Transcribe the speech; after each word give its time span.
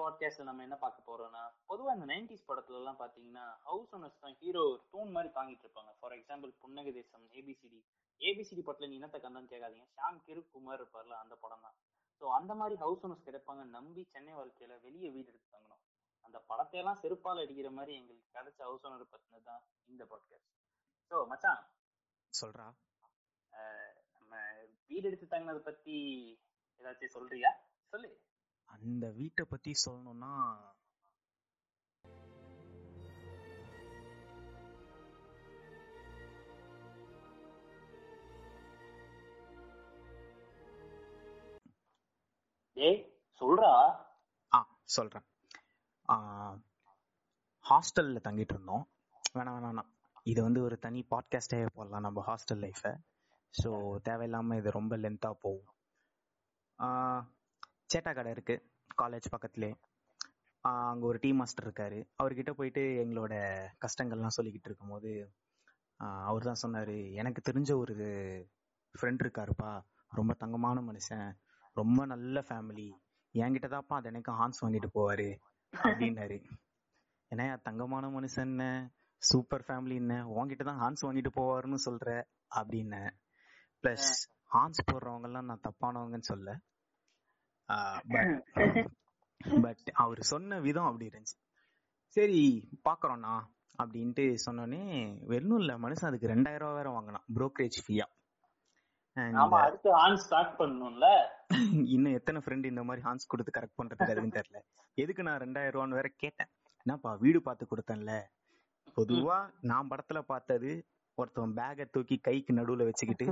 பாட்காஸ்ட்ல 0.00 0.46
நம்ம 0.48 0.62
என்ன 0.66 0.76
பார்க்க 0.82 1.08
போறோம்னா 1.08 1.42
பொதுவா 1.70 1.90
இந்த 1.96 2.06
நைன்டிஸ் 2.12 2.46
படத்துல 2.50 2.78
எல்லாம் 2.80 3.00
பாத்தீங்கன்னா 3.00 3.44
ஹவுஸ் 3.68 3.92
ஓனர்ஸ் 3.96 4.20
தான் 4.24 4.36
ஹீரோ 4.42 4.62
தூண் 4.92 5.10
மாதிரி 5.16 5.30
தாங்கிட்டு 5.36 5.64
இருப்பாங்க. 5.66 5.92
ஃபார் 6.00 6.14
எக்ஸாம்பிள் 6.18 6.52
புன்னக 6.62 6.92
தேசம் 6.98 7.24
ஏபிசிடி 7.38 7.80
ஏபிசிடி 8.20 8.62
படத்துல 8.64 8.88
நீ 8.90 8.96
என்னத்த 9.00 9.20
கந்தான்னு 9.24 9.52
கேட்காதீங்க. 9.52 9.86
ஷாம் 9.96 10.20
கிரு 10.26 10.42
குமார் 10.54 10.80
இருப்பார்ல 10.80 11.16
அந்த 11.22 11.34
படம் 11.44 11.64
தான். 11.66 11.76
ஸோ 12.20 12.26
அந்த 12.38 12.52
மாதிரி 12.60 12.76
ஹவுஸ் 12.84 13.04
ஓனர்ஸ் 13.06 13.26
கிடைப்பாங்க 13.28 13.62
நம்பி 13.76 14.02
சென்னை 14.14 14.32
வாழ்க்கையில 14.38 14.74
வெளியே 14.86 15.10
வீடு 15.14 15.28
எடுத்து 15.32 15.54
தங்கணும். 15.56 15.82
அந்த 16.26 16.38
படத்தையெல்லாம் 16.50 17.00
செருப்பால் 17.02 17.42
அடிக்கிற 17.44 17.68
மாதிரி 17.78 17.92
எங்களுக்கு 18.00 18.34
கிடைச்ச 18.38 18.60
ஹவுஸ் 18.68 18.86
ஓனர் 18.88 19.12
பத்தினது 19.14 19.46
தான் 19.50 19.62
இந்த 19.92 20.02
பாட்காஸ்ட் 20.10 20.50
ஸோ 21.10 21.26
மச்சான். 21.32 21.62
சொல்றா. 22.32 22.66
நம்ம 24.16 24.34
வீடு 24.90 25.08
எடுத்து 25.10 25.26
தங்கினதை 25.32 25.62
பத்தி 25.70 25.96
ஏதாச்சும் 26.80 27.16
சொல்றியா? 27.16 27.50
சொல்லு. 27.92 28.10
அந்த 28.74 29.04
வீட்டை 29.10 29.44
பத்தி 29.48 29.72
சொல்லணும்னா 29.84 30.32
ஏய் 42.76 43.00
சொல்றா. 43.40 43.72
ஆ 44.52 44.58
சொல்றேன். 44.96 45.26
ஹாஸ்டல்ல 47.64 48.20
தங்கிட்டு 48.26 48.54
இருந்தோம். 48.56 48.84
வேணாம் 49.34 49.58
வேணாம் 49.64 49.90
இது 50.22 50.42
வந்து 50.42 50.60
ஒரு 50.62 50.78
தனி 50.78 51.00
பாட்காஸ்டே 51.10 51.58
போடலாம் 51.74 52.00
நம்ம 52.00 52.24
ஹாஸ்டல் 52.26 52.62
லைஃபை 52.64 52.92
ஸோ 53.54 53.70
தேவையில்லாம 54.08 54.56
இது 54.56 54.70
ரொம்ப 54.70 54.96
லென்த்தா 54.96 55.30
போகும். 55.44 55.70
சேட்டா 57.90 58.14
கடை 58.14 58.30
இருக்கு 58.30 58.54
காலேஜ் 59.02 59.26
பக்கத்துலேயே 59.30 59.74
அங்கே 60.64 61.04
ஒரு 61.06 61.18
டீ 61.18 61.30
மாஸ்டர் 61.32 61.66
இருக்காரு. 61.66 61.98
அவர்கிட்ட 62.22 62.50
போயிட்டு 62.50 62.82
எங்களோட 63.02 63.34
கஷ்டங்கள்லாம் 63.84 64.36
சொல்லிக்கிட்டு 64.36 64.68
இருக்கும்போது 64.70 65.10
அவர் 66.00 66.42
தான் 66.42 66.54
சொன்னார் 66.54 66.92
எனக்கு 67.12 67.40
தெரிஞ்ச 67.48 67.70
ஒரு 67.76 67.94
ஃப்ரெண்ட் 68.94 69.22
இருக்காருப்பா. 69.24 69.72
ரொம்ப 70.12 70.32
தங்கமான 70.34 70.78
மனுஷன். 70.80 71.28
ரொம்ப 71.76 72.06
நல்ல 72.06 72.40
ஃபேமிலி 72.40 72.88
என்கிட்ட 73.34 73.68
தான்ப்பா 73.68 73.96
அது 73.96 74.08
எனக்கு 74.08 74.32
ஹான்ஸ் 74.32 74.62
வாங்கிட்டு 74.62 74.90
போவாரு. 74.94 75.28
அப்படின்னாரு. 75.72 76.38
ஏன்னா 77.32 77.46
தங்கமான 77.62 78.04
மனுஷன் 78.08 78.54
சூப்பர் 79.22 79.64
ஃபேமிலி 79.66 79.94
என்ன? 79.94 80.14
உன்கிட்ட 80.36 80.62
தான் 80.64 80.80
ஹான்ஸ் 80.80 81.04
வாங்கிட்டு 81.06 81.30
போவாருன்னு 81.34 81.78
சொல்ற? 81.84 82.08
அப்படின்னு 82.54 83.02
பிளஸ் 83.84 84.08
ஹான்ஸ் 84.54 84.80
போடுறவங்க 84.92 85.22
எல்லாம் 85.22 85.44
நான் 85.44 85.64
தப்பானவங்கன்னு 85.68 86.30
சொல்ல. 86.32 86.48
பட் 89.64 89.90
அவர் 90.02 90.20
சொன்ன 90.22 90.58
விதம் 90.60 90.88
அப்படி 90.88 91.06
இருந்துச்சு. 91.06 91.36
சரி 92.16 92.40
பாக்குறோம்னா 92.88 93.34
அப்படின்ட்டு 93.78 94.24
சொன்னோடனே 94.46 94.82
வெறும் 95.26 95.60
இல்ல 95.60 95.72
மனுஷன் 95.78 96.08
அதுக்கு 96.08 96.32
ரெண்டாயிரம் 96.32 96.64
ரூபாய் 96.64 96.78
வேற 96.80 96.90
வாங்கினான் 96.90 97.26
புரோக்கரேஜ் 97.36 97.78
ஃபீயா 97.86 98.06
அடுத்து 99.60 99.88
ஹான்ஸ் 99.92 100.24
ஸ்டார்ட் 100.26 100.52
பண்ணணும்ல? 100.58 101.06
இன்னும் 101.94 102.12
எத்தனை 102.12 102.40
ஃப்ரெண்ட் 102.44 102.66
இந்த 102.66 102.82
மாதிரி 102.82 103.02
ஹான்ஸ் 103.06 103.26
கொடுத்து 103.26 103.52
கரெக்ட் 103.56 103.78
பண்றதுக்கு 103.78 104.12
அதுன்னு 104.14 104.36
தெரியல. 104.38 104.58
எதுக்கு 104.98 105.22
நான் 105.22 105.40
ரெண்டாயிரம் 105.40 105.76
ரூபான்னு 105.76 105.98
வேற 105.98 106.08
கேட்டேன். 106.16 106.50
என்னப்பா 106.86 107.12
வீடு 107.14 107.40
பார்த்து 107.42 107.70
கொடுத்தேன்ல. 107.70 108.12
பொதுவா 108.96 109.38
நான் 109.60 109.90
படத்துல 109.90 110.20
பார்த்தது 110.20 110.70
ஒருத்தவன் 111.18 111.56
பேக 111.56 111.84
தூக்கி 111.84 112.16
கைக்கு 112.18 112.52
நடுவுல 112.54 112.84
வச்சுக்கிட்டு 112.84 113.26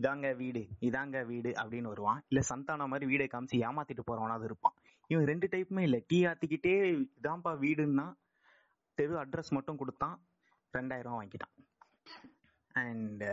இதாங்க 0.00 0.28
வீடு 0.36 0.62
இதாங்க 0.88 1.18
வீடு 1.26 1.50
அப்படின்னு 1.60 1.90
வருவான். 1.92 2.20
இல்ல 2.28 2.40
சந்தான 2.48 2.86
மாதிரி 2.92 3.06
வீடை 3.12 3.26
காமிச்சு 3.34 3.56
ஏமாத்திட்டு 3.68 4.02
போறவனாவது 4.10 4.44
இருப்பான். 4.44 4.74
இவன் 5.06 5.28
ரெண்டு 5.30 5.46
டைப்புமே 5.52 5.82
இல்ல. 5.88 5.98
டீ 6.10 6.18
ஆத்திக்கிட்டே 6.30 6.74
இதான்ப்பா 7.22 7.52
வீடுன்னா 7.64 8.06
தெரு 8.98 9.14
அட்ரஸ் 9.24 9.54
மட்டும் 9.56 9.80
கொடுத்தான் 9.82 10.16
ரெண்டாயிரம் 10.78 11.08
ரூபா 11.08 11.20
வாங்கிட்டான். 11.22 11.54
அண்ட் 12.82 13.24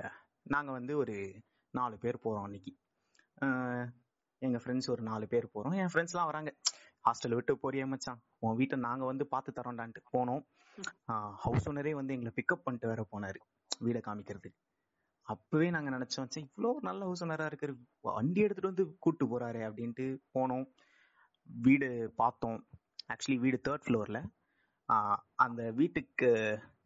நாங்க 0.53 0.71
வந்து 0.71 0.93
ஒரு 0.97 1.15
நாலு 1.73 1.95
பேர் 2.03 2.23
போறோம் 2.23 2.45
அன்னைக்கு. 2.47 2.73
எங்க 4.41 4.57
ஃப்ரெண்ட்ஸ் 4.63 4.89
ஒரு 4.93 5.03
நாலு 5.09 5.25
பேர் 5.27 5.51
போறோம். 5.53 5.75
என் 5.81 5.91
ஃப்ரெண்ட்ஸ்லாம் 5.93 6.29
வராங்க. 6.31 6.51
ஹாஸ்டல் 7.07 7.35
விட்டு 7.37 7.53
போறியே 7.63 7.85
மச்சான். 7.87 8.21
உன் 8.45 8.55
வீட்டை 8.55 8.77
நாங்க 8.79 9.03
வந்து 9.05 9.25
பார்த்து 9.33 9.51
தரோண்டான்ட்டு 9.57 10.01
போனோம். 10.13 10.43
ஹவுஸ் 11.43 11.67
ஓனரே 11.69 11.93
வந்து 11.99 12.15
எங்களை 12.15 12.31
பிக்கப் 12.39 12.63
பண்ணிட்டு 12.63 12.87
வேற 12.87 13.03
போனாரு. 13.13 13.39
வீடை 13.85 14.01
காமிக்கிறதுக்கு. 14.07 14.59
அப்பவே 15.27 15.67
நாங்க 15.75 15.89
நினைச்சோம் 15.95 16.29
சரி 16.33 16.43
இவ்வளோ 16.47 16.69
நல்ல 16.87 17.01
ஹவுஸ் 17.07 17.23
ஓனரா 17.25 17.45
இருக்கு 17.49 17.67
வண்டி 18.07 18.41
எடுத்துட்டு 18.45 18.71
வந்து 18.71 18.85
கூட்டு 19.05 19.25
போறாரு 19.31 19.61
அப்படின்ட்டு 19.67 20.05
போனோம். 20.35 20.65
வீடு 21.49 21.89
பார்த்தோம். 22.21 22.59
ஆக்சுவலி 23.13 23.37
வீடு 23.45 23.57
தேர்ட் 23.67 23.85
ஃப்ளோர்ல 23.87 24.19
அந்த 25.45 25.61
வீட்டுக்கு 25.79 26.29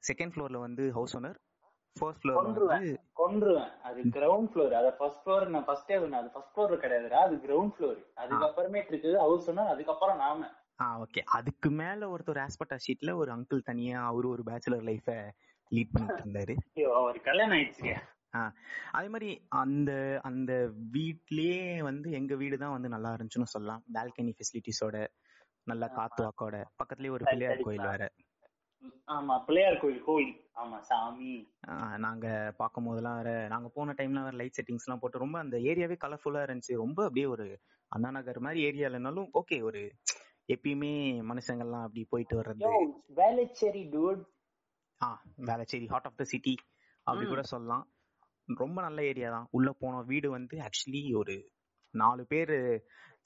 செகண்ட் 0.09 0.34
ஃப்ளோர்ல 0.34 0.59
வந்து 0.66 0.84
ஹவுஸ் 0.97 1.16
ஓனர் 1.18 1.38
ஃபர்ஸ்ட் 1.96 2.22
ஃப்ளோர் 2.22 2.47
வந்து 2.47 2.91
கொன்றுவேன். 3.22 3.72
அது 3.88 4.01
கிரவுண்ட் 4.18 4.50
ஃப்ளோர் 4.51 4.74
அத 4.80 4.90
ஃபர்ஸ்ட் 5.00 5.22
ஃப்ளோர் 5.24 5.46
நான் 5.56 5.68
ஃபர்ஸ்டே 5.68 5.96
அது 6.19 6.31
ஃபர்ஸ்ட் 6.35 6.53
ஃப்ளோர் 6.56 6.74
கிடையாதுடா. 6.84 7.19
அது 7.28 7.35
கிரவுண்ட் 7.46 7.74
ஃப்ளோர் 7.78 8.00
அதுக்கப்புறமேட்டு 8.24 8.91
இருக்குது. 8.94 9.18
ஹவுஸ் 9.25 9.50
ஓனர் 9.51 9.72
அதுக்கப்புறம் 9.74 10.22
நாம. 10.24 10.50
ஆ 10.81 10.85
ஓகே 11.03 11.22
அதுக்கு 11.38 11.69
மேல 11.81 12.07
ஒருத்தர் 12.13 12.44
ஆஸ்பெக்டா 12.46 12.78
ஷீட்ல 12.85 13.13
ஒரு 13.22 13.31
அங்கிள் 13.35 13.68
தனியா 13.69 13.97
அவரு 14.12 14.30
ஒரு 14.30 14.44
பேச்சுலர் 14.50 14.88
லைஃப 14.90 15.09
லீட் 15.72 15.94
பண்ணிட்டு 15.96 16.24
இருந்தாரு. 16.24 16.56
அவர் 17.01 17.19
கல்யாணம் 17.28 17.56
ஆயிடுச்சு 17.57 17.91
அதே 18.92 19.08
மாதிரி 19.08 19.30
அந்த 19.62 19.92
அந்த 20.24 20.52
வீட்லயே 20.94 21.58
வந்து 21.81 22.12
எங்க 22.12 22.34
வீடு 22.36 22.58
தான் 22.58 22.72
வந்து 22.72 22.90
நல்லா 22.90 23.12
இருந்துச்சுன்னு 23.16 23.53
சொல்லலாம். 23.53 23.84
பால்கனி 23.94 24.34
ஃபெசிலிட்டிஸோட 24.38 24.96
நல்ல 25.68 25.86
காத்து 25.90 26.22
வாக்கோட. 26.24 26.56
பக்கத்துலயே 26.80 27.16
ஒரு 27.18 27.25
பிள்ளையார் 27.25 27.64
கோயில் 27.64 27.90
வேற. 27.92 28.03
ஆமா 29.08 29.36
பிள்ளையார் 29.40 29.81
கோயில் 29.81 30.03
கோயில். 30.03 30.34
ஆமா 30.56 30.78
சாமி. 30.81 31.34
நாங்க 31.97 32.28
பார்க்கும் 32.58 32.88
போதெல்லாம் 32.88 33.18
வேற 33.19 33.31
நாங்க 33.47 33.68
போன 33.69 33.94
டைம்ல 33.97 34.24
வேற 34.24 34.36
லைட் 34.36 34.58
செட்டிங்ஸ் 34.58 34.86
எல்லாம் 34.86 35.02
போட்டு 35.02 35.24
ரொம்ப 35.25 35.38
அந்த 35.40 35.58
ஏரியாவே 35.72 35.98
கலர்ஃபுல்லா 36.03 36.42
இருந்துச்சு. 36.46 36.75
ரொம்ப 36.75 37.00
அப்படியே 37.06 37.28
ஒரு 37.28 37.46
அண்ணா 37.92 38.09
நகர் 38.09 38.40
மாதிரி 38.40 38.59
ஏரியாலனாலும் 38.68 39.30
ஓகே 39.34 39.58
ஒரு 39.62 39.81
எப்பயுமே 40.50 40.92
மனுஷங்கள்லாம் 41.31 41.86
அப்படி 41.88 42.03
போயிட்டு 42.09 42.36
வர்றது. 42.40 42.72
Velachery 43.18 43.84
dude 43.90 44.24
ah 45.02 45.09
Velachery 45.46 45.88
heart 45.88 46.06
of 46.06 46.18
the 46.18 46.25
city 46.25 46.56
அப்படி 47.08 47.25
கூட 47.28 47.44
சொல்லலாம். 47.52 47.86
ரொம்ப 48.63 48.78
நல்ல 48.85 49.00
ஏரியா 49.12 49.29
தான். 49.35 49.47
உள்ள 49.57 49.69
போன 49.81 50.01
வீடு 50.12 50.28
வந்து 50.38 50.56
ஆக்சுவலி 50.67 51.01
ஒரு 51.22 51.35
நாலு 51.94 52.23
பேர் 52.31 52.56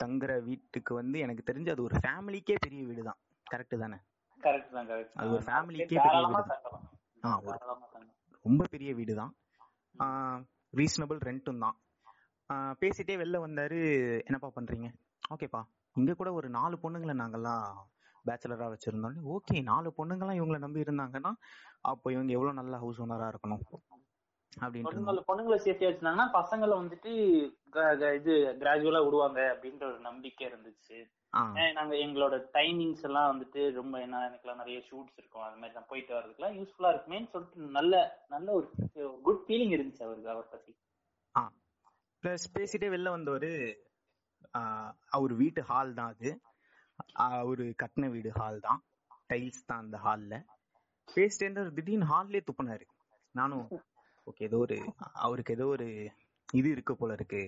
தங்குற 0.02 0.31
வீட்டுக்கு 0.47 0.91
வந்து 1.00 1.18
எனக்கு 1.25 1.44
தெரிஞ்சு 1.50 1.74
அது 1.74 1.86
ஒரு 1.88 1.96
ஃபேமிலிக்கே 2.03 2.56
பெரிய 2.66 2.81
வீடு 2.90 3.02
தான். 3.09 3.19
கரெக்ட் 3.47 3.75
தானே? 3.84 3.97
கரெக்ட் 4.44 4.75
தான் 4.78 4.88
கரெக்ட் 4.91 5.16
அது 5.22 5.36
ஒரு 5.38 5.46
ஃபேமிலிக்கே 5.50 5.97
பெரிய 6.06 6.22
வீடு 6.30 6.44
ஆ 7.24 7.31
ஒரு 7.46 7.58
ரொம்ப 8.46 8.63
பெரிய 8.74 8.90
வீடு 9.00 9.13
தான். 9.22 9.31
ரீசனபிள் 10.74 11.19
ரெண்ட்டும் 11.30 11.63
தான். 11.66 11.75
பேசிட்டே 12.81 13.16
வெளில 13.22 13.38
வந்தாரு 13.46 13.78
என்னப்பா 14.28 14.50
பண்றீங்க? 14.57 14.88
ஓகேப்பா 15.34 15.62
இங்க 15.96 16.13
கூட 16.13 16.30
ஒரு 16.40 16.47
நாலு 16.57 16.75
பொண்ணுங்களை 16.84 17.13
நாங்கெல்லாம் 17.22 17.66
பேச்சுலரா 18.25 18.68
வச்சிருந்தோம் 18.74 19.25
ஓகே 19.36 19.57
நாலு 19.69 19.90
பொண்ணுங்கெல்லாம் 19.97 20.40
இவங்களை 20.40 20.59
நம்பி 20.63 20.86
இருந்தாங்கன்னா 20.86 21.31
அப்போ 21.92 22.07
இவங்க 22.16 22.31
எவ்வளவு 22.38 22.59
நல்ல 22.59 22.75
ஹவுஸ் 22.84 23.00
ஓனரா 23.03 23.28
இருக்கணும்? 23.34 23.63
பொண்ணுங்களை 24.62 25.22
பொண்ணுங்களை 25.30 25.58
சேஃப்டியா 25.66 25.90
வச்சிருந்தாங்கன்னா 25.90 26.28
பசங்களை 26.40 26.74
வந்துட்டு 26.82 27.12
இது 28.19 28.34
கிராஜுவலா 28.62 29.02
விடுவாங்க 29.06 29.40
அப்படின்ற 29.54 29.84
ஒரு 29.92 30.00
நம்பிக்கை 30.07 30.44
இருந்துச்சு. 30.50 30.98
நாங்க 31.78 31.94
எங்களோட 32.04 32.36
டைமிங்ஸ் 32.57 33.04
எல்லாம் 33.07 33.30
வந்துட்டு 33.31 33.62
ரொம்ப 33.80 33.96
என்ன 34.06 34.22
எனக்குலாம் 34.28 34.62
நிறைய 34.62 34.78
ஷூட்ஸ் 34.90 35.18
இருக்கும். 35.19 35.46
அது 35.48 35.60
மாதிரி 35.62 35.78
நான் 35.78 35.90
போயிட்டு 35.92 36.16
வர்றதுக்குலாம் 36.18 36.56
யூஸ்ஃபுல்லா 36.60 36.92
இருக்குமேன்னு 36.94 37.31
சொல்லிட்டு 37.34 37.68
நல்ல 37.80 38.04
நல்ல 38.34 38.48
ஒரு 38.60 38.68
குட் 39.28 39.44
ஃபீலிங் 39.48 39.74
இருந்துச்சு 39.78 40.06
அவருக்கு 40.07 40.34
அவர் 40.36 40.54
பத்தி. 40.54 40.74
பிளஸ் 42.24 42.46
பேசிட்டே 42.58 42.88
வெளில 42.94 43.10
வந்தவர் 43.16 43.51
அவர் 45.18 45.34
வீட்டு 45.42 45.62
ஹால் 45.72 45.98
தான் 46.00 46.13
அது. 46.13 46.30
அவரு 47.42 47.66
கட்டின 47.81 48.10
வீடு 48.13 48.30
ஹால் 48.40 48.60
தான். 48.68 48.80
டைல்ஸ் 49.31 49.68
தான் 49.69 49.84
அந்த 49.84 49.98
ஹால்ல 50.06 50.36
பேசிட்டே 51.08 51.66
திடீர்னு 51.80 52.10
ஹால்லே 52.13 52.42
துப்புனாரு. 52.50 52.86
நானும் 53.36 53.68
ஓகே 54.25 54.44
ஏதோ 54.44 54.57
ஒரு 54.57 54.77
அவருக்கு 55.13 55.54
ஏதோ 55.54 55.66
ஒரு 55.66 55.88
இது 56.54 56.69
இருக்கு 56.69 56.95
போல 56.95 57.13
இருக்கு. 57.13 57.42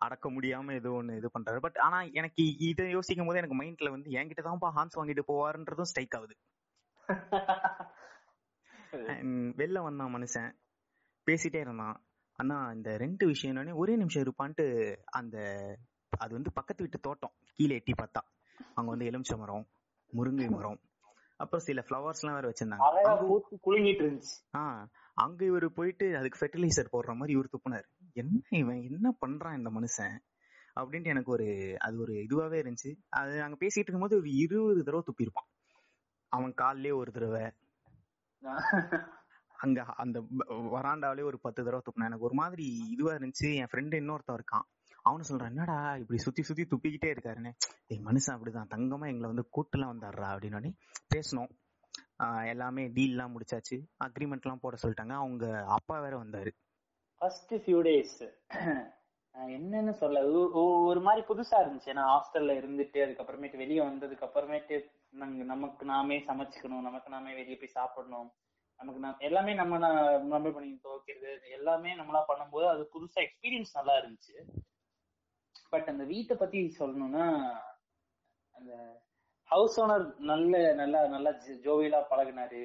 அடக்க 0.00 0.30
முடியாம 0.30 0.72
ஏதோ 0.72 0.90
ஒண்ணு 0.90 1.16
இது 1.16 1.30
பண்றாரு. 1.38 1.56
பட் 1.56 1.78
ஆனா 1.78 2.00
எனக்கு 2.02 2.42
இதை 2.58 2.90
யோசிக்கும் 2.90 3.26
போது 3.26 3.38
எனக்கு 3.38 3.58
மைண்ட்ல 3.62 3.90
வந்து 3.90 4.10
என்கிட்ட 4.10 4.42
தான்ப்பா 4.42 4.68
ஹான்ஸ் 4.76 4.98
வாங்கிட்டு 4.98 5.22
போவாருன்றதும் 5.28 5.88
ஸ்ட்ரைக் 5.90 6.16
ஆகுது. 6.16 6.36
வெளில 9.60 9.82
வந்தான் 9.82 10.14
மனுஷன். 10.14 10.50
பேசிட்டே 11.26 11.60
இருந்தான். 11.60 11.96
அண்ணா 12.38 12.70
இந்த 12.70 12.96
ரெண்டு 12.96 13.26
விஷயம் 13.26 13.72
ஒரே 13.74 13.96
நிமிஷம் 13.96 14.22
இருப்பான்ட்டு 14.22 14.66
அந்த 15.12 15.38
அது 16.18 16.32
வந்து 16.32 16.52
பக்கத்து 16.52 16.82
வீட்டு 16.82 17.00
தோட்டம். 17.00 17.32
கீழே 17.54 17.74
எட்டி 17.74 17.92
பார்த்தா. 17.92 18.22
அங்க 18.74 18.90
வந்து 18.90 19.04
எலுமிச்சை 19.04 19.38
மரம் 19.38 19.66
முருங்கை 20.12 20.48
மரம். 20.50 20.80
அப்புறம் 21.36 21.64
சில 21.64 21.84
ஃப்ளவர்ஸ் 21.88 22.20
எல்லாம் 22.20 22.38
வேற 22.38 22.46
வச்சிருந்தாங்க. 22.50 22.84
ஆஹ் 24.56 24.86
அங்க 25.20 25.44
இவரு 25.44 25.66
போயிட்டு 25.66 26.16
அதுக்கு 26.16 26.38
ஃபெர்டிலைசர் 26.38 26.88
போடுற 26.92 27.14
மாதிரி 27.14 27.32
இவர் 27.32 27.48
துப்புனார். 27.52 28.12
என்ன 28.12 28.40
இவன் 28.50 28.82
என்ன 28.82 29.16
பண்றான் 29.26 29.56
இந்த 29.56 29.70
மனுஷன்? 29.70 30.18
அப்படின்ட்டு 30.80 31.04
எனக்கு 31.04 31.30
ஒரு 31.30 31.76
அது 31.78 32.00
ஒரு 32.00 32.12
இதுவாவே 32.12 32.58
இருந்துச்சு. 32.60 32.96
அது 33.08 33.38
நாங்க 33.38 33.56
பேசிட்டு 33.66 33.84
இருக்கும்போது 33.84 34.16
ஒரு 34.16 34.34
இருபது 34.34 34.84
தடவை 34.84 35.02
துப்பியிருப்பான். 35.06 35.48
அவன் 36.28 36.54
கால்லயே 36.62 36.94
ஒரு 36.94 37.12
தடவை. 37.12 37.50
அங்க 39.56 39.82
அந்த 39.82 40.20
வராண்டாவிலே 40.48 41.22
ஒரு 41.22 41.40
பத்து 41.40 41.64
தடவை 41.64 41.80
துப்பினான். 41.84 42.04
எனக்கு 42.04 42.24
ஒரு 42.24 42.34
மாதிரி 42.34 42.78
இதுவா 42.90 43.12
இருந்துச்சு. 43.12 43.54
என் 43.54 43.68
ஃப்ரெண்டு 43.72 43.92
இன்னொருத்தன் 43.92 44.38
இருக்கான். 44.38 44.66
அவனு 45.10 45.20
சொல்றான் 45.28 45.48
என்னடா 45.48 45.96
இப்படி 45.96 46.20
சுத்தி 46.20 46.42
சுத்தி 46.42 46.62
துப்பிக்கிட்டே 46.62 47.10
இருக்காருன்னு. 47.10 47.52
ஏய் 47.86 48.02
மனுஷன் 48.04 48.34
அப்படிதான். 48.34 48.70
தங்கமா 48.70 49.06
எங்களை 49.08 49.20
வந்து 49.20 49.48
கூட்டுலாம் 49.56 49.92
வந்தாடுறா. 49.92 50.28
அப்படின்னு 50.28 50.72
பேசணும். 51.14 51.50
எல்லாமே 52.46 52.86
டீல் 52.86 53.08
எல்லாம் 53.08 53.38
முடிச்சாச்சு. 53.38 53.80
அக்ரிமெண்ட் 54.04 54.42
எல்லாம் 54.42 54.60
போட 54.60 54.76
சொல்லிட்டாங்க. 54.82 55.12
அவங்க 55.12 55.64
அப்பா 55.64 56.00
வேற 56.00 56.24
வந்தாரு. 56.24 56.50
ஃபர்ஸ்ட் 57.16 57.54
ஃபியூ 57.54 57.80
டேஸ் 57.80 58.32
என்னன்னு 59.36 59.90
சொல்ல 59.90 60.26
ஒ- 60.26 60.50
ஒ- 60.52 60.86
ஒரு 60.86 61.00
மாதிரி 61.00 61.26
புதுசா 61.26 61.52
இருந்துச்சு. 61.52 61.88
ஏன்னா 61.88 62.20
ஹாஸ்டல்ல 62.20 62.52
இருந்துட்டு 62.52 63.08
அதுக்கப்புறமேட்டு 63.08 63.56
வெளியே 63.56 63.78
வந்ததுக்கு 63.78 64.28
அப்புறமேட்டு 64.28 64.90
நாங்க 65.08 65.44
நமக்கு 65.44 65.84
நாமே 65.84 66.18
சமைச்சுக்கணும். 66.18 66.80
நமக்கு 66.80 67.08
நாமே 67.08 67.34
வெளியே 67.34 67.56
போய் 67.56 67.68
சாப்பிடணும். 67.68 68.32
நமக்கு 68.76 69.00
நான் 69.00 69.16
எல்லாமே 69.18 69.54
நம்ம 69.54 69.78
நம்ம 70.18 70.50
பண்ணி 70.50 70.80
துவைக்கிறது 70.84 71.50
எல்லாமே 71.50 71.96
நம்மளா 71.96 72.24
பண்ணும்போது 72.28 72.66
அது 72.66 72.90
புதுசா 72.94 73.26
எக்ஸ்பீரியன்ஸ் 73.26 73.66
நல்லா 73.72 73.94
இருந்துச்சு. 73.94 74.44
பட் 75.68 75.88
அந்த 75.88 76.04
வீட்டை 76.04 76.36
பத்தி 76.36 76.76
சொல்லணும்னா 76.78 77.56
அந்த 78.50 79.02
ஹவுஸ் 79.52 79.76
ஓனர் 79.82 80.04
நல்ல 80.30 80.58
நல்லா 80.80 81.00
நல்லா 81.14 81.30
ஜோவியலா 81.64 82.00
பழகுனாரு. 82.10 82.62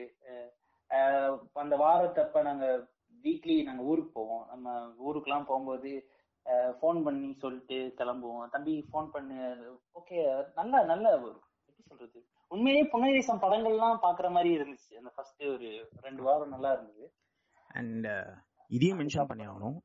அந்த 1.62 1.76
வாரத்தப்ப 1.84 2.42
நாங்க 2.48 2.66
வீக்லி 3.24 3.56
நாங்க 3.68 3.84
ஊருக்கு 3.92 4.12
போவோம். 4.18 4.44
நம்ம 4.52 4.74
ஊருக்குலாம் 5.08 5.48
போகும்போது 5.50 5.92
ஃபோன் 6.80 7.00
பண்ணி 7.06 7.30
சொல்லிட்டு 7.44 7.78
கிளம்புவோம். 8.00 8.44
தம்பி 8.56 8.74
ஃபோன் 8.90 9.08
பண்ணு. 9.16 9.38
ஓகே 10.00 10.18
நல்ல 10.60 10.84
நல்ல 10.92 11.14
எப்படி 11.70 11.84
சொல்றது? 11.92 12.20
உண்மையிலேயே 12.52 12.90
புனரேசம் 12.94 13.44
படங்கள்லாம் 13.46 14.04
பாக்குற 14.06 14.28
மாதிரி 14.36 14.52
இருந்துச்சு. 14.58 14.94
அந்த 15.00 15.12
ஃபர்ஸ்ட் 15.16 15.44
ஒரு 15.54 15.70
ரெண்டு 16.08 16.22
வாரம் 16.28 16.54
நல்லா 16.56 16.72
இருந்தது. 16.76 17.08
அண்ட் 17.80 18.08
இதையும் 18.78 19.00
மென்ஷன் 19.00 19.30
பண்ணி 19.31 19.48
ஆகணும் 19.54 19.80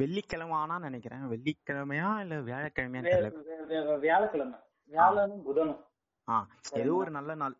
வெள்ளிக்கிழமை 0.00 0.56
ஆனா 0.62 0.74
நினைக்கிறேன். 0.88 1.24
வெள்ளிக்கிழமையா 1.32 2.10
இல்ல 2.24 2.34
வியாழக்கிழமையா 2.50 3.00
வியாழக்கிழமை. 4.04 4.58
வியாழனும் 4.92 5.44
புதனும். 5.46 5.80
ஏதோ 6.80 6.92
ஒரு 7.00 7.10
நல்ல 7.16 7.32
நாள். 7.42 7.54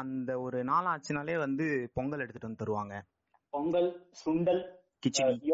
அந்த 0.00 0.30
ஒரு 0.44 0.58
நாள் 0.64 0.88
ஆச்சுனாலே 0.92 1.36
வந்து 1.38 1.64
பொங்கல் 1.96 2.22
எடுத்துட்டு 2.24 2.48
வந்து 2.48 2.62
தருவாங்க. 2.62 2.94
பொங்கல் 3.52 3.88
சுண்டல் 4.20 4.62
கிச்சடி. 5.02 5.50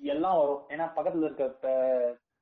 எல்லாம் 0.00 0.38
வரும். 0.40 0.62
ஏன்னா 0.72 0.86
பக்கத்துல 0.96 1.28
இருக்க 1.28 1.70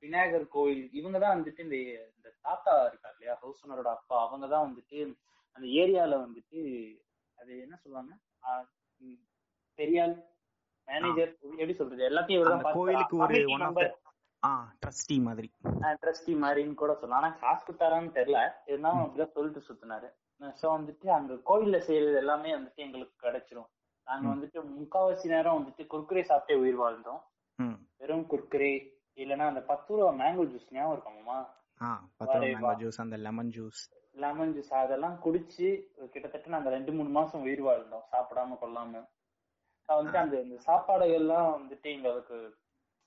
விநாயகர் 0.02 0.46
கோயில் 0.54 0.82
இவங்க 0.92 1.18
தான் 1.18 1.34
வந்துட்டு 1.34 1.64
இந்த 1.66 1.76
இந்த 2.10 2.28
தாத்தா 2.46 2.72
இருக்கார் 2.88 3.14
இல்லையா 3.14 3.34
ஹவுஸ் 3.42 3.62
ஓனரோட 3.64 3.90
அப்பா 3.96 4.16
அவங்க 4.24 4.46
தான் 4.52 4.66
வந்துட்டு 4.66 4.98
அந்த 5.56 5.66
ஏரியால 5.82 6.14
வந்துட்டு 6.24 6.58
அது 7.38 7.52
என்ன 7.64 7.74
சொல்லுவாங்க? 7.82 8.12
பெரியாள் 9.78 10.14
மேனேஜர் 10.88 11.30
எப்படி 11.52 11.74
சொல்றது? 11.74 12.02
எல்லாத்தையும் 12.10 12.66
கோயிலுக்கு 12.76 13.16
ஒரு 13.24 13.38
ஒன் 13.54 13.64
ஆஃப் 13.68 13.80
ஆ 13.80 13.86
ட்ரஸ்டி 14.82 15.16
மாதிரி. 15.26 15.48
ட்ரஸ்டி 16.02 16.32
மாதிரின்னு 16.42 16.74
கூட 16.82 16.92
சொல்லலாம். 16.94 17.22
ஆனா 17.22 17.30
காசு 17.42 17.62
கொடுத்தாரான்னு 17.66 18.10
தெரியல. 18.18 18.40
இருந்தாலும் 18.70 19.02
அப்படிதான் 19.04 19.34
சொல்லிட்டு 19.36 19.62
சுத்தினாரு. 19.68 20.08
சோ 20.60 20.66
வந்துட்டு 20.76 21.06
அங்க 21.18 21.34
கோயில்ல 21.50 21.78
செய்யறது 21.88 22.16
எல்லாமே 22.22 22.50
வந்துட்டு 22.56 22.84
எங்களுக்கு 22.86 23.16
கிடைச்சிரும். 23.26 23.68
நாங்க. 24.06 24.26
வந்துட்டு 24.34 24.58
முக்காவாசி 24.78 25.26
நேரம் 25.34 25.58
வந்துட்டு 25.58 25.84
குர்குரே 25.92 26.24
சாப்பிட்டே 26.30 26.56
உயிர் 26.62 26.82
வாழ்ந்தோம். 26.84 27.20
வெறும் 28.00 28.26
குர்குரே 28.32 28.72
இல்லைன்னா 29.22 29.44
அந்த 29.50 29.62
பத்து 29.70 29.90
ரூபா 29.96 30.10
மேங்கோ 30.22 30.44
ஜூஸ் 30.52 30.72
ஞாபகம் 30.76 31.20
வா. 31.28 31.38
ஜூஸ் 32.82 33.00
அந்த 33.04 33.16
லெமன் 33.26 33.52
ஜூஸ் 33.56 33.82
லெமன் 34.22 34.52
ஜூஸ் 34.56 34.72
அதெல்லாம் 34.80 35.16
குடிச்சு 35.24 35.68
கிட்டத்தட்ட 36.12 36.52
நாங்க 36.54 36.70
ரெண்டு 36.74 36.92
மூணு 36.96 37.10
மாசம் 37.16 37.44
உயிர் 37.46 37.62
வாழ்ந்தோம். 37.68 38.04
சாப்பிடாம 38.12 38.58
கொள்ளாம 38.60 39.02
வந்துட்டு 39.88 40.20
அந்த 40.24 40.36
சாப்பாடுகள்லாம் 40.68 41.48
வந்துட்டு 41.56 41.88
எங்களுக்கு 41.96 42.36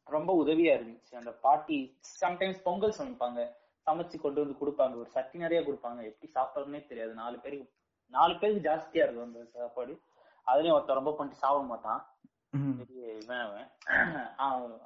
ரொம்ப 0.10 0.44
உதவியா 0.44 0.76
இருந்துச்சு. 0.78 1.16
அந்த 1.16 1.32
பாட்டி 1.32 2.00
சம்டைம்ஸ் 2.22 2.62
பொங்கல் 2.64 2.96
சமைப்பாங்க. 2.98 3.40
சமைச்சு 3.86 4.22
கொண்டு 4.22 4.40
வந்து 4.44 4.58
கொடுப்பாங்க. 4.62 4.96
ஒரு 5.00 5.10
சட்டி 5.10 5.38
நிறைய 5.38 5.72
கொடுப்பாங்க. 5.72 6.12
எப்படி 6.12 6.32
சாப்பிடறதுனே 6.36 6.88
தெரியாது. 6.88 7.14
நாலு 7.14 7.40
பேருக்கு 7.40 7.72
நாலு 8.08 8.40
பேருக்கு 8.40 8.70
ஜாஸ்தியா 8.70 9.04
இருக்கும் 9.04 9.24
அந்த 9.24 9.44
சாப்பாடு. 9.54 10.02
அதுலயும் 10.48 10.76
ஒருத்தர் 10.78 11.00
ரொம்ப 11.00 11.12
பண்ணிட்டு 11.12 11.42
சாப்பிட 11.42 11.66
மாட்டான். 11.66 12.02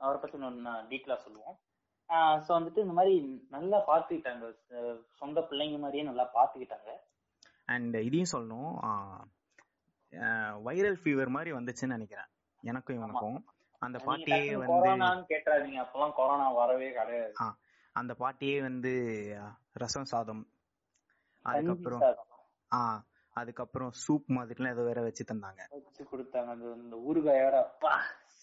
அவரை 0.01 0.19
பத்தி 0.21 0.37
நான் 0.37 0.87
டீட்டெயிலா 0.89 1.15
சொல்லுவோம். 1.15 1.57
சோ 2.09 2.49
வந்துட்டு 2.49 2.77
இந்த 2.77 2.93
மாதிரி 2.93 3.45
நல்லா 3.49 3.77
பாத்துக்கிட்டாங்க 3.87 4.55
அஹ் 4.69 4.99
சொந்த 5.13 5.41
பிள்ளைங்க 5.49 5.79
மாதிரியே 5.79 6.03
நல்லா 6.03 6.25
பாத்துக்கிட்டாங்க 6.33 6.89
அண்ட் 7.65 7.95
இதையும் 7.95 8.33
சொல்லணும். 8.33 8.73
வைரல் 10.67 10.97
ஃபீவர் 11.03 11.27
மாதிரி 11.27 11.51
வந்துச்சுன்னு 11.51 11.95
நினைக்கிறேன். 11.97 12.25
எனக்கும் 12.61 12.95
இவனுக்கும். 12.95 13.45
அந்த 13.81 13.97
பாட்டியே 13.99 14.55
வந்து 14.55 14.89
கேட்டாதீங்க 15.29 15.79
அப்பெல்லாம் 15.83 16.13
கொரோனா 16.13 16.47
வரவே 16.51 16.89
கிடையாது. 16.91 17.33
அந்த 17.95 18.13
பாட்டியே 18.19 18.61
வந்து 18.61 18.91
ரசம் 19.73 20.05
சாதம். 20.05 20.43
அதுக்கப்புறம் 21.45 22.03
ஆ 22.71 22.81
அதுக்கப்புறம் 23.35 23.91
சூப் 24.01 24.27
மாதிரிலாம் 24.29 24.73
ஏதோ 24.73 24.83
வேற 24.83 25.01
வச்சு 25.01 25.23
தந்தாங்க. 25.23 25.61
வச்சு 25.71 26.03
கொடுத்தாங்க. 26.03 26.49
அந்த 26.77 26.95
ஊறுகாயோட 27.07 27.55
அப்பா 27.61 27.93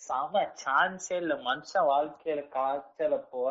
செம 0.03 0.43
சான்ஸே 0.65 1.17
இல்ல. 1.17 1.35
மனுஷன் 1.49 1.89
வாழ்க்கையில 1.89 2.43
காய்ச்சல 2.49 3.17
போ 3.31 3.43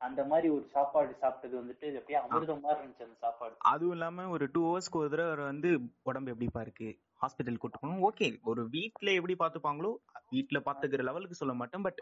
அந்த 0.00 0.20
மாதிரி 0.24 0.48
ஒரு 0.50 0.64
சாப்பாடு 0.66 1.12
சாப்பிட்டது 1.20 1.54
வந்துட்டு 1.60 1.86
அப்படியே 1.96 2.18
அமிர்தம் 2.20 2.60
மாதிரி 2.60 2.80
இருந்துச்சு 2.80 3.06
அந்த 3.06 3.18
சாப்பாடு. 3.20 3.54
அதுவும் 3.64 3.92
இல்லாம 3.92 4.28
ஒரு 4.28 4.46
டூ 4.52 4.62
ஹவர்ஸ்க்கு 4.66 5.00
ஒரு 5.02 5.10
தடவை 5.10 5.44
வந்து 5.44 5.70
உடம்பு 6.02 6.30
எப்படிப்பா 6.30 6.60
இருக்கு? 6.60 6.90
ஹாஸ்பிட்டல் 7.22 7.60
கூட்டு 7.62 7.78
போகணும். 7.78 8.02
ஓகே 8.08 8.26
ஒரு 8.50 8.62
வீட்ல 8.74 9.10
எப்படி 9.18 9.34
பாத்துப்பாங்களோ 9.42 9.92
வீட்ல 10.34 10.58
பாத்துக்கிற 10.68 11.04
லெவலுக்கு 11.08 11.40
சொல்ல 11.40 11.54
மாட்டேன் 11.60 11.86
பட் 11.88 12.00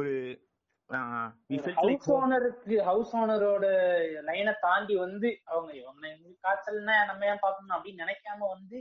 ஒரு 0.00 0.12
ஹவுஸ் 1.78 2.08
ஓனருக்கு 2.16 2.74
ஹவுஸ் 2.88 3.12
ஓனரோட 3.20 3.66
லைனை 4.28 4.52
தாண்டி 4.60 4.94
வந்து 4.96 5.28
அவங்க 5.54 6.10
காய்ச்சல்னா 6.44 6.96
நம்ம 7.10 7.26
ஏன் 7.30 7.42
பார்க்கணும்? 7.44 7.74
அப்படின்னு 7.76 8.02
நினைக்காம 8.04 8.48
வந்து 8.54 8.76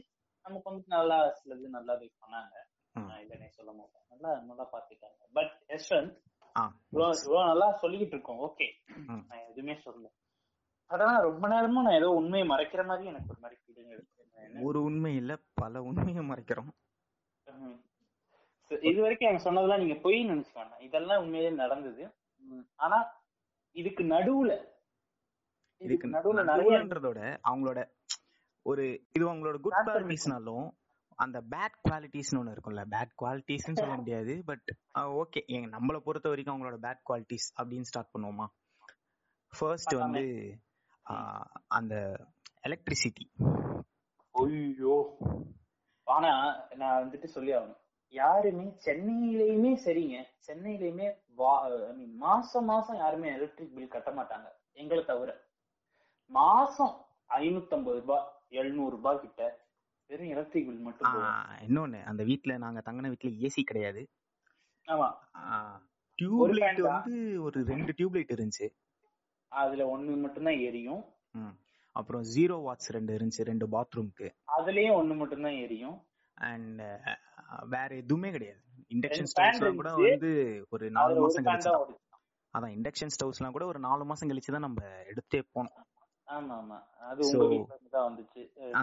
நமக்கு 0.46 0.70
வந்து 0.70 0.86
நல்லா 0.96 1.18
சிலது 1.40 1.68
நல்லா 1.78 1.94
இது 2.00 2.12
பண்ணாங்க. 2.24 2.56
இல்லைன்னே 3.24 3.48
சொல்ல 3.58 3.72
மாட்டேன். 3.80 4.04
நல்லா 4.12 4.32
நல்லா 4.50 4.66
பாத்துக்கிட்டாங்க 4.74 5.22
பட் 5.38 5.54
யஷ்வந்த் 5.74 6.14
இவ்வளவு 6.92 7.50
நல்லா 7.52 7.68
சொல்லிக்கிட்டு 7.82 8.16
இருக்கோம். 8.16 8.44
ஓகே. 8.48 8.68
நான் 9.30 9.48
எதுவுமே 9.50 9.74
சொல்லல. 9.86 10.08
அதான் 10.92 11.16
ரொம்ப 11.28 11.46
நேரமா 11.48 11.82
நான் 11.86 12.00
ஏதோ 12.00 12.10
உண்மையை 12.20 12.46
மறைக்கிற 12.50 12.82
மாதிரி 12.86 13.10
எனக்கு 13.12 13.32
ஒரு 13.34 13.42
மாதிரி 13.44 13.58
ஃபீலிங் 13.62 13.92
இருக்கு. 13.96 14.12
ஒரு 14.68 14.80
உண்மை 14.84 15.12
இல்ல 15.16 15.34
பல 15.62 15.82
உண்மையை 15.82 16.24
மறைக்கிறோம். 16.30 16.72
இது 18.72 19.00
வரைக்கும் 19.02 19.28
எனக்கு 19.30 19.48
சொன்னதெல்லாம் 19.48 19.82
நீங்க 19.84 19.96
பொய் 20.06 20.18
நினைச்சு 20.30 20.54
வேண்டாம். 20.54 20.84
இதெல்லாம் 20.88 21.22
உண்மையிலே 21.24 21.52
நடந்தது. 21.64 22.04
ஆனா 22.76 22.98
இதுக்கு 23.76 24.04
நடுவுல 24.14 24.54
இதுக்கு 25.82 26.08
நடுவுல 26.08 26.44
நடுவுலன்றதோட 26.50 27.20
அவங்களோட 27.50 27.80
ஒரு 28.66 28.84
இது 29.16 29.24
அவங்களோட 29.32 29.58
குட். 29.60 29.76
குவாலிட்டிஸ்னாலும் 29.88 30.68
அந்த 31.20 31.38
பேட் 31.54 31.76
குவாலிட்டிஸ்னு 31.88 32.40
ஒண்ணு 32.40 32.54
இருக்கும்ல. 32.56 32.84
பேட் 32.94 33.12
குவாலிட்டிஸ்னு 33.22 33.80
சொல்ல 33.82 33.96
முடியாது 33.96 34.34
பட் 34.46 34.70
ஓகே 35.22 35.42
எங்க 35.56 35.68
நம்மள 35.76 36.00
பொறுத்த 36.08 36.30
வரைக்கும் 36.30 36.56
அவங்களோட 36.56 36.78
பேட் 36.86 37.04
குவாலிட்டிஸ் 37.10 37.48
அப்படின்னு 37.60 37.90
ஸ்டார்ட் 37.90 38.14
பண்ணுவோமா? 38.14 38.48
ஃபர்ஸ்ட் 39.54 39.96
வந்து 40.04 40.24
அந்த 41.68 42.18
எலக்ட்ரிசிட்டி 42.64 43.54
ஐயோ. 44.32 45.18
ஆனா 46.04 46.60
நான் 46.76 47.04
வந்துட்டு 47.04 47.26
சொல்லி 47.26 47.54
ஆகணும். 47.54 47.78
யாருமே 48.10 48.64
சென்னையிலயுமே 48.86 49.78
சரிங்க. 49.86 50.26
சென்னையிலயுமே 50.48 51.16
வா- 51.38 51.90
I 51.90 52.04
mean, 52.04 52.14
மாசம் 52.16 52.66
மாசம் 52.66 52.98
யாருமே 52.98 53.34
எலக்ட்ரிக் 53.34 53.76
பில் 53.76 53.88
கட்ட 53.88 54.12
மாட்டாங்க. 54.12 54.46
எங்களை 54.72 55.06
தவிர. 55.06 55.42
மாசம் 56.26 57.06
ஐநூத்தம்பது 57.30 58.00
ரூபாய் 58.00 58.26
எழுநூறு 58.50 58.90
ரூபாய் 58.90 59.20
கிட்ட 59.20 59.68
வெறும் 60.08 60.28
எலக்ட்ரிக் 60.28 60.66
பில் 60.66 60.80
மட்டும். 60.80 61.14
இன்னொன்னு 61.68 62.04
அந்த 62.04 62.24
வீட்ல 62.24 62.58
நாங்க 62.58 62.82
தங்கின 62.86 63.08
வீட்ல 63.08 63.30
ஏசி 63.30 63.62
கிடையாது. 63.64 64.10
ஆமா. 64.88 65.14
டியூப் 66.16 66.40
ஒரு 66.40 66.54
லைட் 66.54 66.80
fan 66.80 66.84
தான். 66.84 67.02
வந்து 67.02 67.44
ஒரு 67.44 67.64
ரெண்டு 67.64 67.94
டியூப் 67.96 68.14
லைட் 68.14 68.32
இருந்துச்சு. 68.32 68.70
அதுல 69.62 69.84
ஒண்ணு 69.94 70.18
மட்டும்தான் 70.24 70.62
எரியும். 70.70 71.04
அப்புறம் 72.00 72.24
ஜீரோ 72.36 72.56
வாட்ஸ் 72.66 72.94
ரெண்டு 72.96 73.12
இருந்துச்சு 73.18 73.50
ரெண்டு 73.50 73.66
பாத்ரூம்க்கு 73.74 74.28
அதுலயும் 74.58 74.98
ஒண்ணு 75.00 75.16
மட்டும்தான் 75.22 75.58
எரியும். 75.66 75.98
அண்ட் 76.38 76.82
வேற 77.74 77.90
எதுவுமே 78.04 78.30
கிடையாது. 78.36 78.62
இண்டக்ஷன் 78.96 79.30
ஸ்டவ்ஸ்லாம் 79.32 79.80
கூட. 79.82 79.92
வந்து 80.06 80.32
ஒரு 80.76 80.86
நாலு 80.98 81.20
மாசம் 81.26 81.46
கழிச்சு 81.48 81.72
அதான் 82.54 82.74
இண்டக்ஷன் 82.78 83.14
ஸ்டவ்ஸ்லாம் 83.16 83.56
கூட 83.56 83.66
ஒரு 83.72 83.80
நாலு 83.86 84.04
மாசம் 84.10 84.30
கழிச்சு 84.32 84.56
தான் 84.56 84.68
நம்ம 84.68 84.82
எடுத்தே 85.12 85.40
போனோம். 85.56 85.78
ஆமா 86.28 86.54
ஆமா 86.62 86.78
அது 87.10 87.22
உங்க 87.30 87.78
தான் 87.96 88.06
வந்துச்சு. 88.10 88.42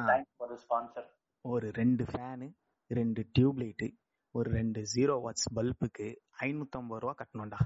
தேங்க்ஸ் 0.09 0.35
ஃபார் 0.39 0.57
ஸ்பான்சர் 0.65 1.09
ஒரு 1.45 1.69
ரெண்டு 1.81 2.05
ஃபேனு 2.11 2.49
ரெண்டு 2.91 3.21
டியூப் 3.37 3.61
லைட்டு 3.63 3.89
ஒரு 4.35 4.49
ரெண்டு 4.59 4.81
ஜீரோ 4.95 5.15
வாட்ஸ் 5.25 5.49
பல்புக்கு 5.57 6.09
ஐநூத்தம்பது 6.47 7.03
ரூபா 7.05 7.15
கட்டணும்டா. 7.21 7.61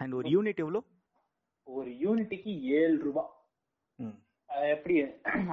அண்ட் 0.00 0.14
ஒரு 0.18 0.28
யூனிட் 0.34 0.62
எவ்வளோ? 0.64 0.80
ஒரு 1.66 1.90
யூனிட்டுக்கு 2.04 2.52
ஏழு 2.78 2.96
ரூபாய் 3.06 3.30
எப்படி 4.74 4.94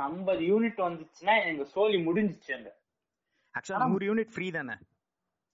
ஐம்பது 0.07 0.41
யூனிட் 0.51 0.79
வந்துச்சுன்னா 0.85 1.35
எங்க 1.49 1.63
சோலி 1.73 1.97
முடிஞ்சிச்சு 2.07 2.51
அங்க. 2.57 2.69
ஆக்சுவலா 3.55 3.87
நூறு 3.91 4.07
யூனிட் 4.09 4.33
ஃப்ரீ 4.33 4.47
தானே? 4.57 4.75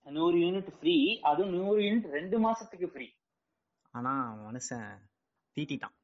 நூறு 0.07 0.38
யூனிட் 0.45 0.71
ஃப்ரீ 0.77 0.95
அதுவும் 1.29 1.53
நூறு 1.57 1.79
யூனிட் 1.85 2.07
ரெண்டு 2.17 2.38
மாசத்துக்கு 2.45 2.88
ஃப்ரீ 2.93 3.07
ஆனா 3.93 4.13
மனுஷன் 4.45 4.88
தீட்டிட்டான். 5.57 5.95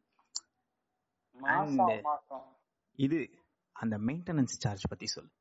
இது 2.99 3.19
அந்த 3.75 3.95
மெயின்டெனன்ஸ் 4.07 4.55
சார்ஜ் 4.63 4.85
பத்தி 4.91 5.07
சொல்லு. 5.15 5.31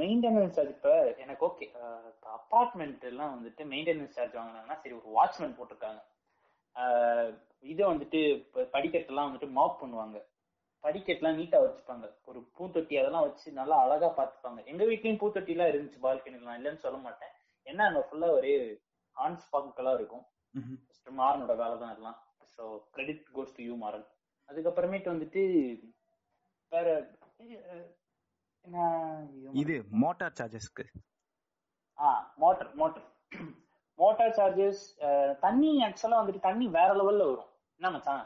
மெயின்டெனன்ஸ் 0.00 0.56
சார்ஜ் 0.56 0.72
இப்ப 0.76 0.90
எனக்கு 1.24 1.42
ஓகே 1.48 1.66
அபார்ட்மெண்ட் 2.38 3.04
எல்லாம் 3.10 3.32
வந்துட்டு 3.36 3.62
மெயின்டெனன்ஸ் 3.72 4.16
சார்ஜ் 4.18 4.36
வாங்கினாங்கன்னா 4.38 4.78
சரி 4.82 4.94
ஒரு 5.00 5.10
வாட்ச்மேன் 5.18 5.56
போட்டிருக்காங்க. 5.58 6.00
இதை 7.72 7.82
வந்துட்டு 7.90 8.20
படிக்கட்டெல்லாம் 8.74 9.28
வந்துட்டு 9.28 9.48
மாப் 9.58 9.80
பண்ணுவாங்க. 9.82 10.18
படிக்கட்டுலாம் 10.84 11.38
நீட்டா 11.40 11.58
வச்சுப்பாங்க. 11.64 12.06
ஒரு 12.30 12.40
பூத்தொட்டி 12.56 12.94
அதெல்லாம் 13.00 13.26
வச்சு 13.26 13.48
நல்லா 13.60 13.76
அழகா 13.84 14.08
பாத்துப்பாங்க 14.18 14.60
எங்க 14.72 14.82
வீட்லயும் 14.90 15.20
பூத்தொட்டி 15.22 15.54
எல்லாம் 15.54 15.70
இருந்துச்சு 15.72 16.00
பால்கனிலாம் 16.06 16.58
இல்லைன்னு 16.58 16.84
சொல்ல 16.86 16.98
மாட்டேன். 17.06 17.32
ஏன்னா 17.66 17.84
அங்க 17.90 18.02
ஃபுல்லா 18.08 18.30
ஒரே 18.38 18.54
ஹான்ஸ் 19.16 19.44
பாக்குக்கெல்லாம் 19.52 19.98
இருக்கும். 20.00 20.24
மாறனோட 21.20 21.54
வேலை 21.62 21.76
தான் 21.82 21.94
எல்லாம். 21.96 22.18
So 22.54 22.64
credit 22.94 23.22
goes 23.36 23.56
to 23.56 23.62
you 23.68 23.74
Maran. 23.84 24.06
அதுக்கப்புறமேட்டு 24.48 25.12
வந்துட்டு 25.14 25.42
வேற 26.72 26.88
இது 29.62 29.74
மோட்டார் 30.02 30.36
சார்ஜஸ்க்கு 30.38 30.84
ஆ 31.98 32.10
மோட்டர் 32.42 32.70
மோட்டர். 32.80 33.06
மோட்டார் 33.98 34.36
சார்ஜஸ் 34.36 34.82
தண்ணி 35.40 35.72
ஆக்சுவலா 35.84 36.20
வந்துட்டு 36.20 36.40
தண்ணி 36.40 36.66
வேற 36.68 36.90
லெவல்ல 36.94 37.24
வரும். 37.30 37.50
என்ன 37.80 37.90
மச்சான்? 37.90 38.24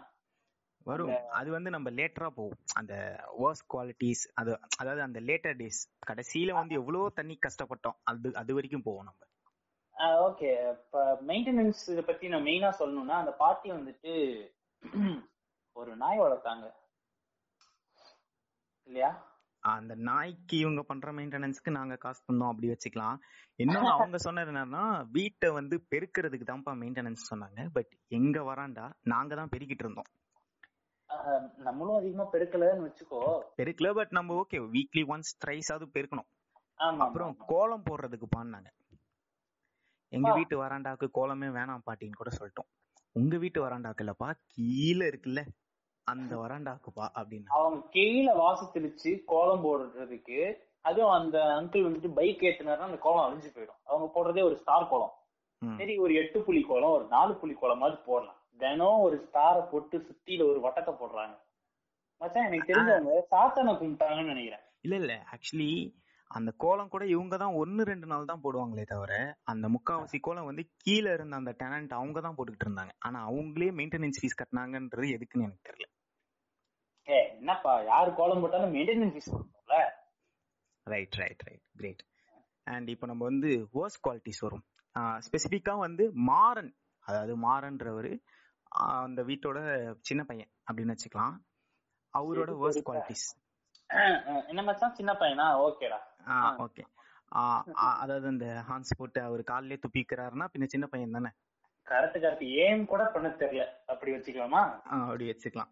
வரும். 0.86 1.12
அது 1.30 1.48
வந்து 1.50 1.70
நம்ம 1.70 1.88
லேட்டரா 1.90 2.28
போகும். 2.30 2.60
அந்த 2.74 2.94
வர்ஸ் 3.38 3.62
குவாலிட்டிஸ் 3.72 4.24
அது 4.34 4.50
அதாவது 4.78 5.02
அந்த 5.02 5.20
லேட்டர் 5.20 5.56
டேஸ் 5.62 5.80
கடைசியில 6.10 6.52
வந்து 6.52 6.74
எவ்வளவோ 6.74 7.08
தண்ணி 7.14 7.38
கஷ்டப்பட்டோம். 7.46 7.96
அது 8.02 8.34
அது 8.34 8.54
வரைக்கும் 8.54 8.86
போவோம் 8.88 9.08
நம்ம. 9.08 9.22
ஓகே 10.28 10.50
இப்ப 10.70 11.02
மெயின்டெனன்ஸ் 11.26 11.82
இதை 11.92 12.02
பத்தி 12.02 12.28
நான் 12.28 12.42
மெயினா 12.42 12.70
சொல்லணும்னா 12.78 13.16
அந்த 13.22 13.32
பாட்டி 13.42 13.68
வந்துட்டு 13.70 14.12
ஒரு 15.76 15.96
நாய் 15.96 16.20
வளர்த்தாங்க. 16.20 16.66
இல்லையா? 18.88 19.10
அந்த 19.66 19.94
நாய்க்கு 20.08 20.56
இவங்க 20.58 20.82
பண்ற 20.82 21.12
மெயின்டெனன்ஸ்க்கு 21.12 21.70
நாங்க 21.70 21.96
காசு 21.96 22.20
தந்தோம் 22.22 22.50
அப்படி 22.50 22.68
வச்சுக்கலாம். 22.68 23.16
இன்னொன்னு 23.58 23.66
அவங்க 23.96 24.18
சொன்னது 24.18 24.50
என்னன்னா 24.52 24.82
வீட்டை 25.10 25.48
வந்து 25.50 25.76
பெருக்கிறதுக்கு 25.90 26.46
தான்ப்பா 26.46 26.72
மெயின்டெனன்ஸ் 26.82 27.30
சொன்னாங்க. 27.30 27.60
பட் 27.72 27.92
எங்க 28.08 28.38
வராண்டா? 28.42 28.86
நாங்க 29.04 29.34
தான் 29.34 29.52
பெருக்கிட்டு 29.52 29.84
இருந்தோம். 29.86 30.10
நம்மளும் 31.58 31.96
அதிகமா 31.96 32.24
பெருக்கலன்னு 32.32 32.86
வச்சுக்கோ. 32.86 33.20
பெருக்கல 33.56 33.90
பட் 33.94 34.10
நம்ம 34.10 34.34
ஓகே 34.42 34.58
வீக்லி 34.74 35.04
ஒன்ஸ் 35.06 35.36
த்ரைஸ் 35.42 35.70
ஆவது 35.72 35.86
பெருக்கணும். 35.94 36.28
அப்புறம் 36.98 37.36
கோலம் 37.46 37.86
போடுறதுக்கு 37.90 38.26
பாடினாங்க. 38.36 38.68
எங்க 40.12 40.30
வீட்டு 40.34 40.56
வராண்டாக்கு 40.56 41.06
கோலமே 41.12 41.48
வேணாம் 41.48 41.84
பாட்டின்னு 41.86 42.20
கூட 42.22 42.30
சொல்லிட்டோம். 42.30 42.68
உங்க 43.16 43.36
வீட்டு 43.38 43.58
வராண்டாக்கு 43.60 44.04
இல்லப்பா 44.04 44.28
கீழே 44.46 45.04
இருக்குல்ல. 45.08 45.42
அந்த 46.06 46.32
வராண்டாக்குப்பா 46.42 47.04
அப்படின்னு. 47.18 47.48
அவங்க 47.58 47.78
கீழே 47.90 48.32
வாசு 48.42 48.64
தெளிச்சு 48.74 49.10
கோலம் 49.32 49.64
போடுறதுக்கு 49.66 50.38
அதுவும் 50.84 51.14
அந்த 51.18 51.36
அங்கிள் 51.58 51.86
வந்துட்டு 51.86 52.10
பைக் 52.18 52.44
ஏத்துனாருன்னா 52.48 52.90
அந்த 52.90 53.00
கோலம் 53.06 53.24
அழிஞ்சு 53.26 53.50
போயிடும். 53.54 53.80
அவங்க 53.84 54.06
போடுறதே 54.14 54.42
ஒரு 54.42 54.56
ஸ்டார் 54.62 54.90
கோலம். 54.92 55.14
சரி 55.62 55.94
ஒரு 55.98 56.12
எட்டு 56.14 56.38
புள்ளி 56.46 56.62
கோலம் 56.62 56.94
ஒரு 56.96 57.04
நாலு 57.08 57.32
புள்ளி 57.34 57.54
கோலமாவது 57.62 57.98
போடலாம். 58.08 58.40
தினம் 58.60 59.04
ஒரு 59.06 59.16
ஸ்டாரை 59.26 59.62
போட்டு 59.70 59.96
சுத்தியில 60.06 60.46
ஒரு 60.52 60.60
வட்டத்தை 60.60 60.92
போடுறாங்க. 61.00 61.34
மச்சான் 62.20 62.46
எனக்கு 62.48 62.68
தெரிஞ்சவங்க 62.70 63.14
சாத்தானை 63.32 63.72
கும்பிட்டாங்கன்னு 63.74 64.32
நினைக்கிறேன். 64.32 64.64
இல்ல 64.84 64.96
இல்ல. 64.96 65.14
ஆக்சுவலி 65.34 65.70
அந்த 66.30 66.50
கோலம் 66.62 66.92
கூட 66.92 67.04
இவங்க 67.06 67.34
தான் 67.36 67.54
ஒன்னு 67.54 67.82
ரெண்டு 67.84 68.06
நாள் 68.06 68.30
தான் 68.30 68.40
போடுவாங்களே 68.44 68.84
தவிர 68.84 69.12
அந்த 69.44 69.66
முக்காவாசி 69.68 70.18
கோலம் 70.20 70.48
வந்து 70.50 70.62
கீழே 70.84 71.10
இருந்த 71.12 71.36
அந்த 71.36 71.52
டெனன்ட் 71.60 71.92
அவங்க 71.92 72.20
தான் 72.20 72.36
போட்டுக்கிட்டு 72.36 72.66
இருந்தாங்க. 72.68 72.94
ஆனா 72.98 73.18
அவங்களே 73.28 73.68
மெயின்டெனன்ஸ் 73.80 74.20
ஃபீஸ் 74.20 74.40
கட்டினாங்கன்றது 74.40 75.08
எதுக்குன்னு 75.16 75.46
எனக்கு 75.48 75.68
தெரியல. 75.70 75.85
என்னப்பா 77.36 77.80
யாரு 77.82 78.14
கோலம் 78.14 78.40
போட்டாலும் 78.40 78.74
மெயின்டெனன்ஸ் 78.74 79.14
ஃபீஸ் 79.14 79.30
கொடுக்கணும்ல? 79.32 79.78
Right 80.82 81.14
right 81.14 81.42
right 81.42 81.62
great 81.76 82.02
and 82.64 82.88
இப்போ 82.88 83.06
நம்ம 83.06 83.24
வந்து 83.24 83.50
வேர்ஸ் 83.74 83.98
குவாலிட்டிஸ் 84.04 84.40
வரும். 84.40 84.64
ஸ்பெசிஃபிக்கா 85.26 85.78
வந்து 85.78 86.10
மாறன். 86.12 86.72
அதாவது 86.98 87.34
மாறன்றவர் 87.36 88.10
அந்த 88.68 89.22
வீட்டோட 89.22 89.58
சின்ன 90.00 90.24
பையன் 90.24 90.50
அப்படின்னு 90.72 90.94
வச்சுக்கலாம். 90.94 91.34
அவரோட 92.18 92.52
வேர்ஸ். 92.62 92.82
குவாலிட்டிஸ் 92.86 93.26
என்ன 94.48 94.62
மச்சான்? 94.62 94.94
சின்ன 94.94 95.12
பையனா? 95.12 95.46
ஓகேடா. 95.66 95.98
ஆ. 96.28 96.56
ஓகே. 96.58 96.84
அதாவது 98.02 98.26
அந்த 98.26 98.46
ஹான்ஸ் 98.68 98.96
போட்டு 98.98 99.20
அவர் 99.22 99.42
காலிலே 99.42 99.78
துப்பிக்கிறாருன்னா 99.82 100.46
பின்ன 100.52 100.64
சின்ன 100.64 100.86
பையன் 100.86 101.10
தானே? 101.10 101.30
கரெக்ட் 101.90 102.18
கரெக்ட் 102.24 102.46
ஏன் 102.62 102.86
கூட 102.86 103.02
பண்ண 103.04 103.28
தெரியல. 103.28 103.64
அப்படி 103.86 104.12
வச்சுக்கலாமா? 104.12 104.62
அப்படி 104.80 105.24
வச்சுக்கலாம். 105.30 105.70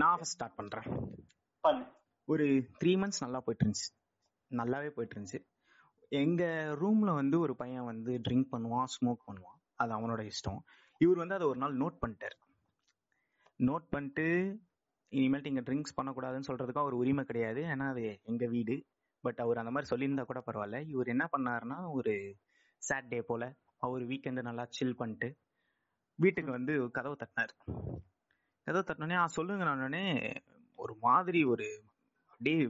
நான் 0.00 0.16
ஃபர்ஸ்ட் 0.18 0.36
ஸ்டார்ட் 0.36 0.58
பண்றேன். 0.60 0.88
ஒரு 2.28 2.46
த்ரீ 2.80 2.92
மந்த்ஸ் 3.00 3.24
நல்லா 3.24 3.40
போயிட்டு 3.46 3.64
இருந்துச்சு 3.66 3.88
நல்லாவே 4.50 4.90
போயிட்டு 4.96 5.14
இருந்துச்சு 5.16 5.40
எங்க 6.22 6.42
ரூம்ல 6.80 7.10
வந்து 7.14 7.36
ஒரு 7.44 7.54
பையன் 7.56 7.88
வந்து 7.90 8.12
ட்ரிங்க் 8.28 8.52
பண்ணுவான் 8.54 8.90
ஸ்மோக் 8.94 9.22
பண்ணுவான். 9.28 9.58
அது 9.82 9.92
அவனோட 9.96 10.22
இஷ்டம். 10.30 10.60
இவர் 11.00 11.20
வந்து 11.22 11.36
அதை 11.38 11.46
ஒரு 11.52 11.58
நாள் 11.62 11.76
நோட் 11.76 11.96
பண்ணிட்டார். 12.02 12.36
நோட் 13.60 13.86
பண்ணிட்டு 13.94 14.26
இனிமேல்ட்டு 15.12 15.50
இங்க 15.52 15.62
ட்ரிங்க்ஸ் 15.68 15.96
பண்ணக்கூடாதுன்னு 15.98 16.48
சொல்றதுக்கு 16.50 16.82
அவர் 16.84 17.00
உரிமை 17.00 17.24
கிடையாது. 17.24 17.60
ஏன்னா 17.72 17.86
அது 17.94 18.04
எங்க 18.22 18.46
வீடு. 18.54 18.76
பட் 19.24 19.40
அவர் 19.44 19.60
அந்த 19.62 19.72
மாதிரி 19.74 19.90
சொல்லியிருந்தா 19.92 20.24
கூட 20.30 20.40
பரவாயில்ல. 20.46 20.78
இவர் 20.94 21.12
என்ன 21.14 21.24
பண்ணாருன்னா 21.34 21.78
ஒரு 21.98 22.14
சாட்டர்டே 22.82 23.20
போல 23.30 23.42
அவர் 23.86 24.02
வீக்கெண்டு 24.02 24.42
நல்லா 24.48 24.64
சில் 24.78 24.98
பண்ணிட்டு 25.02 25.28
வீட்டுக்கு 26.18 26.50
வந்து 26.50 26.74
கதவு 26.96 27.16
தட்டினார். 27.22 27.54
கதவு 28.66 28.84
தட்டினோடனே 28.88 29.14
ஆ 29.14 29.26
சொல்லுங்க 29.26 29.64
நானே 29.64 30.04
ஒரு 30.78 30.94
மாதிரி 31.00 31.44
ஒரு 31.44 31.66
அப்படியே 32.30 32.60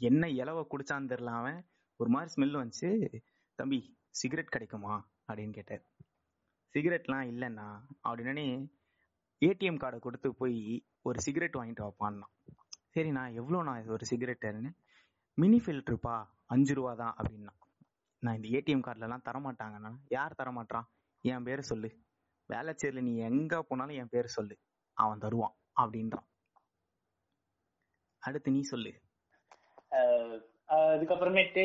என்ன 0.00 0.28
இலவ 0.30 0.66
குடிச்சான்னு 0.70 1.10
தெரில 1.12 1.30
அவன். 1.40 1.60
ஒரு 2.00 2.10
மாதிரி 2.10 2.30
ஸ்மெல் 2.34 2.58
வந்துச்சு. 2.60 2.88
தம்பி 3.58 3.78
சிகரெட் 4.10 4.48
கிடைக்குமா? 4.48 4.94
அப்படின்னு 5.28 5.52
கேட்டார் 5.52 5.84
சிகரெட்லாம் 6.74 7.28
இல்லைண்ணா. 7.32 7.66
அப்படின்னே 8.08 8.46
ஏடிஎம் 9.42 9.80
கார்டை 9.82 9.98
கொடுத்து 9.98 10.28
போய் 10.34 10.58
ஒரு 11.02 11.20
சிகரெட் 11.20 11.56
வாங்கிட்டு 11.56 11.84
வாப்பான்னா 11.86 12.26
சரிண்ணா 12.94 13.22
எவ்வளோண்ணா 13.40 13.72
இது 13.80 13.90
ஒரு 13.92 14.04
சிகரெட்டுன்னு 14.10 14.70
மினி 15.38 15.58
ஃபில்டருப்பா 15.64 16.16
அஞ்சு 16.46 16.74
ரூபா 16.74 16.92
தான் 16.94 17.14
அப்படின்னா 17.18 17.52
நான் 18.22 18.36
இந்த 18.38 18.48
ஏடிஎம் 18.58 18.84
கார்டுலலாம் 18.86 19.26
தரமாட்டாங்கண்ணா. 19.28 19.90
யார் 20.08 20.38
தரமாட்டான் 20.38 20.86
என் 21.24 21.42
பேரை 21.42 21.62
சொல்லு. 21.62 21.88
வேலைச்சேரியில் 22.48 23.06
நீ 23.08 23.12
எங்கே 23.28 23.58
போனாலும் 23.68 23.96
என் 23.96 24.08
பேரை 24.08 24.28
சொல்லு. 24.28 24.54
அவன் 24.98 25.18
தருவான் 25.18 25.54
அப்படின்றான். 25.76 26.26
அடுத்து 28.22 28.50
நீ 28.50 28.60
சொல்லு. 28.66 28.92
அதுக்கப்புறமேட்டு 30.68 31.64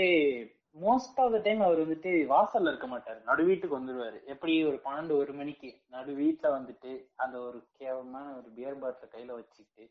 மோஸ்ட் 0.77 1.19
ஆஃப் 1.21 1.31
த 1.31 1.37
டைம் 1.37 1.61
அவர் 1.61 1.79
வந்துட்டு 1.79 2.11
வாசல்ல 2.27 2.71
இருக்க 2.71 2.87
மாட்டாரு. 2.87 3.19
நடு 3.23 3.43
வீட்டுக்கு 3.43 3.79
வந்துருவாரு. 3.79 4.23
எப்படி 4.25 4.53
ஒரு 4.65 4.77
பன்னெண்டு 4.85 5.15
ஒரு 5.15 5.33
மணிக்கு 5.33 5.69
நடு 5.87 6.11
வீட்டுல 6.17 6.47
வந்துட்டு 6.57 6.91
அந்த 7.15 7.37
ஒரு 7.39 7.59
கேவலமான 7.73 8.27
ஒரு 8.35 8.49
பியர் 8.49 8.79
பாட்டில 8.79 9.07
கையில 9.13 9.31
வச்சுக்கிட்டு 9.33 9.85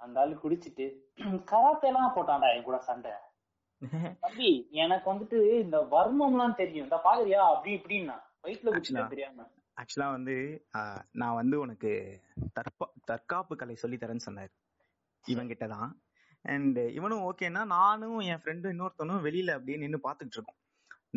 அந்த 0.00 0.20
ஆளு 0.20 0.34
குடிச்சிட்டு 0.36 0.86
கராத்தே 1.50 1.88
எல்லாம் 1.88 2.14
போட்டான்டா 2.16 2.56
என் 2.56 2.62
கூட 2.62 2.78
சண்டை. 2.80 3.12
தம்பி 4.20 4.50
எனக்கு 4.76 5.06
வந்துட்டு 5.12 5.38
இந்த 5.60 5.78
வர்மம்லாம் 5.92 6.54
தெரியும். 6.54 6.86
இந்த 6.86 6.98
பாக்குறியா? 7.04 7.40
அப்படி 7.50 7.72
இப்படின்னா. 7.76 8.16
வயிற்றுல 8.44 8.72
குடிச்சிட்டா 8.72 9.08
தெரியாம. 9.08 9.46
ஆக்சுவலா 9.76 10.08
வந்து 10.16 10.34
நான் 11.12 11.38
வந்து 11.38 11.56
உனக்கு 11.60 11.92
தற்பா 12.56 12.86
தற்காப்பு 13.04 13.54
கலை 13.56 13.74
சொல்லி 13.74 13.96
தரேன்னு 13.96 14.26
சொன்னார். 14.26 14.52
இவங்கிட்ட 15.24 15.66
தான் 15.68 15.90
அண்ட் 16.44 16.80
இவனும் 16.98 17.24
ஓகேன்னா 17.28 17.62
நானும் 17.76 18.18
என் 18.30 18.42
ஃப்ரெண்டும் 18.42 18.72
இன்னொருத்தனும் 18.74 19.24
வெளியில 19.26 19.54
அப்படியே 19.56 19.78
நின்று 19.82 20.00
பாத்துக்கிட்டு 20.06 20.38
இருக்கோம் 20.38 20.60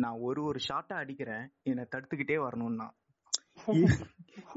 நான் 0.02 0.22
ஒரு 0.26 0.40
ஒரு 0.44 0.58
ஷாட்டா 0.68 0.96
அடிக்கிறேன். 1.02 1.44
என்னை 1.62 1.84
தடுத்துக்கிட்டே 1.94 2.36
வரணும்னா. 2.46 2.86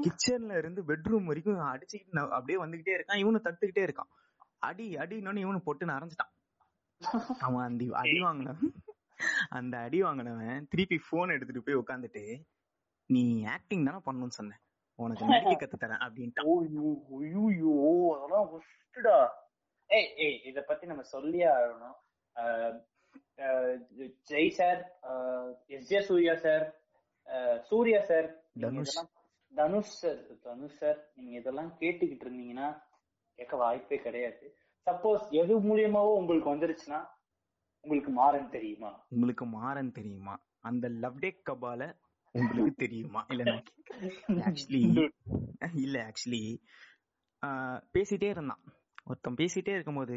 கிச்சன்ல 0.04 0.58
இருந்து 0.58 0.80
பெட்ரூம் 0.90 1.28
வரைக்கும் 1.30 1.72
அடிச்சுக்கிட்டு 1.72 2.16
நான் 2.18 2.36
அப்படியே 2.38 2.58
வந்துகிட்டே 2.64 2.94
இருக்கான். 2.96 3.22
இவனும் 3.22 3.44
தடுத்துக்கிட்டே 3.46 3.84
இருக்கான். 3.86 4.10
அடி 4.68 4.86
அடினோன்னு 4.96 5.44
இவனு 5.44 5.66
போட்டு 5.66 5.94
அரைஞ்சிட்டான் 5.96 6.32
அவன் 7.38 7.64
அந்த 7.68 7.84
அடி 8.00 8.18
வாங்கின 8.24 8.50
அந்த 9.58 9.74
அடி 9.78 9.98
வாங்கினவன் 10.02 10.66
திருப்பி 10.70 10.96
போன் 11.10 11.34
எடுத்துட்டு 11.36 11.62
போய் 11.62 11.80
உட்காந்துட்டு 11.80 12.22
நீ 13.12 13.22
ஆக்டிங் 13.54 13.86
தானே 13.88 14.00
பண்ணணும்னு 14.06 14.38
சொன்னேன் 14.38 14.60
உனக்கு 14.98 15.30
நடிக்க 15.30 15.54
கத்து 15.60 15.76
தரேன் 15.76 16.02
அப்படின்ட்டான் 16.06 16.48
ஓய்யோ 16.54 16.88
ஓய்யோ 17.42 17.74
அதெல்லாம் 18.14 18.48
ஒஸ்டா 18.56 19.16
ஏய் 19.90 20.10
ஏய் 20.24 20.38
இத 20.48 20.58
பத்தி 20.68 20.84
நம்ம 20.90 21.02
சொல்லியே 21.14 21.48
ஆகணும். 21.56 21.96
Jai 24.30 24.50
sir 24.58 24.80
S 25.76 25.88
J 25.90 26.00
Surya 26.10 26.34
sir 26.44 26.64
Surya 27.70 28.00
sir 28.10 28.28
Dhanush. 28.62 28.94
Dhanush 29.52 29.96
sir 30.02 30.20
Dhanush 30.46 30.78
sir 30.82 30.98
நீங்க 31.16 31.34
இதெல்லாம் 31.40 31.72
கேட்டுக்கிட்டு 31.80 32.24
இருந்தீங்கன்னா 32.26 32.68
கேட்க 33.38 33.56
வாய்ப்பே 33.62 33.98
கிடையாது. 34.06 34.46
சப்போஸ் 34.86 35.24
எது 35.40 35.54
மூலியமாவோ 35.68 36.12
உங்களுக்கு 36.20 36.52
வந்துருச்சுன்னா 36.54 37.00
உங்களுக்கு 37.84 38.12
மாறன் 38.20 38.50
தெரியுமா? 38.54 38.90
உங்களுக்கு 39.14 39.44
மாறன் 39.58 39.94
தெரியுமா? 39.98 40.34
அந்த 40.68 40.86
லவ் 41.02 41.20
டே 41.24 41.30
கபால 41.48 41.82
உங்களுக்கு 42.34 42.74
தெரியுமா? 42.84 43.20
இல்ல 43.28 43.50
ஆக்சுவலி 44.46 44.80
இல்ல. 45.84 45.96
ஆக்சுவலி 46.08 46.42
பேசிட்டே 47.94 48.28
இருந்தான். 48.28 48.62
ஒருத்தன் 49.04 49.38
பேசிட்டே 49.38 49.72
இருக்கும்போது 49.74 50.16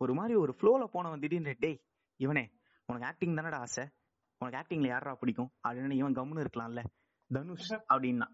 ஒரு 0.00 0.12
மாதிரி 0.14 0.34
ஒரு 0.34 0.52
ஃப்ளோல 0.58 0.84
போனவன் 0.86 1.20
திடீர்னு 1.20 1.52
டேய் 1.60 1.78
இவனே 2.20 2.44
உனக்கு 2.88 3.06
ஆக்டிங் 3.06 3.36
தானடா 3.36 3.58
ஆசை? 3.58 3.84
உனக்கு 4.40 4.58
ஆக்டிங்ல 4.60 4.86
யாரா 4.86 5.14
பிடிக்கும்? 5.14 5.50
அப்படின்னு 5.64 5.94
இவன் 5.94 6.16
கம்முன்னு 6.16 6.44
இருக்கலாம்ல. 6.44 6.82
தனுஷ் 7.30 7.70
அப்படின்னா 7.92 8.28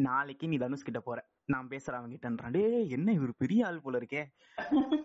நாளைக்கு 0.00 0.48
நீ 0.48 0.56
தனுஷ் 0.56 0.82
கிட்ட 0.82 1.00
போற. 1.00 1.18
நான் 1.44 1.68
பேசுற 1.68 1.92
அவன் 1.92 2.12
கிட்டன்றான் 2.12 2.50
டேய் 2.50 2.90
என்ன 2.90 3.12
இவர் 3.12 3.32
பெரிய 3.36 3.66
ஆள் 3.66 3.80
போல 3.80 3.98
இருக்கே? 3.98 4.22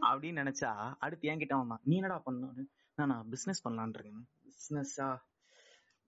அப்படின்னு 0.09 0.41
நினைச்சா 0.41 0.71
அடுத்து 0.99 1.27
என் 1.27 1.37
கிட்ட 1.37 1.55
வந்தான். 1.55 1.81
நீ 1.83 1.95
என்னடா 1.95 2.23
பண்ணணும்? 2.25 2.67
நான் 2.97 3.29
பிசினஸ் 3.29 3.63
பண்ணலான் 3.65 3.95
இருக்கேன். 3.95 4.25
பிசினஸா 4.47 5.07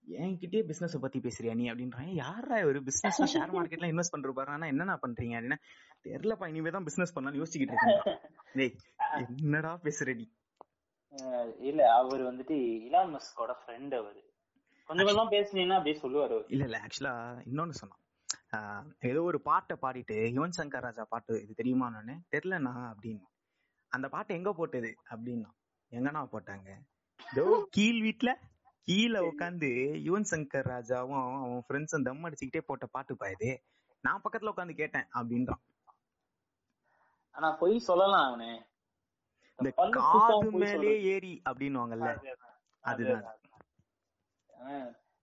என்கிட்டயே 0.08 0.62
பிசினஸ் 0.64 0.96
பத்தி 1.00 1.20
பேசுறியா 1.20 1.54
நீ? 1.54 1.66
அப்படின்றான் 1.72 2.12
யாரா 2.18 2.58
ஒரு 2.66 2.80
பிசினஸ் 2.84 3.18
ஷேர் 3.34 3.54
மார்க்கெட்ல 3.56 3.90
இன்வெஸ்ட் 3.92 4.14
பண்ற 4.14 4.32
பாரு 4.32 4.52
ஆனா 4.52 4.68
என்னண்ணா 4.68 4.96
பண்றீங்க? 5.04 5.36
அப்படின்னா. 5.38 5.58
தெரியலப்பா 6.06 6.48
இனிமே 6.48 6.70
தான் 6.70 6.86
பிசினஸ் 6.86 7.14
பண்ணலாம்னு 7.16 7.42
யோசிச்சுக்கிட்டு 7.42 7.76
இருக்கேன் 7.76 8.76
என்னடா 9.40 9.72
பேசுற 9.84 10.16
நீ? 10.16 10.26
இல்ல 11.62 11.82
அவர் 11.94 12.24
வந்துட்டு 12.24 12.56
இலான் 12.88 13.14
மஸ்கோட 13.14 13.52
ஃப்ரெண்ட் 13.60 13.94
அவரு. 13.96 14.22
கொஞ்சம் 14.90 15.08
கொஞ்சமா 15.08 15.28
பேசுனீங்கன்னா 15.32 15.78
அப்படியே 15.80 15.98
சொல்லுவாரு 16.02 16.36
இல்ல 16.48 16.64
இல்ல. 16.64 16.78
ஆக்சுவலா 16.86 17.14
இன்னொன்னு 17.46 17.78
சொன்னான். 17.80 18.04
ஏதோ 19.10 19.22
ஒரு 19.24 19.40
பாட்டை 19.42 19.76
பாடிட்டு 19.82 20.18
யுவன் 20.36 20.58
சங்கர் 20.58 20.86
ராஜா 20.86 21.04
பாட்டு 21.10 21.34
இது 21.44 21.54
தெரியுமா 21.54 21.88
நானு 21.90 22.14
தெரியலண்ணா 22.34 22.74
அப்படின்னு 22.92 23.26
அந்த 23.92 24.08
பாட்டு 24.10 24.32
எங்க 24.34 24.52
போட்டது? 24.54 24.92
அப்படின்னா 25.12 25.50
எங்கண்ணா 25.92 26.22
போட்டாங்க? 26.32 26.70
ஏதோ 27.20 27.44
கீழ் 27.70 28.00
வீட்ல 28.02 28.30
கீழே 28.88 29.20
உட்காந்து 29.30 29.70
யுவன் 30.06 30.28
சங்கர் 30.32 30.68
ராஜாவும் 30.72 31.22
அவன் 31.22 31.64
ஃப்ரெண்ட்ஸும் 31.66 32.06
தம் 32.06 32.26
அடிச்சுக்கிட்டே 32.26 32.62
போட்ட 32.66 32.86
பாட்டு 32.86 33.14
பாயுது 33.14 33.50
நான் 34.04 34.22
பக்கத்துல 34.24 34.52
உட்காந்து 34.54 34.76
கேட்டேன் 34.76 35.08
அப்படின்றான். 35.14 35.62
ஆனா 37.36 37.52
பொய் 37.52 37.78
சொல்லலாம் 37.80 38.26
அவனு. 38.28 38.52
இந்த 39.60 39.70
காது 39.98 40.50
மேலே 40.64 40.92
ஏறி 41.14 41.34
அப்படின்னுவாங்கல்ல. 41.50 42.10
அதுதான். 42.84 43.26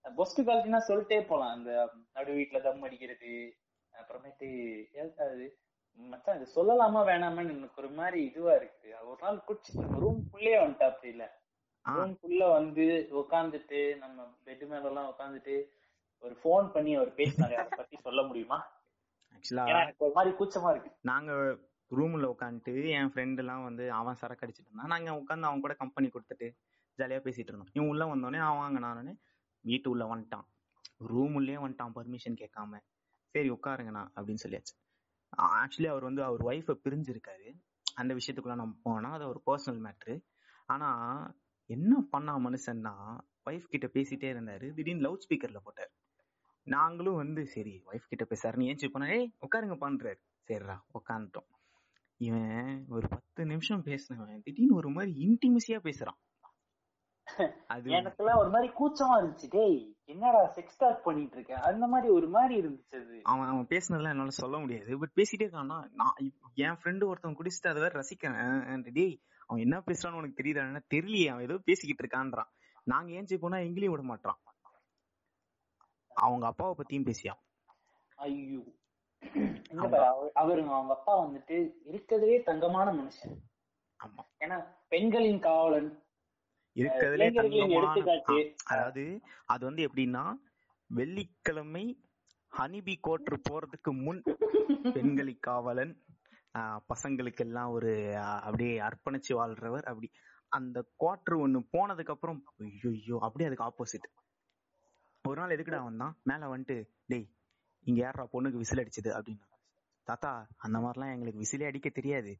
பொஸ்ட் 0.05 0.41
குவாலிட்டினா 0.41 0.81
சொல்லிட்டே 0.89 1.19
போலாம். 1.27 1.53
அந்த 1.53 1.71
நடு 2.13 2.31
வீட்டுல 2.33 2.61
தம் 2.61 2.83
அடிக்கிறது 2.83 3.31
அப்புறமேட்டு 3.93 4.47
மச்சான் 5.99 6.37
இது 6.37 6.47
சொல்லலாமா 6.55 7.01
வேணாமான்னு 7.09 7.53
எனக்கு 7.55 7.81
ஒரு 7.81 7.89
மாதிரி 7.91 8.19
இதுவா 8.25 8.53
இருக்கு 8.55 8.87
ஒரு 9.09 9.19
நாள் 9.21 9.43
குடிச்சிட்டு 9.47 9.99
ரூம் 10.03 10.21
குள்ளே 10.31 10.55
வந்துட்டா 10.57 10.87
அப்படி 10.91 11.09
இல்ல. 11.09 11.25
ரூம் 11.85 12.19
குள்ள 12.19 12.47
வந்து 12.47 13.07
உட்காந்துட்டு 13.11 13.97
நம்ம 13.97 14.35
பெட் 14.45 14.67
மேல 14.67 14.87
எல்லாம் 14.87 15.13
உட்காந்துட்டு 15.17 15.63
ஒரு 16.19 16.37
ஃபோன் 16.43 16.71
பண்ணி 16.71 16.95
அவர் 16.95 17.15
பேசினாரு. 17.15 17.53
அதை 17.53 17.77
பத்தி 17.77 17.97
சொல்ல 17.97 18.21
முடியுமா? 18.21 18.67
ஆக்சுவலா 19.33 19.67
எனக்கு 19.67 20.05
ஒரு 20.05 20.13
மாதிரி 20.13 20.35
கூச்சமா 20.35 20.69
இருக்கு. 20.71 20.91
நாங்க 21.01 21.31
ரூம்ல 21.89 22.33
உட்காந்துட்டு 22.33 22.87
என் 22.87 23.11
ஃப்ரெண்ட் 23.11 23.37
எல்லாம் 23.37 23.63
வந்து 23.63 23.91
அவன் 23.91 24.15
சரக்கு 24.15 24.45
அடிச்சிட்டு 24.45 24.65
இருந்தான். 24.65 24.87
நாங்க 24.87 25.11
உட்காந்து 25.11 25.41
அவன் 25.41 25.61
கூட 25.61 25.73
கம்பெனி 25.73 26.07
கொடுத்துட்டு 26.07 26.47
ஜாலியா 26.97 27.19
பேசிட்டு 27.25 27.51
இருந்தோம். 27.51 27.69
இவன் 27.73 27.87
உள்ள 27.87 28.05
வந்தோடனே 28.05 28.39
அவன் 28.39 28.57
வாங்க 28.57 28.79
நானே 28.79 29.15
வீட்டு 29.61 29.89
உள்ள 29.89 30.15
வந்துட்டான். 30.15 30.45
ரூம் 30.97 31.33
உள்ளே 31.33 31.55
வந்துட்டான் 31.55 31.91
பர்மிஷன் 31.95 32.39
கேட்காம. 32.41 32.77
சரி 33.27 33.49
உட்காருங்கண்ணா 33.49 34.07
அப்படின்னு 34.15 34.43
சொல்லியாச்சு. 34.47 34.73
ஆக்சுவலி 35.37 35.87
அவர் 35.87 36.03
வந்து 36.03 36.23
அவர் 36.23 36.41
ஒய்ஃபை 36.41 36.79
பிரிஞ்சிருக்காரு. 36.83 37.61
அந்த 37.95 38.13
விஷயத்துக்குள்ள 38.13 38.55
நம்ம 38.55 38.75
போனா 38.83 39.11
அது 39.11 39.27
ஒரு 39.27 39.41
பர்சனல் 39.45 39.83
மேட்ரு 39.85 40.21
ஆனா 40.65 40.87
என்ன 41.69 42.01
பண்ணா 42.09 42.33
மனுஷன்னா 42.37 42.93
ஒய்ஃப் 43.49 43.71
கிட்ட 43.73 43.87
பேசிட்டே 43.93 44.29
இருந்தாரு. 44.35 44.67
திடீர்னு 44.73 45.05
லவுட் 45.07 45.25
ஸ்பீக்கர்ல 45.25 45.61
போட்டாரு. 45.65 45.93
நாங்களும் 46.67 47.15
வந்து 47.15 47.41
சரி 47.55 47.75
ஒய்ஃப் 47.91 48.11
கிட்ட 48.11 48.25
பேசாருன்னு 48.29 48.69
ஏன் 48.71 48.91
பண்ணா 48.93 49.09
ஏய் 49.17 49.31
உட்காருங்க 49.45 49.77
பண்றாரு. 49.83 50.19
சரிடா 50.47 50.77
உட்காந்துட்டோம் 50.99 51.49
இவன் 52.21 52.85
ஒரு 52.89 53.05
பத்து 53.07 53.41
நிமிஷம் 53.45 53.83
பேசினவன் 53.85 54.43
திடீர்னு 54.43 54.79
ஒரு 54.81 54.89
மாதிரி 54.89 55.11
இன்டிமசியா 55.25 55.79
பேசுறான். 55.87 56.19
அது 57.73 57.89
எனக்குலாம் 57.97 58.39
ஒரு 58.41 58.49
மாதிரி 58.53 58.67
கூச்சமா 58.79 59.13
இருந்துச்சு. 59.19 59.47
டேய் 59.49 59.77
என்னடா 60.13 60.41
செக்ஸ் 60.55 60.77
டாக் 60.77 61.03
பண்ணிட்டு 61.03 61.35
இருக்க 61.37 61.61
அந்த 61.69 61.85
மாதிரி 61.93 62.07
ஒரு 62.17 62.27
மாதிரி 62.35 62.53
இருந்துச்சு 62.61 62.99
அவன் 63.31 63.49
அவன் 63.51 63.69
பேசுனதெல்லாம் 63.69 64.13
என்னால 64.15 64.35
சொல்ல 64.41 64.57
முடியாது. 64.57 64.91
பட் 65.01 65.15
பேசிட்டே 65.19 65.45
இருக்கான்னா 65.47 65.79
நான் 66.01 66.19
என் 66.65 66.77
ஃப்ரெண்டு 66.81 67.09
ஒருத்தன் 67.11 67.37
குடிச்சிட்டு 67.39 67.71
அதை 67.71 67.81
வேற 67.85 67.93
ரசிக்கிறேன். 68.01 68.83
டேய் 68.99 69.17
அவன் 69.49 69.61
என்ன 69.61 69.77
பேசுறான்னு 69.87 70.19
உனக்கு 70.19 70.39
தெரியுதா 70.41 70.63
தெரியலையே 70.93 71.27
அவன் 71.31 71.43
ஏதோ 71.43 71.57
பேசிக்கிட்டு 71.65 72.03
இருக்கான்றான். 72.03 72.49
நாங்க 72.87 73.11
ஏஞ்சி 73.11 73.35
போனா 73.37 73.57
எங்கேயும் 73.59 73.93
விட 73.93 74.03
மாட்டான் 74.03 74.39
அவங்க 76.11 76.45
அப்பாவை 76.47 76.73
பத்தியும் 76.75 77.07
பேசியான் 77.07 77.41
ஐயோ. 78.17 78.61
அவர் 80.35 80.59
அவங்க 80.69 80.93
அப்பா 80.93 81.13
வந்துட்டு 81.21 81.55
இருக்கிறதுலே 81.89 82.37
தங்கமான 82.43 82.87
மனுஷன். 82.93 83.35
ஆமா. 83.99 84.23
ஏன்னா 84.39 84.57
பெண்களின் 84.87 85.39
காவலன். 85.39 85.89
இருக்கிறதுலே 86.75 87.27
தங்கமான 87.33 87.91
அதாவது 88.65 89.03
அது 89.45 89.63
வந்து 89.65 89.81
எப்படின்னா 89.87 90.23
வெள்ளிக்கிழமை 90.89 91.85
ஹனிபி 92.51 92.95
கோட்ரு 93.03 93.37
போறதுக்கு 93.49 93.91
முன் 94.01 94.21
பெண்களி 94.93 95.35
காவலன் 95.39 95.93
பசங்களுக்கெல்லாம் 96.89 97.71
ஒரு 97.77 97.91
அப்படியே 98.47 98.73
அர்ப்பணிச்சு 98.79 99.33
வாழ்றவர் 99.33 99.87
அப்படி. 99.91 100.07
அந்த 100.51 100.77
குவார்டர் 100.99 101.37
ஒண்ணு 101.45 101.59
போனதுக்கு 101.73 102.13
அப்புறம் 102.15 102.39
ஐயோ 102.91 103.17
அப்படியே 103.19 103.47
அதுக்கு 103.49 103.67
ஆப்போசிட் 103.69 104.07
ஒரு 105.25 105.39
நாள் 105.41 105.53
எதுக்குடா 105.55 105.79
வந்தான்? 105.83 106.13
மேல 106.23 106.49
வந்துட்டு 106.53 106.75
டேய் 107.05 107.27
இங்க 107.85 107.99
யாரா 108.01 108.23
பொண்ணுக்கு 108.33 108.61
விசில் 108.63 108.81
அடிச்சது? 108.83 109.09
அப்படின்னா 109.17 109.45
தாத்தா 110.07 110.31
அந்த 110.57 110.77
மாதிரிலாம் 110.79 111.13
எங்களுக்கு 111.13 111.41
விசிலே 111.43 111.65
அடிக்க 111.65 111.89
தெரியாது. 111.89 112.33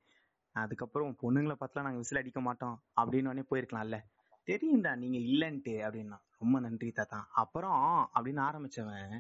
அதுக்கப்புறம் 0.56 1.16
பொண்ணுங்களை 1.22 1.56
பார்த்துலாம் 1.58 1.88
நாங்க 1.88 2.02
விசில் 2.04 2.22
அடிக்க 2.22 2.42
மாட்டோம். 2.42 2.76
அப்படின்னு 3.02 3.44
போயிருக்கலாம்ல. 3.52 3.98
தெரியும்டா 4.48 4.92
நீங்க 4.96 5.18
இல்லன்ட்டு 5.30 5.74
அப்படின்னா 5.86 6.18
ரொம்ப 6.38 6.60
நன்றி 6.60 6.90
தாத்தா. 6.92 7.20
அப்புறம் 7.44 7.82
அப்படின்னு 8.16 8.42
ஆரம்பிச்சவன் 8.50 9.16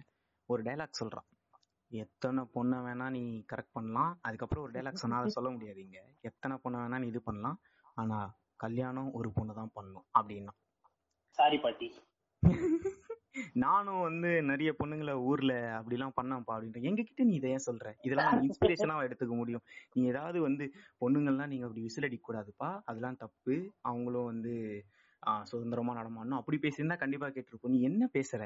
ஒரு 0.49 0.61
டைலாக் 0.63 0.99
சொல்றான். 1.01 1.27
எத்தனை 1.97 2.43
பொண்ணை 2.55 2.77
வேணா 2.77 3.09
நீ 3.09 3.45
கரெக்ட் 3.53 3.71
பண்ணலாம். 3.71 4.19
அதுக்கப்புறம் 4.21 4.63
ஒரு 4.63 4.73
டைலாக் 4.73 4.93
சொன்னா 4.93 5.17
அதை 5.17 5.29
சொல்ல 5.37 5.49
முடியாது 5.49 5.81
இங்க 5.81 5.99
எத்தனை 6.21 6.57
பொண்ணை 6.63 6.77
வேணா 6.79 6.99
நீ 6.99 7.07
இது 7.07 7.21
பண்ணலாம். 7.21 7.59
ஆனா 7.97 8.17
கல்யாணம் 8.55 9.13
ஒரு 9.13 9.31
பொண்ணு 9.31 9.53
தான் 9.53 9.71
பண்ணணும் 9.75 10.05
அப்படின்னா. 10.19 10.53
சாரி 11.37 11.57
பாட்டி. 11.57 11.87
நானும் 13.53 14.01
வந்து 14.01 14.41
நிறைய 14.41 14.75
பொண்ணுங்களை 14.79 15.13
ஊர்ல 15.21 15.53
அப்படிலாம் 15.77 16.13
பண்ணேன்ப்பா 16.21 16.53
அப்படின்ற 16.55 16.81
எங்க 16.81 17.01
கிட்ட 17.01 17.23
நீ 17.23 17.33
இதை 17.33 17.51
ஏன் 17.51 17.65
சொல்ற? 17.65 17.93
இதெல்லாம் 18.01 18.43
இன்ஸ்பிரேஷனா 18.43 18.95
எடுத்துக்க 19.07 19.35
முடியும். 19.35 19.63
நீ 19.93 20.05
ஏதாவது 20.05 20.41
வந்து 20.41 20.65
பொண்ணுங்கள்லாம் 21.01 21.47
நீங்க 21.47 21.65
அப்படி 21.65 21.81
விசில் 21.81 22.03
அடிக்க 22.03 22.33
கூடாதுப்பா 22.33 22.81
அதெல்லாம் 22.85 23.15
தப்பு. 23.15 23.55
அவங்களும் 23.81 24.25
வந்து 24.25 24.53
ஆஹ் 25.23 25.43
சுதந்திரமா 25.43 25.95
நடமாடணும். 25.95 26.37
அப்படி 26.37 26.57
பேசியிருந்தா 26.57 26.97
கண்டிப்பா 26.97 27.27
கேட்டிருப்போம். 27.27 27.67
நீ 27.67 27.81
என்ன 27.81 28.09
பேசுற? 28.13 28.41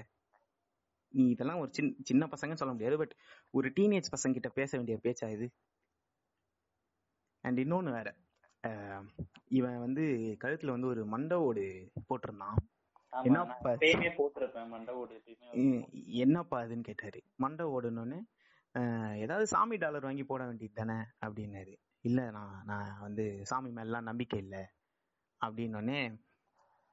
நீ 1.14 1.24
இதெல்லாம் 1.30 1.60
ஒரு 1.60 1.72
சின்ன 1.74 1.92
சின்ன 2.04 2.24
பசங்கன்னு 2.26 2.62
சொல்ல 2.62 2.74
முடியாது 2.74 2.98
பட் 2.98 3.14
ஒரு 3.54 3.68
டீனேஜ் 3.78 4.14
பசங்க 4.16 4.38
கிட்ட 4.38 4.50
பேச 4.50 4.72
வேண்டிய 4.78 4.98
பேச்சா 5.04 5.28
இது? 5.30 5.48
அண்ட் 7.44 7.60
இன்னொன்னு 7.60 7.92
வேற 7.92 8.10
இவன் 9.50 9.78
வந்து 9.80 10.04
கழுத்துல 10.44 10.74
வந்து 10.76 10.88
ஒரு 10.88 11.02
மண்டை 11.06 11.38
ஓடு 11.48 11.64
போட்டிருந்தான். 12.10 12.58
என்னப்பா 16.22 16.58
அதுன்னு 16.64 16.88
கேட்டாரு. 16.90 17.20
மண்டை 17.36 17.66
ஓடணும்னு 17.66 18.20
ஏதாவது 19.24 19.46
சாமி 19.48 19.76
டாலர் 19.76 20.08
வாங்கி 20.08 20.24
போட 20.24 20.42
வேண்டியது 20.46 20.76
தானே 20.82 20.98
அப்படின்னாரு. 21.26 21.74
இல்ல 22.06 22.20
நான் 22.32 22.58
நான் 22.66 22.92
வந்து 23.00 23.24
சாமி 23.44 23.72
மேலாம் 23.78 24.10
நம்பிக்கை 24.10 24.40
இல்ல 24.40 24.58
அப்படின்னோடனே 25.42 26.00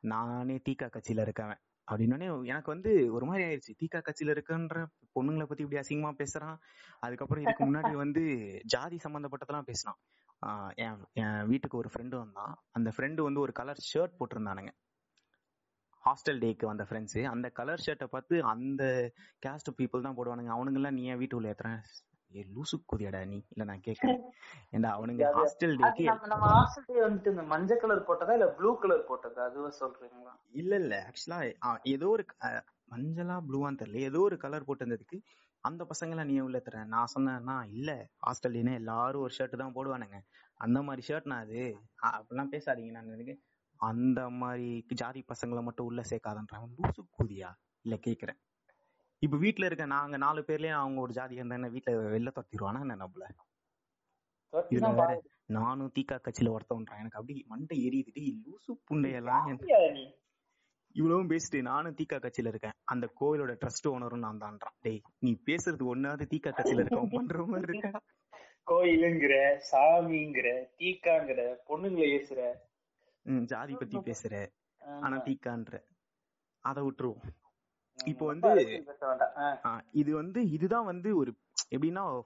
நானே 0.02 0.56
தீகா 0.66 0.86
கட்சியில 0.88 1.24
இருக்கவன். 1.26 1.60
அப்படின்னோடனே 1.88 2.28
எனக்கு 2.44 2.70
வந்து 2.74 2.90
ஒரு 3.12 3.24
மாதிரி 3.26 3.42
ஆயிடுச்சு 3.48 3.72
தீகா 3.80 3.98
கட்சியில 4.00 4.34
இருக்கன்ற 4.36 4.78
பொண்ணுங்களை 5.16 5.46
பத்தி 5.46 5.64
இப்படி 5.64 5.80
அசிங்கமா 5.82 6.12
பேசுறான்? 6.22 6.56
அதுக்கப்புறம் 7.02 7.44
இதுக்கு 7.44 7.64
முன்னாடி 7.64 7.92
வந்து 8.04 8.22
ஜாதி 8.66 8.98
சம்பந்தப்பட்டதெல்லாம் 9.04 9.68
பேசினான். 9.70 9.98
என் 10.76 10.98
என் 11.14 11.46
வீட்டுக்கு 11.46 11.76
ஒரு 11.76 11.90
ஃப்ரெண்டு 11.92 12.16
வந்தான். 12.16 12.54
அந்த 12.72 12.88
ஃப்ரெண்டு 12.96 13.20
வந்து 13.22 13.40
ஒரு 13.40 13.52
கலர் 13.52 13.82
ஷர்ட் 13.92 14.18
போட்டிருந்தானுங்க. 14.18 14.72
ஹாஸ்டல் 16.04 16.40
டேக்கு 16.42 16.66
வந்த 16.66 16.84
ஃப்ரெண்ட்ஸ் 16.88 17.20
அந்த 17.30 17.48
கலர் 17.50 17.84
ஷர்ட்டை 17.86 18.06
பார்த்து 18.06 18.34
அந்த 18.44 18.82
கேஸ்ட் 19.46 19.70
பீப்புள் 19.78 20.06
தான் 20.06 20.18
போடுவானுங்க. 20.18 20.52
அவனுங்க 20.56 20.80
எல்லாம் 20.80 20.96
நீ 20.98 21.04
ஏன் 21.12 21.20
வீட்டு 21.22 21.36
உள்ள 21.36 21.48
ஏத்துறேன் 21.52 21.80
ஏ 22.32 22.42
லூசு 22.54 22.76
குதியாடா 22.90 23.20
நீ. 23.24 23.38
இல்ல 23.52 23.64
நான் 23.64 23.84
கேக்குறேன் 23.86 24.20
ஏண்டா 24.72 24.90
அவனுங்க 24.96 25.26
ஹாஸ்டல் 25.36 25.74
டேக்கு 25.80 26.04
நம்ம 26.24 26.46
ஹாஸ்டல் 26.54 27.02
வந்துட்டு 27.04 27.32
இந்த 27.34 27.44
மஞ்சள் 27.52 27.82
கலர் 27.82 28.06
போட்டதா 28.08 28.36
இல்ல 28.38 28.48
ப்ளூ 28.58 28.70
கலர் 28.82 29.08
போட்டதா? 29.10 29.42
அதுவா 29.48 29.70
சொல்றீங்களா? 29.80 30.32
இல்ல 30.54 30.72
இல்ல. 30.82 30.94
ஆக்சுவலா 31.08 31.40
ஏதோ 31.94 32.08
ஒரு 32.08 32.24
மஞ்சளா 32.92 33.36
ப்ளூவான்னு 33.46 33.80
தெரியல. 33.80 34.00
ஏதோ 34.08 34.18
ஒரு 34.20 34.36
கலர் 34.38 34.66
போட்டிருந்ததுக்கு 34.66 35.18
அந்த 35.64 35.82
பசங்களாம் 35.90 36.28
நீ 36.30 36.34
உள்ள 36.40 36.58
தர. 36.60 36.82
நான் 36.92 37.12
சொன்னேன்னா 37.14 37.56
இல்ல 37.72 37.90
ஆஸ்திரேலியனே 38.30 38.74
எல்லாரும் 38.74 39.24
ஒரு 39.24 39.34
ஷர்ட் 39.38 39.60
தான் 39.62 39.74
போடுவானுங்க. 39.76 40.18
அந்த 40.60 40.78
மாதிரி 40.82 41.02
ஷர்ட் 41.08 41.30
நான் 41.32 41.44
அது. 41.46 41.62
அப்படிலாம் 42.10 42.52
பேசாதீங்க. 42.52 42.92
நான் 42.96 43.14
எனக்கு 43.16 43.34
அந்த 43.80 44.20
மாதிரி 44.40 44.68
ஜாதி 45.00 45.22
பசங்களை 45.28 45.62
மட்டும் 45.62 45.88
உள்ள 45.88 46.02
சேர்க்காதன்றாங்க 46.10 46.68
லூசு 46.76 47.02
கூதியா? 47.16 47.50
இல்ல 47.84 47.96
கேக்குறேன். 48.06 48.38
இப்ப 49.22 49.36
வீட்ல 49.36 49.66
இருக்க 49.66 49.84
நாங்க 49.86 50.16
நாலு 50.16 50.44
பேர்லயும் 50.46 50.80
அவங்க 50.82 51.00
ஒரு 51.00 51.12
ஜாதி 51.12 51.34
இருந்தா 51.34 51.68
வீட்ல 51.68 51.92
வெளில 51.92 52.30
துரத்திடுவானா 52.34 52.80
என்ன 52.80 52.96
நம்மள? 52.96 53.24
இதுல 54.52 54.94
வேற 54.94 55.22
நானும் 55.46 55.92
தீக்கா 55.98 56.16
கட்சியில 56.16 56.52
ஒருத்தவன்றான். 56.56 57.00
எனக்கு 57.00 57.18
அப்படி 57.20 57.44
மண்டை 57.46 57.76
எரியுது 57.88 58.12
டேய் 58.12 58.36
லூசு 58.44 58.72
புண்டையெல்லாம் 58.88 59.48
இவ்வளவும் 60.94 61.30
பேசிட்டு 61.30 61.60
நானும் 61.62 61.94
தீக்கா 61.94 62.16
கட்சியில 62.16 62.50
இருக்கேன். 62.52 62.76
அந்த 62.84 63.06
கோயிலோட 63.20 63.52
ட்ரஸ்ட் 63.62 63.88
ஓனரும் 63.88 64.24
நான் 64.26 64.38
தான்றான். 64.38 64.76
டேய் 64.80 65.02
நீ 65.18 65.30
பேசுறது 65.46 65.84
ஒன்னாவது 65.92 66.24
தீக்கா 66.32 66.50
கட்சியில 66.50 66.82
இருக்கவன் 66.84 67.14
பண்ற 67.14 67.46
மாதிரி 67.46 67.78
இருக்கா? 67.78 68.00
கோயிலுங்கிற 68.66 69.34
சாமிங்கிற 69.72 70.46
தீக்காங்கிற 70.78 71.40
பொண்ணுங்களை 71.68 72.06
ஏசுற. 72.16 72.40
ஜாதி 73.44 73.74
பத்தி 73.74 73.98
பேசுற. 73.98 74.34
ஆனா 75.02 75.16
தீக்கான்ற. 75.16 75.82
அத 76.64 76.80
விட்டுருவோம். 76.82 77.24
இப்போ 78.04 78.26
வந்து 78.26 78.82
இது 79.92 80.14
வந்து 80.14 80.50
இதுதான் 80.50 80.84
வந்து 80.84 81.16
ஒரு 81.16 81.34
எப்படின்னா 81.76 82.22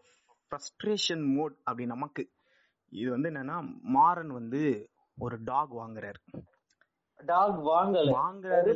ஃப்ரஸ்ட்ரேஷன் 0.51 1.35
மோட் 1.35 1.57
அப்படி 1.65 1.87
நமக்கு. 1.87 2.31
இது 2.89 3.11
வந்து 3.11 3.31
என்னன்னா 3.31 3.81
மாறன் 3.83 4.29
வந்து 4.29 4.91
ஒரு 5.19 5.39
டாக் 5.45 5.75
வாங்குறாரு. 5.75 6.21
டாக் 7.17 7.59
வாங்கல. 7.67 8.11
வாங்குறாரு 8.11 8.73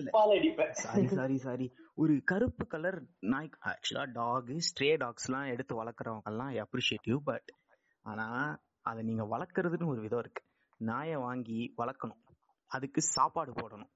சாரி 0.70 1.06
சாரி 1.06 1.36
சாரி. 1.36 1.74
ஒரு 1.94 2.20
கருப்பு 2.24 2.66
கலர் 2.66 3.02
நாய் 3.20 3.50
ஆக்சுவலா 3.66 4.12
டாக் 4.12 4.44
ஸ்ட்ரே 4.44 4.96
டாக்ஸ் 4.96 5.30
எல்லாம் 5.30 5.46
எடுத்து 5.46 5.84
வளர்க்குறவங்க 5.84 6.22
எல்லாம் 6.24 6.48
அப்ரிஷியேட்டிவ் 6.48 7.18
பட் 7.24 7.50
ஆனா 8.02 8.58
அதை 8.82 9.02
நீங்க 9.02 9.24
வளர்க்கறதுன்னு 9.24 9.86
ஒரு 9.86 10.00
விதம் 10.00 10.18
இருக்கு. 10.18 10.42
நாயை 10.76 11.16
வாங்கி 11.16 11.74
வளர்க்கணும். 11.78 12.22
அதுக்கு 12.66 13.00
சாப்பாடு 13.00 13.52
போடணும். 13.52 13.90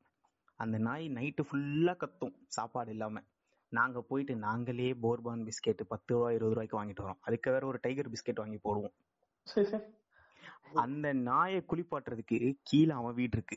அந்த 0.61 0.77
நாய் 0.79 1.05
நைட்டு 1.09 1.43
ஃபுல்லா 1.45 1.93
கத்தும் 1.97 2.37
சாப்பாடு 2.49 2.91
இல்லாம. 2.91 3.21
நாங்க 3.73 3.99
போயிட்டு 4.03 4.35
நாங்களே 4.39 4.89
போர்பான் 5.03 5.43
பிஸ்கெட் 5.47 5.83
பத்து 5.89 6.15
ரூபா 6.15 6.29
இருபது 6.31 6.55
ரூபாய்க்கு 6.55 6.79
வாங்கிட்டு 6.79 7.05
வரோம். 7.05 7.21
அதுக்கு 7.21 7.49
வேற 7.51 7.65
ஒரு 7.67 7.79
டைகர் 7.83 8.11
பிஸ்கெட் 8.11 8.43
வாங்கி 8.43 8.59
போடுவோம். 8.65 8.95
அந்த 10.83 11.07
நாயை 11.29 11.61
குளிப்பாட்டுறதுக்கு 11.63 12.37
கீழே 12.63 12.93
அவன் 12.93 13.15
வீடு 13.15 13.37
இருக்கு. 13.39 13.57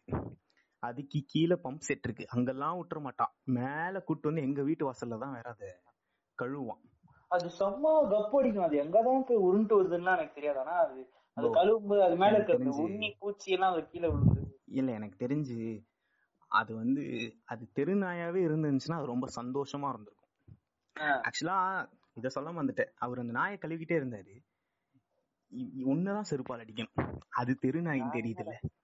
அதுக்கு 0.83 1.19
கீழே 1.27 1.55
பம்ப் 1.63 1.85
செட் 1.87 2.05
இருக்கு. 2.05 2.25
அங்கெல்லாம் 2.35 2.77
விட்டுற 2.79 2.99
மாட்டான். 3.01 3.33
மேல 3.57 3.99
கூட்டு 3.99 4.29
வந்து 4.29 4.41
எங்க 4.41 4.61
வீட்டு 4.61 4.83
வாசல்ல 4.87 5.19
தான் 5.19 5.35
வேற 5.35 5.47
அதை 5.49 5.69
கழுவான் 6.37 6.83
அது 7.31 7.47
சும்மா 7.57 7.91
கப்பு 8.11 8.37
அடிக்கும். 8.39 8.67
அது 8.67 8.77
எங்கதான் 8.77 9.27
போய் 9.27 9.45
உருண்டு 9.47 9.73
வருதுன்னா 9.77 10.13
எனக்கு 10.17 10.37
தெரியாது. 10.39 10.59
ஆனா 10.59 10.75
அது 10.85 10.99
அது 11.37 11.47
கழுவும்போது 11.57 12.01
அது 12.01 12.15
மேல 12.15 12.37
இருக்க 12.37 12.55
உண்ணி 12.83 13.09
பூச்சி 13.19 13.49
எல்லாம் 13.51 13.73
அது 13.73 13.83
கீழே 13.87 14.07
விழுந்து 14.07 14.41
இல்ல 14.73 14.89
எனக்கு 14.91 15.17
தெரிஞ்சு 15.17 15.59
அது 16.51 16.75
வந்து 16.75 17.03
அது 17.45 17.63
தெருநாயாவே 17.75 18.39
இருந்துச்சுன்னா 18.47 18.97
அது 18.97 19.05
ரொம்ப 19.05 19.27
சந்தோஷமா 19.35 19.89
இருந்திருக்கும். 19.89 20.17
ஆக்சுவலா 21.25 21.57
இத 22.13 22.29
சொல்ல 22.29 22.51
வந்துட்டேன். 22.51 22.91
அவர் 22.95 23.19
அந்த 23.19 23.33
நாயை 23.33 23.57
கழுவிட்டே 23.61 23.95
இருந்தாரு. 23.97 24.33
ஒண்ணுதான் 25.85 26.29
செருப்பால் 26.29 26.63
அடிக்கணும் 26.63 26.97
அது 27.33 27.51
தெருநாயின்னு 27.61 28.15
தெரியுதுல்ல. 28.15 28.55
ஆமா 28.61 28.79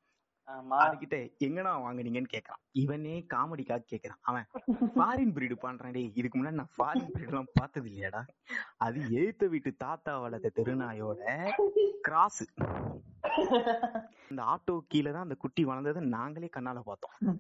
அதுகிட்ட 0.52 1.32
எங்கடா 1.44 1.72
வாங்குனீங்கன்னு 1.84 2.28
கேக்குறான். 2.34 2.62
இவனே 2.72 3.26
காமெடிக்காக 3.34 3.84
கேக்குறான். 3.92 4.20
அவன் 4.22 4.46
ஃபாரின் 4.96 5.34
பிரீடு 5.34 5.56
பண்றான் 5.62 5.92
டேய். 5.92 6.12
இதுக்கு 6.16 6.40
முன்னாடி 6.40 6.52
நான் 6.52 6.70
ஃபாரின் 6.78 7.12
பிரீடு 7.12 7.28
எல்லாம் 7.28 7.48
பார்த்தது 7.54 7.90
இல்லையாடா? 7.90 8.28
அது 8.78 9.00
எழுத்த 9.00 9.48
வீட்டு 9.48 9.76
தாத்தா 9.76 10.20
வளர்த்த 10.20 10.52
தெருநாயோட 10.56 11.50
கிராஸ் 12.02 12.54
அந்த 14.30 14.44
ஆட்டோ 14.44 14.80
கீழே 14.88 15.12
தான் 15.12 15.22
அந்த 15.22 15.36
குட்டி 15.36 15.66
வளர்ந்ததை 15.66 16.00
நாங்களே 16.00 16.50
கண்ணால 16.54 16.80
பார்த்தோம். 16.80 17.40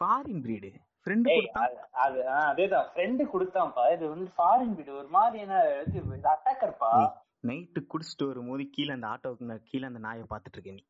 ஃபாரின் 0.00 0.42
பிரீடு 0.42 0.70
ஃப்ரெண்டு 1.04 1.34
கொடுத்தான் 1.34 1.68
அது- 1.92 2.58
அதேதான். 2.58 2.86
ஃப்ரெண்டு 2.94 3.22
கொடுத்தான்ப்பா. 3.34 3.92
இது 3.92 4.08
வந்து 4.08 4.30
ஃபாரின் 4.38 4.74
வீடு 4.74 4.96
ஒரு 4.96 5.08
மாதிரி 5.08 5.42
என்ன 5.42 5.82
அட்டாக்கர்ப்பா 6.22 7.12
நைட்டு 7.46 7.86
குடிச்சிட்டு 7.88 8.26
வரும்போது 8.26 8.68
கீழே 8.70 8.92
அந்த 8.92 9.06
ஆட்டோக்கு 9.06 9.58
கீழே 9.64 9.86
அந்த 9.86 9.98
நாயை 9.98 10.24
பார்த்துட்டு 10.30 10.58
இருக்க 10.58 10.70
நீ. 10.70 10.84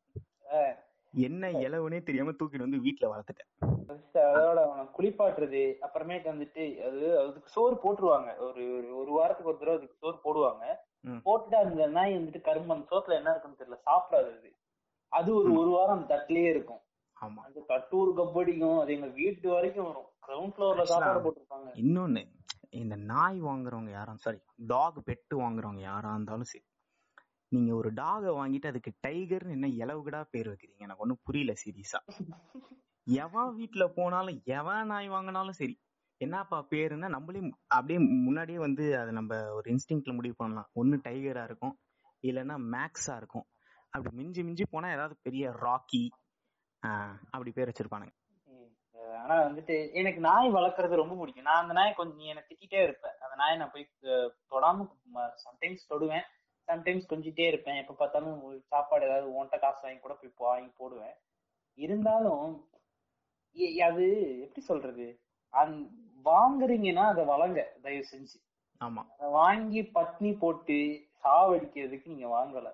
என்ன 1.15 1.51
இலவுனே 1.51 2.03
தெரியாம 2.03 2.31
தூக்கிட்டு 2.31 2.57
வந்து 2.57 2.77
வீட்டுல 2.77 3.03
வளர்த்துட்டேன். 3.03 3.65
அதோட 4.13 4.89
குளிப்பாட்டுறது 4.97 5.73
அப்புறமேட்டு 5.81 6.29
வந்துட்டு 6.33 6.77
அது 6.87 7.19
அதுக்கு 7.19 7.49
சோறு 7.49 7.75
போட்டுருவாங்க. 7.75 8.37
ஒரு 8.37 8.63
ஒரு- 8.63 9.11
வாரத்துக்கு 9.11 9.51
ஒரு 9.51 9.59
தடவை 9.59 9.77
அதுக்கு 9.77 9.95
சோறு 9.97 10.17
போடுவாங்க. 10.23 10.63
போட்டுட்டு 11.25 11.55
அந்த 11.55 11.85
நாய் 11.87 12.17
வந்துட்டு 12.17 12.41
கரும்பு 12.41 12.73
அந்த 12.73 12.95
சோத்துல 12.95 13.11
என்ன 13.11 13.29
இருக்குன்னு 13.29 13.57
தெரியல 13.59 13.89
சாப்பிடாது 13.89 14.37
அது. 14.37 14.55
அது 15.07 15.35
ஒரு 15.35 15.53
ஒரு 15.53 15.69
வாரம் 15.69 16.01
அந்த 16.01 16.15
தட்டிலேயே 16.15 16.49
இருக்கும். 16.49 16.79
ஆமா. 17.21 17.35
அந்த 17.35 17.63
தட்டு 17.67 17.97
ஒரு 17.97 18.13
கப்படிக்கும் 18.13 18.79
அது 18.79 18.93
எங்க 18.93 19.07
வீட்டு 19.07 19.49
வரைக்கும் 19.49 19.85
வரும். 19.85 20.07
கிரவுண்ட் 20.27 20.59
ஃப்ளோர்ல 20.59 20.81
சாப்பாடு 20.81 21.31
போட்டிருப்பாங்க. 21.31 21.67
இன்னொன்னு 21.73 22.25
இந்த 22.69 22.95
நாய் 22.95 23.41
வாங்குறவங்க 23.41 23.89
யாரும் 23.91 24.17
சாரி 24.17 24.37
டாக் 24.67 25.03
பெட்டு 25.05 25.37
வாங்குறவங்க 25.37 25.79
யாரா 25.79 26.09
இருந்தாலும் 26.09 26.43
சரி 26.43 26.63
நீங்க 27.53 27.71
ஒரு 27.79 27.89
டாகை 27.99 28.31
வாங்கிட்டு 28.37 28.69
அதுக்கு 28.71 28.91
டைகர்னு 29.05 29.55
என்ன 29.57 29.67
இலவுகடா 29.83 30.21
பேர் 30.33 30.49
வைக்கிறீங்க? 30.51 30.83
எனக்கு 30.85 31.03
ஒண்ணும் 31.05 31.23
புரியல 31.27 31.53
சீரியஸா. 31.63 31.99
எவன் 33.07 33.51
வீட்டுல 33.59 33.83
போனாலும் 33.97 34.37
எவன் 34.57 34.89
நாய் 34.91 35.07
வாங்கினாலும் 35.13 35.59
சரி 35.61 35.75
என்னப்பா 36.21 36.57
பேருன்னா 36.71 37.07
நம்மளே 37.15 37.39
அப்படியே 37.75 37.99
முன்னாடியே 38.25 38.59
வந்து 38.65 38.83
அதை 38.99 39.11
நம்ம 39.19 39.39
ஒரு 39.57 39.67
இன்ஸ்டிங்ல 39.73 40.13
முடிவு 40.19 40.35
பண்ணலாம். 40.41 40.69
ஒன்னு 40.81 40.95
டைகரா 41.07 41.43
இருக்கும் 41.49 41.75
இல்லைன்னா 42.23 42.55
மேக்ஸா 42.75 43.15
இருக்கும். 43.21 43.47
அப்படி 43.93 44.11
மிஞ்சி 44.19 44.41
மிஞ்சி 44.47 44.65
போனா 44.73 44.89
ஏதாவது 44.97 45.15
பெரிய 45.27 45.49
ராக்கி 45.65 46.03
அப்படி 47.33 47.51
பேர் 47.57 47.69
வச்சிருப்பானுங்க. 47.69 48.13
ஆனா 49.23 49.35
வந்துட்டு 49.47 49.75
எனக்கு 49.99 50.19
நாய் 50.27 50.55
வளர்க்கறது 50.55 51.01
ரொம்ப 51.01 51.15
பிடிக்கும். 51.19 51.47
நான் 51.49 51.61
அந்த 51.63 51.73
நாயை 51.77 51.91
கொஞ்சம் 51.97 52.19
நீ 52.21 52.25
என்ன 52.31 52.41
திட்டிட்டே 52.47 52.79
இருப்பேன் 52.87 53.17
அந்த 53.25 53.35
நாயை 53.41 53.55
நான் 53.61 53.73
போய் 53.75 53.85
தொடாம 54.53 54.87
சம்டைம்ஸ் 55.45 55.83
தொடுவேன். 55.91 56.25
சம்டைம்ஸ் 56.67 57.09
கொஞ்சிட்டே 57.09 57.47
இருப்பேன். 57.47 57.75
எப்ப 57.75 57.93
பார்த்தாலும் 57.93 58.61
சாப்பாடு 58.67 59.05
ஏதாவது 59.05 59.43
உன்கிட்ட 59.43 59.59
காசு 59.59 59.79
வாங்கி 59.81 59.99
கூட 59.99 60.13
போய் 60.13 60.31
வாங்கி 60.37 60.71
போடுவேன். 60.77 61.13
இருந்தாலும் 61.73 62.69
அது 63.83 64.31
எப்படி 64.39 64.65
சொல்றது? 64.65 65.21
வாங்குறீங்கன்னா 66.25 67.07
அதை 67.07 67.25
வளங்க 67.25 67.77
தயவு 67.81 68.05
செஞ்சு. 68.11 68.41
ஆமா. 68.83 69.05
வாங்கி 69.17 69.81
பட்னி 69.81 70.37
போட்டு 70.37 71.07
சாவடிக்கிறதுக்கு 71.23 72.05
நீங்க 72.05 72.27
வாங்கல. 72.27 72.71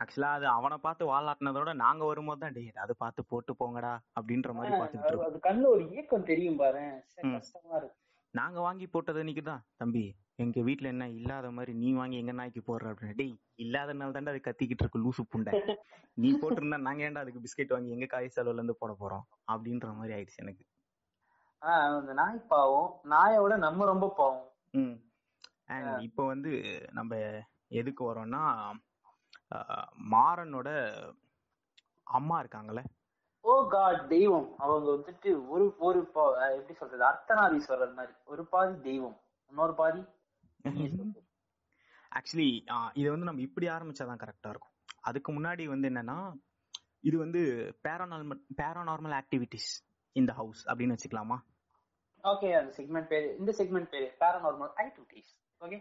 ஆக்சுவலா 0.00 0.32
அது 0.32 0.46
அவனை 0.46 0.76
பார்த்து 0.76 1.06
வாலாட்டினதோட 1.06 1.74
நாங்க 1.74 2.04
வரும்போது 2.04 2.40
தான் 2.40 2.52
டேய் 2.52 2.70
அதை 2.70 2.94
பார்த்து 2.98 3.24
போட்டு 3.24 3.52
போங்கடா 3.52 3.98
அப்படின்ற 4.20 4.52
மாதிரி 4.52 4.74
பார்த்துக்கிட்டு 4.74 5.02
அது- 5.02 5.38
கண்ணுல 5.42 5.66
ஒரு 5.66 5.90
இயக்கம் 5.90 6.24
தெரியும் 6.24 6.56
பாரு. 6.56 7.04
கஷ்டமா 7.14 7.76
இருக்கு. 7.76 7.96
நாங்க 8.30 8.60
வாங்கி 8.60 8.86
போட்டது 8.86 9.22
இன்னைக்குதான் 9.22 9.60
தம்பி. 9.76 10.19
எங்க 10.40 10.60
வீட்ல 10.62 10.88
என்ன 10.88 11.08
இல்லாத 11.08 11.50
மாதிரி 11.50 11.72
நீ 11.74 11.92
வாங்கி 11.92 12.18
எங்க 12.18 12.32
நாய்க்கு 12.32 12.60
போடுற 12.66 12.82
அப்படின்னு 12.82 13.14
டேய் 13.14 13.40
இல்லாதனால 13.56 14.10
தாண்டா 14.10 14.28
அது 14.28 14.40
கத்திக்கிட்டு 14.44 14.82
இருக்கு 14.82 14.98
லூசு 14.98 15.22
புண்டை. 15.32 15.76
நீ 16.14 16.32
போட்டிருந்தா 16.32 16.78
நாங்க 16.80 17.10
ஏன்டா 17.10 17.18
அதுக்கு 17.18 17.40
பிஸ்கெட் 17.40 17.68
வாங்கி 17.68 17.90
எங்க 17.90 18.06
காய் 18.06 18.30
செலவுல 18.36 18.52
இருந்து 18.52 18.76
போட 18.76 18.96
போறோம்? 19.00 19.52
அப்படின்ற 19.52 19.94
மாதிரி 19.94 20.14
ஆயிடுச்சு 20.14 20.36
எனக்கு. 20.36 20.64
ஆஹ் 21.62 21.98
அந்த 21.98 22.12
நாய் 22.12 22.44
பாவம். 22.48 23.00
நாயோட 23.04 23.58
நம்ம 23.58 23.84
ரொம்ப 23.84 24.14
பாவம். 24.16 24.48
ம். 24.70 24.94
அண்ட் 25.66 26.00
இப்போ 26.00 26.26
வந்து 26.26 26.52
நம்ம 26.92 27.16
எதுக்கு 27.68 28.04
வரோம்னா 28.04 28.70
மாறனோட 30.10 30.68
அம்மா 32.02 32.42
இருக்காங்கல்ல? 32.42 32.82
ஓ 33.40 33.66
காட் 33.66 34.08
தெய்வம். 34.08 34.48
அவங்க 34.58 34.90
வந்துட்டு 34.90 35.48
ஒரு 35.48 35.74
ஒரு 35.78 35.98
எப்படி 36.52 36.74
சொல்றது? 36.74 37.04
அர்த்தநாதீஸ்வரர் 37.04 37.94
மாதிரி. 37.94 38.12
ஒரு 38.24 38.46
பாதி 38.46 38.80
தெய்வம். 38.80 39.20
இன்னொரு 39.50 39.74
பாதி. 39.74 40.02
ஆக்சுவலி 42.12 42.48
இது 42.94 43.08
வந்து 43.10 43.24
நம்ம 43.24 43.40
இப்படி 43.40 43.66
ஆரம்பிச்சாதான் 43.68 44.20
கரெக்டா 44.22 44.48
இருக்கும். 44.48 44.72
அதுக்கு 45.00 45.30
முன்னாடி 45.32 45.64
வந்து 45.64 45.88
என்னன்னா 45.88 46.16
இது 47.00 47.16
வந்து 47.18 47.40
பேரானார்மல் 47.84 48.40
பேரானார்மல் 48.56 49.14
ஆக்டிவிட்டிஸ் 49.20 49.70
இந்த 50.16 50.32
ஹவுஸ் 50.32 50.62
அப்படின்னு 50.68 50.96
வச்சுக்கலாமா? 50.96 51.36
ஓகே 52.24 52.48
அந்த 52.58 52.70
செக்மெண்ட் 52.76 53.06
பேரு 53.06 53.36
இந்த 53.38 53.52
செக்மெண்ட் 53.58 53.90
பேரு 53.90 54.08
paranormal 54.20 54.72
activities 54.76 55.30
okay 55.60 55.78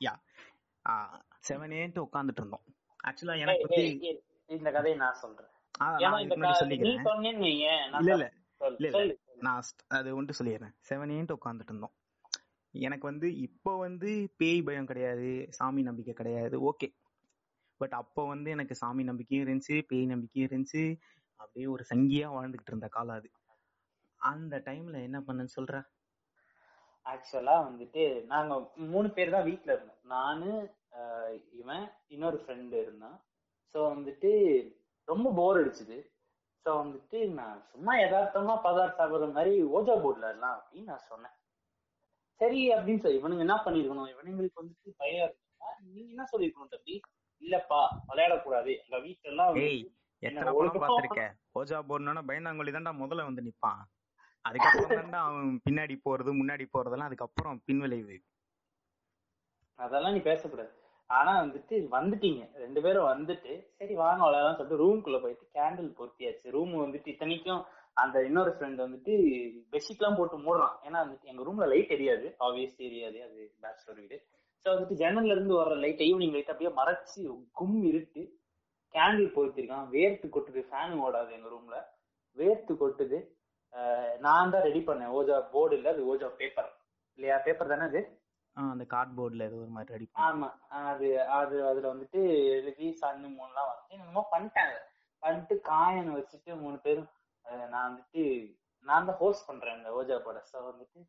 yeah 0.00 0.14
seven 1.48 1.74
ஏன்ட்டு 1.80 2.06
உட்காந்துட்டு 2.06 2.42
இருந்தோம் 2.42 2.64
ஆக்சுவலா 3.04 3.36
எனக்கு 3.38 3.66
வந்து 3.68 4.22
இந்த 4.50 4.70
கதையை 4.70 4.98
நான் 4.98 5.14
சொல்றேன். 5.14 5.50
சொல்லிக்கிறேன். 6.62 7.04
இல்ல 7.98 8.12
இல்ல. 8.12 8.26
இல்ல. 8.78 9.14
நான் 9.40 9.62
அது 9.88 10.16
ஒன்று 10.16 10.38
சொல்லிடுறேன். 10.38 10.74
செவன் 10.88 11.12
ஏன்ட்டு 11.18 11.36
உட்காந்துட்டு 11.38 11.72
இருந்தோம் 11.72 11.94
எனக்கு 12.74 13.06
வந்து 13.06 13.28
இப்போ 13.38 13.72
வந்து 13.76 14.10
பேய் 14.36 14.62
பயம் 14.62 14.86
கிடையாது 14.86 15.28
சாமி 15.50 15.82
நம்பிக்கை 15.82 16.14
கிடையாது. 16.14 16.56
ஓகே 16.60 16.88
பட் 17.80 17.92
அப்போ 17.92 18.22
வந்து 18.26 18.48
எனக்கு 18.50 18.74
சாமி 18.74 19.02
நம்பிக்கையும் 19.04 19.44
இருந்துச்சு 19.46 19.76
பேய் 19.88 20.06
நம்பிக்கையும் 20.06 20.48
இருந்துச்சு. 20.48 20.84
அப்படியே 21.40 21.66
ஒரு 21.66 21.84
சங்கியா 21.90 22.28
வாழ்ந்துகிட்டு 22.36 22.72
இருந்த 22.72 22.88
காலம் 22.88 23.16
அது. 23.16 23.28
அந்த 24.20 24.62
டைம்ல 24.64 24.96
என்ன 25.02 25.18
பண்ணுன்னு 25.26 25.56
சொல்ற? 25.56 25.76
ஆக்சுவலா 27.06 27.56
வந்துட்டு 27.68 28.02
நாங்க 28.24 28.52
மூணு 28.92 29.10
பேர் 29.10 29.30
தான் 29.30 29.48
வீட்டுல 29.50 29.72
இருந்தோம். 29.72 30.02
நானு 30.04 30.50
இவன் 31.52 31.84
இன்னொரு 32.08 32.38
ஃப்ரெண்டு 32.42 32.76
இருந்தான். 32.82 33.18
ஸோ 33.74 33.78
வந்துட்டு 33.94 34.30
ரொம்ப 35.04 35.32
போர் 35.32 35.60
அடிச்சுது. 35.62 35.98
ஸோ 36.66 36.70
வந்துட்டு 36.82 37.28
நான் 37.28 37.62
சும்மா 37.72 37.94
யதார்த்தமா 37.94 38.54
பதார்த்த 38.66 39.30
மாதிரி 39.36 39.54
ஓஜா 39.76 39.94
போர்ட்ல 40.04 40.28
எல்லாம் 40.34 40.56
அப்படின்னு 40.58 40.90
நான் 40.92 41.08
சொன்னேன். 41.08 41.34
சரி 42.42 42.60
அப்படின்னு 42.74 43.02
சொல்லி 43.02 43.20
இவனுங்க 43.20 43.46
என்ன 43.46 43.56
பண்ணிருக்கணும் 43.64 44.12
இவனுங்களுக்கு 44.12 44.60
வந்துட்டு 44.60 44.92
பயம் 45.00 45.24
இருக்குன்னா 45.26 45.68
நீங்க 45.94 46.08
என்ன 46.12 46.24
சொல்லிருக்கணும் 46.32 46.72
தம்பி? 46.74 46.94
இல்லப்பா 47.42 47.80
விளையாடக்கூடாது. 48.08 48.72
எங்க 48.82 48.96
வீட்டுல 49.06 49.30
எல்லாம் 49.32 49.56
எத்தனை 50.26 50.50
படம் 50.56 50.82
பார்த்திருக்க? 50.82 51.22
ஓஜா 51.58 51.78
போர்டுனா 51.88 52.22
பயந்தாங்கொழி 52.28 52.72
தான்டா 52.74 52.92
முதல்ல 53.02 53.26
வந்து 53.28 53.42
நிப்பான். 53.46 53.80
அதுக்கப்புறம் 54.44 54.98
தான்டா 54.98 55.20
அவன் 55.28 55.50
பின்னாடி 55.66 55.94
போறது 56.04 56.30
முன்னாடி 56.40 56.64
போறதெல்லாம் 56.74 57.10
அதுக்கப்புறம் 57.10 57.58
பின்விளைவு. 57.66 58.16
அதெல்லாம் 59.78 60.14
நீ 60.16 60.20
பேசக்கூடாது. 60.30 60.72
ஆனா 61.10 61.32
வந்துட்டு 61.44 61.76
வந்துட்டீங்க. 61.96 62.42
ரெண்டு 62.64 62.80
பேரும் 62.84 63.10
வந்துட்டு 63.12 63.52
சரி 63.78 63.94
வாங்க 64.02 64.22
விளையாடலாம் 64.24 64.58
சொல்லிட்டு 64.58 64.82
ரூம்குள்ள 64.84 65.18
போயிட்டு 65.24 65.46
கேண்டில் 65.56 65.96
பொருத்தியாச்சு. 66.00 66.54
ரூம் 66.56 66.74
வந்துட்டு 66.84 67.12
இத்தனைக்கும் 67.14 67.62
அந்த 67.96 68.18
இன்னொரு 68.28 68.50
ஃப்ரெண்ட் 68.56 68.82
வந்துட்டு 68.84 69.12
பெட்ஷீட் 69.72 70.00
எல்லாம் 70.00 70.18
போட்டு 70.18 70.36
மூடுறான். 70.44 70.76
ஏன்னா 70.86 70.98
வந்துட்டு 71.04 71.30
எங்க 71.32 71.42
ரூம்ல 71.48 71.66
லைட் 71.72 71.92
எரியாது. 71.96 72.26
ஆப்வியஸ் 72.46 72.78
தெரியாது 72.82 73.18
அது 73.26 73.38
பேச்சுலர் 73.64 74.00
வீடு 74.00 74.18
ஸோ 74.66 74.68
வந்துட்டு 74.72 74.98
ஜன்னல்ல 75.00 75.34
இருந்து 75.36 75.54
வர்ற 75.60 75.74
லைட் 75.84 76.02
ஈவினிங் 76.08 76.34
லைட் 76.36 76.52
அப்படியே 76.52 76.72
மறைச்சு 76.78 77.20
கும் 77.58 77.78
இருட்டு 77.90 78.22
கேண்டில் 78.94 79.34
பொருத்திருக்கான். 79.36 79.86
வேர்த்து 79.94 80.26
கொட்டுது 80.28 80.60
ஃபேன் 80.68 80.94
ஓடாது 81.04 81.30
எங்க 81.36 81.48
ரூம்ல 81.54 81.76
வேர்த்து 82.36 82.72
கொட்டுது. 82.82 83.18
நான் 84.24 84.52
தான் 84.54 84.64
ரெடி 84.66 84.80
பண்ணேன். 84.88 85.12
ஓஜா 85.18 85.36
போர்டு 85.52 85.74
இல்ல 85.78 85.88
அது 85.94 86.02
ஓஜா 86.12 86.28
பேப்பர் 86.40 86.70
இல்லையா? 87.18 87.36
பேப்பர் 87.46 87.72
தானே 87.72 87.84
அது? 87.90 88.00
அந்த 88.56 88.84
கார்ட்போர்ட்ல 88.94 89.46
ஏதோ 89.48 89.58
ஒரு 89.64 89.72
மாதிரி 89.76 89.94
ரெடி 89.94 90.06
ஆமா. 90.26 90.48
அது 90.88 91.06
அது 91.38 91.56
அதுல 91.70 91.86
வந்துட்டு 91.92 92.20
எழுதி 92.56 92.86
சன்னு 93.02 93.28
மூணுலாம் 93.38 93.70
வந்து 93.70 93.94
என்னமோ 93.96 94.22
பண்ணிட்டாங்க. 94.34 94.74
பண்ணிட்டு 95.22 95.54
காயனை 95.70 96.12
வச்சுட்டு 96.18 96.52
மூணு 96.62 96.78
பேரும் 96.86 97.08
நான் 97.72 97.88
வந்துட்டு 97.88 98.22
நான் 98.86 99.08
தான் 99.08 99.20
ஹோஸ்ட் 99.20 99.48
பண்றேன் 99.48 99.76
இந்த 99.78 99.90
ஓஜா 99.98 100.16
பட 100.26 100.38
ஸோ 100.50 100.58
வந்துட்டு 100.68 101.00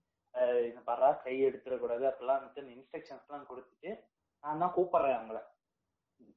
இந்த 0.69 0.81
பரா 0.87 1.09
கை 1.23 1.35
எடுத்துடக்கூடாது 1.47 2.03
அப்பெல்லாம் 2.09 2.39
வந்துட்டு 2.39 2.75
இன்ஸ்ட்ரக்ஷன்ஸ் 2.75 3.27
எல்லாம் 3.27 3.49
கொடுத்துட்டு 3.49 3.91
நான் 4.43 4.61
தான் 4.63 4.75
கூப்பிடுறேன் 4.77 5.17
அவங்கள. 5.17 5.39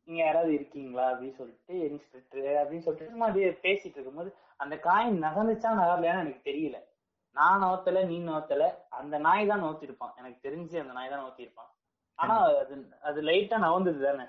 நீங்க 0.08 0.20
யாராவது 0.22 0.52
இருக்கீங்களா 0.56 1.04
அப்படின்னு 1.12 1.38
சொல்லிட்டு 1.38 1.74
இன்ஸ்பெக்டர் 1.88 2.50
அப்படின்னு 2.60 2.84
சொல்லிட்டு 2.86 3.12
சும்மா 3.12 3.28
அப்படியே 3.28 3.48
பேசிட்டு 3.64 3.96
இருக்கும்போது 3.96 4.30
அந்த 4.60 4.74
காயின் 4.86 5.24
நகர்ந்துச்சா 5.24 5.70
நகரலையான்னு 5.80 6.24
எனக்கு 6.24 6.48
தெரியல. 6.50 6.78
நான் 7.36 7.62
நோத்தல 7.64 8.02
நீ 8.10 8.18
நோத்தல 8.28 8.66
அந்த 8.98 9.16
நாய் 9.18 9.50
தான் 9.50 9.64
நோத்திருப்பான். 9.64 10.14
எனக்கு 10.20 10.38
தெரிஞ்சு 10.46 10.76
அந்த 10.82 10.92
நாய் 10.92 11.12
தான் 11.14 11.24
நோத்திருப்பான். 11.24 11.70
ஆனா 12.18 12.34
அது 12.62 12.76
அது 13.08 13.20
லைட்டா 13.22 13.56
நவந்தது 13.66 14.00
தானே. 14.06 14.26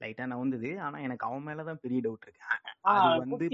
லைட்டா 0.00 0.24
நவுந்தது 0.26 0.70
ஆனா 0.80 0.96
எனக்கு 0.98 1.26
அவன் 1.28 1.46
மேலதான் 1.48 1.82
பெரிய 1.84 2.00
டவுட் 2.06 2.26
இருக்கு. 2.26 2.44
அது 2.92 3.18
வந்து 3.22 3.46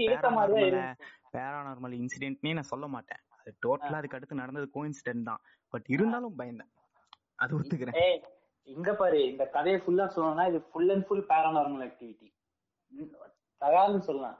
பேரானார்மல 1.35 1.97
இன்சிடென்ட்னே 2.01 2.53
நான் 2.57 2.71
சொல்ல 2.71 2.85
மாட்டேன். 2.95 3.21
அது 3.39 3.51
டோட்டலா 3.65 3.99
அதுக்கு 3.99 4.17
அடுத்து 4.17 4.41
நடந்தது 4.41 4.67
கோஇன்சிடென்ட் 4.75 5.27
தான். 5.29 5.41
பட் 5.73 5.87
இருந்தாலும் 5.95 6.37
பயந்தேன். 6.39 6.71
அது 7.43 7.51
ஒத்துக்கிறேன். 7.59 7.99
இங்க 8.67 8.89
பாரு 9.01 9.19
இந்த 9.31 9.43
கதையை 9.55 9.77
ஃபுல்லா 9.83 10.05
சொல்லணும்னா 10.15 10.47
இது 10.51 10.59
full 10.71 10.91
and 10.95 11.05
full 11.07 11.25
paranormal 11.31 11.85
activity 11.87 12.27
தகாதுன்னு 13.61 14.07
சொல்லலாம். 14.09 14.37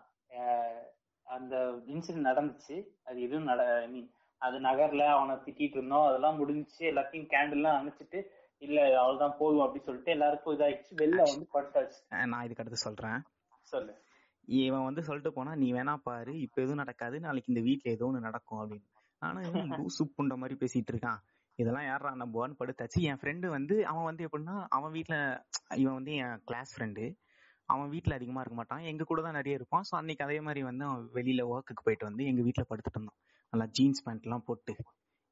அந்த 1.27 1.55
இன்சிடென்ட் 1.93 2.29
நடந்துச்சு. 2.29 2.75
அது 3.07 3.17
எதுவும் 3.27 3.49
நட 3.51 3.63
மீன் 3.93 4.09
அது 4.41 4.57
நகர்ல 4.67 5.03
அவனை 5.15 5.33
திட்டிட்டு 5.45 5.77
இருந்தோம். 5.79 6.05
அதெல்லாம் 6.09 6.37
முடிஞ்சுச்சு. 6.41 6.83
எல்லாத்தையும் 6.91 7.27
கேண்டில் 7.33 7.59
எல்லாம் 7.59 7.77
அணைச்சிட்டு 7.79 8.19
இல்ல 8.65 8.79
அவ்வளவுதான் 9.01 9.37
போதும் 9.41 9.63
அப்படின்னு 9.65 9.87
சொல்லிட்டு 9.89 10.15
எல்லாருக்கும் 10.15 10.55
இதாயிடுச்சு. 10.55 10.93
வெளில 11.01 11.21
வந்து 11.31 11.47
படுத்தாச்சு. 11.55 11.99
நான் 12.31 12.43
இதுக்கு 12.45 12.63
அடுத்து 12.63 12.85
சொல்றேன். 12.87 13.19
சொல்லு. 13.73 13.93
இவன் 14.47 14.85
வந்து 14.85 15.01
சொல்லிட்டு 15.07 15.31
போனா 15.31 15.51
நீ 15.55 15.67
வேணா 15.73 15.93
பாரு 16.03 16.33
இப்ப 16.45 16.57
எதுவும் 16.61 16.81
நடக்காது 16.83 17.15
நாளைக்கு 17.19 17.51
இந்த 17.53 17.61
வீட்ல 17.67 17.87
ஏதோ 17.91 18.05
ஒண்ணு 18.09 18.27
நடக்கும் 18.27 18.61
அப்படின்னு. 18.61 18.87
ஆனா 19.21 19.39
இவன் 19.49 19.71
லூசு 19.81 20.03
புண்ட 20.15 20.35
மாதிரி 20.41 20.55
பேசிட்டு 20.61 20.91
இருக்கான். 20.93 21.19
இதெல்லாம் 21.59 21.87
யாரா 21.87 22.11
நம்புவான்னு 22.21 22.59
படுத்தாச்சு. 22.61 22.99
என் 23.09 23.19
ஃப்ரெண்டு 23.21 23.47
வந்து 23.47 23.75
அவன் 23.91 24.07
வந்து 24.09 24.25
எப்படின்னா 24.27 24.55
அவன் 24.77 24.93
வீட்ல 24.97 25.15
இவன் 25.81 25.97
வந்து 25.99 26.13
என் 26.23 26.39
கிளாஸ் 26.47 26.71
ஃப்ரெண்டு 26.75 27.03
அவன் 27.69 27.91
வீட்ல 27.93 28.15
அதிகமா 28.17 28.41
இருக்க 28.41 28.57
மாட்டான். 28.57 28.83
எங்க 28.91 29.03
கூட 29.03 29.19
தான் 29.21 29.37
நிறைய 29.39 29.59
இருப்பான். 29.59 29.85
சோ 29.89 29.93
அன்னைக்கு 29.99 30.25
அதே 30.25 30.39
மாதிரி 30.47 30.61
வந்து 30.69 30.83
அவன் 30.85 31.03
வெளியில 31.17 31.41
ஒர்க்குக்கு 31.51 31.85
போயிட்டு 31.85 32.09
வந்து 32.09 32.23
எங்க 32.25 32.41
வீட்ல 32.41 32.63
படுத்துட்டு 32.69 32.99
இருந்தான். 32.99 33.19
நல்லா 33.53 33.67
ஜீன்ஸ் 33.77 34.03
பேண்ட் 34.05 34.25
எல்லாம் 34.27 34.45
போட்டு 34.47 34.73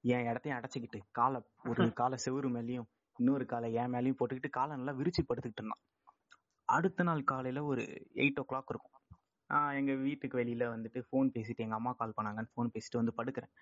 என் 0.03 0.27
இடத்தையும் 0.29 0.57
அடைச்சிக்கிட்டு 0.57 0.99
காலை 1.11 1.39
ஒரு 1.69 1.85
காலை 1.93 2.17
செவுரு 2.25 2.49
மேலயும் 2.49 2.87
இன்னொரு 3.19 3.45
காலை 3.45 3.69
என் 3.81 3.93
மேலயும் 3.95 4.19
போட்டுக்கிட்டு 4.19 4.51
காலை 4.51 4.73
நல்லா 4.77 4.93
விரிச்சு 4.99 5.21
படுத்துக்கிட்டு 5.23 5.61
இருந்தான். 5.63 5.83
அடுத்த 6.67 7.03
நாள் 7.03 7.29
காலையில 7.31 7.59
ஒரு 7.71 7.83
எயிட் 8.15 8.39
ஓ 8.41 8.45
கிளாக் 8.49 8.71
இருக்கும். 8.73 8.95
எங்க 9.79 9.93
வீட்டுக்கு 10.05 10.39
வெளியில 10.39 10.63
வந்துட்டு 10.75 10.99
ஃபோன் 11.07 11.29
பேசிட்டு 11.35 11.63
எங்க 11.65 11.75
அம்மா 11.75 11.91
கால் 11.91 12.15
பண்ணாங்கன்னு 12.17 12.51
ஃபோன் 12.53 12.71
பேசிட்டு 12.73 12.99
வந்து 13.01 13.13
படுக்கிறேன். 13.17 13.53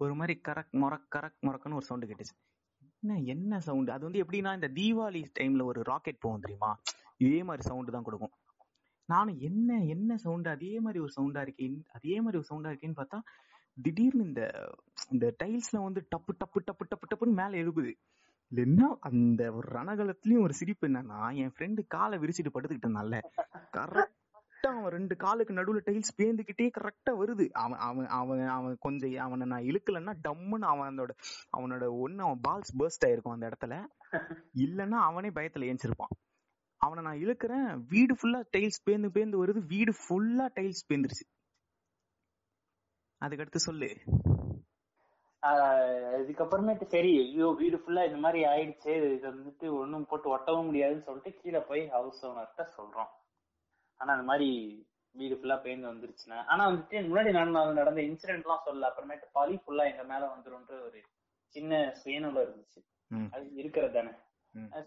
ஒரு 0.00 0.14
மாதிரி 0.14 0.34
கரக் 0.48 0.74
மொரக் 0.82 1.08
கரக் 1.16 1.40
மொரக்குன்னு 1.46 1.74
ஒரு 1.74 1.84
சவுண்டு 1.84 2.06
கேட்டுச்சு. 2.06 2.34
என்ன 3.02 3.18
என்ன 3.34 3.60
சவுண்டு 3.60 3.92
அது 3.92 4.04
வந்து 4.04 4.22
எப்படின்னா 4.24 4.50
இந்த 4.54 4.68
தீபாவளி 4.68 5.20
டைம்ல 5.40 5.64
ஒரு 5.64 5.80
ராக்கெட் 5.82 6.20
போகும் 6.20 6.40
தெரியுமா? 6.40 6.70
இதே 7.16 7.42
மாதிரி 7.42 7.62
சவுண்டு 7.68 7.92
தான் 7.92 8.02
கொடுக்கும். 8.02 8.34
நானும் 9.08 9.38
என்ன 9.40 9.78
என்ன 9.84 10.16
சவுண்டு 10.16 10.48
அதே 10.50 10.72
மாதிரி 10.80 10.98
ஒரு 11.00 11.12
சவுண்டா 11.16 11.40
இருக்கே 11.46 11.66
அதே 11.92 12.14
மாதிரி 12.20 12.38
ஒரு 12.40 12.48
சவுண்டா 12.50 12.70
இருக்கேன்னு 12.72 13.00
பார்த்தா 13.00 13.18
திடீர்னு 13.76 14.24
இந்த 14.24 14.42
இந்த 15.10 15.26
டைல்ஸ்ல 15.42 15.78
வந்து 15.82 16.00
டப்பு 16.14 16.32
டப்பு 16.40 16.60
டப்பு 16.68 16.84
டப்பு 16.90 17.06
டப்புன்னு 17.10 17.38
மேல 17.40 17.52
எழுப்புது. 17.56 17.92
இல்லைன்னா 18.52 18.68
என்ன 18.68 18.96
அந்த 19.08 19.42
ஒரு 19.52 19.68
ரணகலத்துலயும் 19.72 20.44
ஒரு 20.46 20.52
சிரிப்பு 20.52 20.86
என்னன்னா 20.88 21.20
என் 21.42 21.52
ஃப்ரெண்டு 21.54 21.82
காலை 21.86 22.18
விரிச்சிட்டு 22.18 22.52
படுத்துக்கிட்டு 22.54 22.88
இருந்தான்ல. 22.88 23.18
கரெக்டா 24.64 24.80
அவன் 24.80 24.94
ரெண்டு 24.94 25.14
காலுக்கு 25.16 25.52
நடுவுல 25.54 25.80
டைல்ஸ் 25.86 26.10
பேந்துக்கிட்டே 26.18 26.66
கரெக்டா 26.76 27.12
வருது. 27.20 27.44
அவன் 27.52 27.80
அவன் 27.80 28.06
அவன் 28.18 28.42
அவன் 28.48 28.74
கொஞ்சம் 28.80 29.14
அவனை 29.18 29.46
நான் 29.46 29.64
இழுக்கலன்னா 29.64 30.12
டம்முன்னு 30.26 30.66
அவன் 30.72 30.90
அதோட 30.90 31.12
அவனோட 31.56 31.84
ஒண்ணு 32.02 32.20
அவன் 32.26 32.42
பால்ஸ் 32.48 32.72
பர்ஸ்ட் 32.80 33.06
ஆயிருக்கும் 33.08 33.34
அந்த 33.34 33.46
இடத்துல. 33.50 33.76
இல்லன்னா 34.64 34.98
அவனே 35.08 35.30
பயத்துல 35.38 35.68
ஏஞ்சிருப்பான். 35.70 36.12
அவனை 36.80 37.02
நான் 37.04 37.22
இழுக்கிறேன் 37.24 37.66
வீடு 37.88 38.14
ஃபுல்லா 38.14 38.42
டைல்ஸ் 38.56 38.80
பேந்து 38.86 39.10
பேந்து 39.16 39.40
வருது 39.42 39.62
வீடு 39.66 39.94
ஃபுல்லா 40.02 40.46
டைல்ஸ் 40.58 40.84
பேந்துருச்சு. 40.90 41.26
அதுக்கடுத்து 43.20 43.62
சொல்லு. 43.68 43.90
இதுக்கப்புறமேட்டு 46.22 46.86
சரி 46.86 47.12
ஐயோ 47.22 47.48
வீடு 47.60 47.76
ஃபுல்லா 47.76 48.04
இந்த 48.06 48.18
மாதிரி 48.18 48.40
ஆயிடுச்சு 48.44 48.92
இது 49.14 49.26
வந்துட்டு 49.30 49.66
ஒண்ணும் 49.80 50.06
போட்டு 50.06 50.28
ஒட்டவும் 50.36 50.64
முடியாதுன்னு 50.64 51.06
சொல்லிட்டு 51.08 51.32
கீழே 51.40 51.62
போய் 51.70 51.82
ஹவுஸ் 51.88 52.22
ஓனர்கிட்ட 52.26 52.66
சொல்றோம் 52.78 53.10
ஆனா 54.02 54.10
அந்த 54.16 54.26
மாதிரி 54.30 54.48
வீடு 55.14 55.34
ஃபுல்லா 55.38 55.56
பேந்து 55.64 55.90
வந்துருச்சுன்னா. 55.90 56.38
ஆனா 56.52 56.62
வந்துட்டு 56.68 56.96
முன்னாடி 57.08 57.30
நடந்த 57.38 57.72
நடந்த 57.80 58.00
இன்சிடென்ட் 58.10 58.46
எல்லாம் 58.46 58.66
சொல்ல 58.68 58.88
அப்புறமேட்டு 58.90 59.26
பழி 59.38 59.56
ஃபுல்லா 59.62 59.84
எங்க 59.92 60.04
மேல 60.12 60.22
வந்துரும்ன்ற 60.34 60.76
ஒரு 60.88 61.00
சின்ன 61.56 61.72
சுயநலம் 62.02 62.44
இருந்துச்சு. 62.44 62.80
அது 63.34 63.46
இருக்கிறது 63.60 63.94
தானே. 63.96 64.12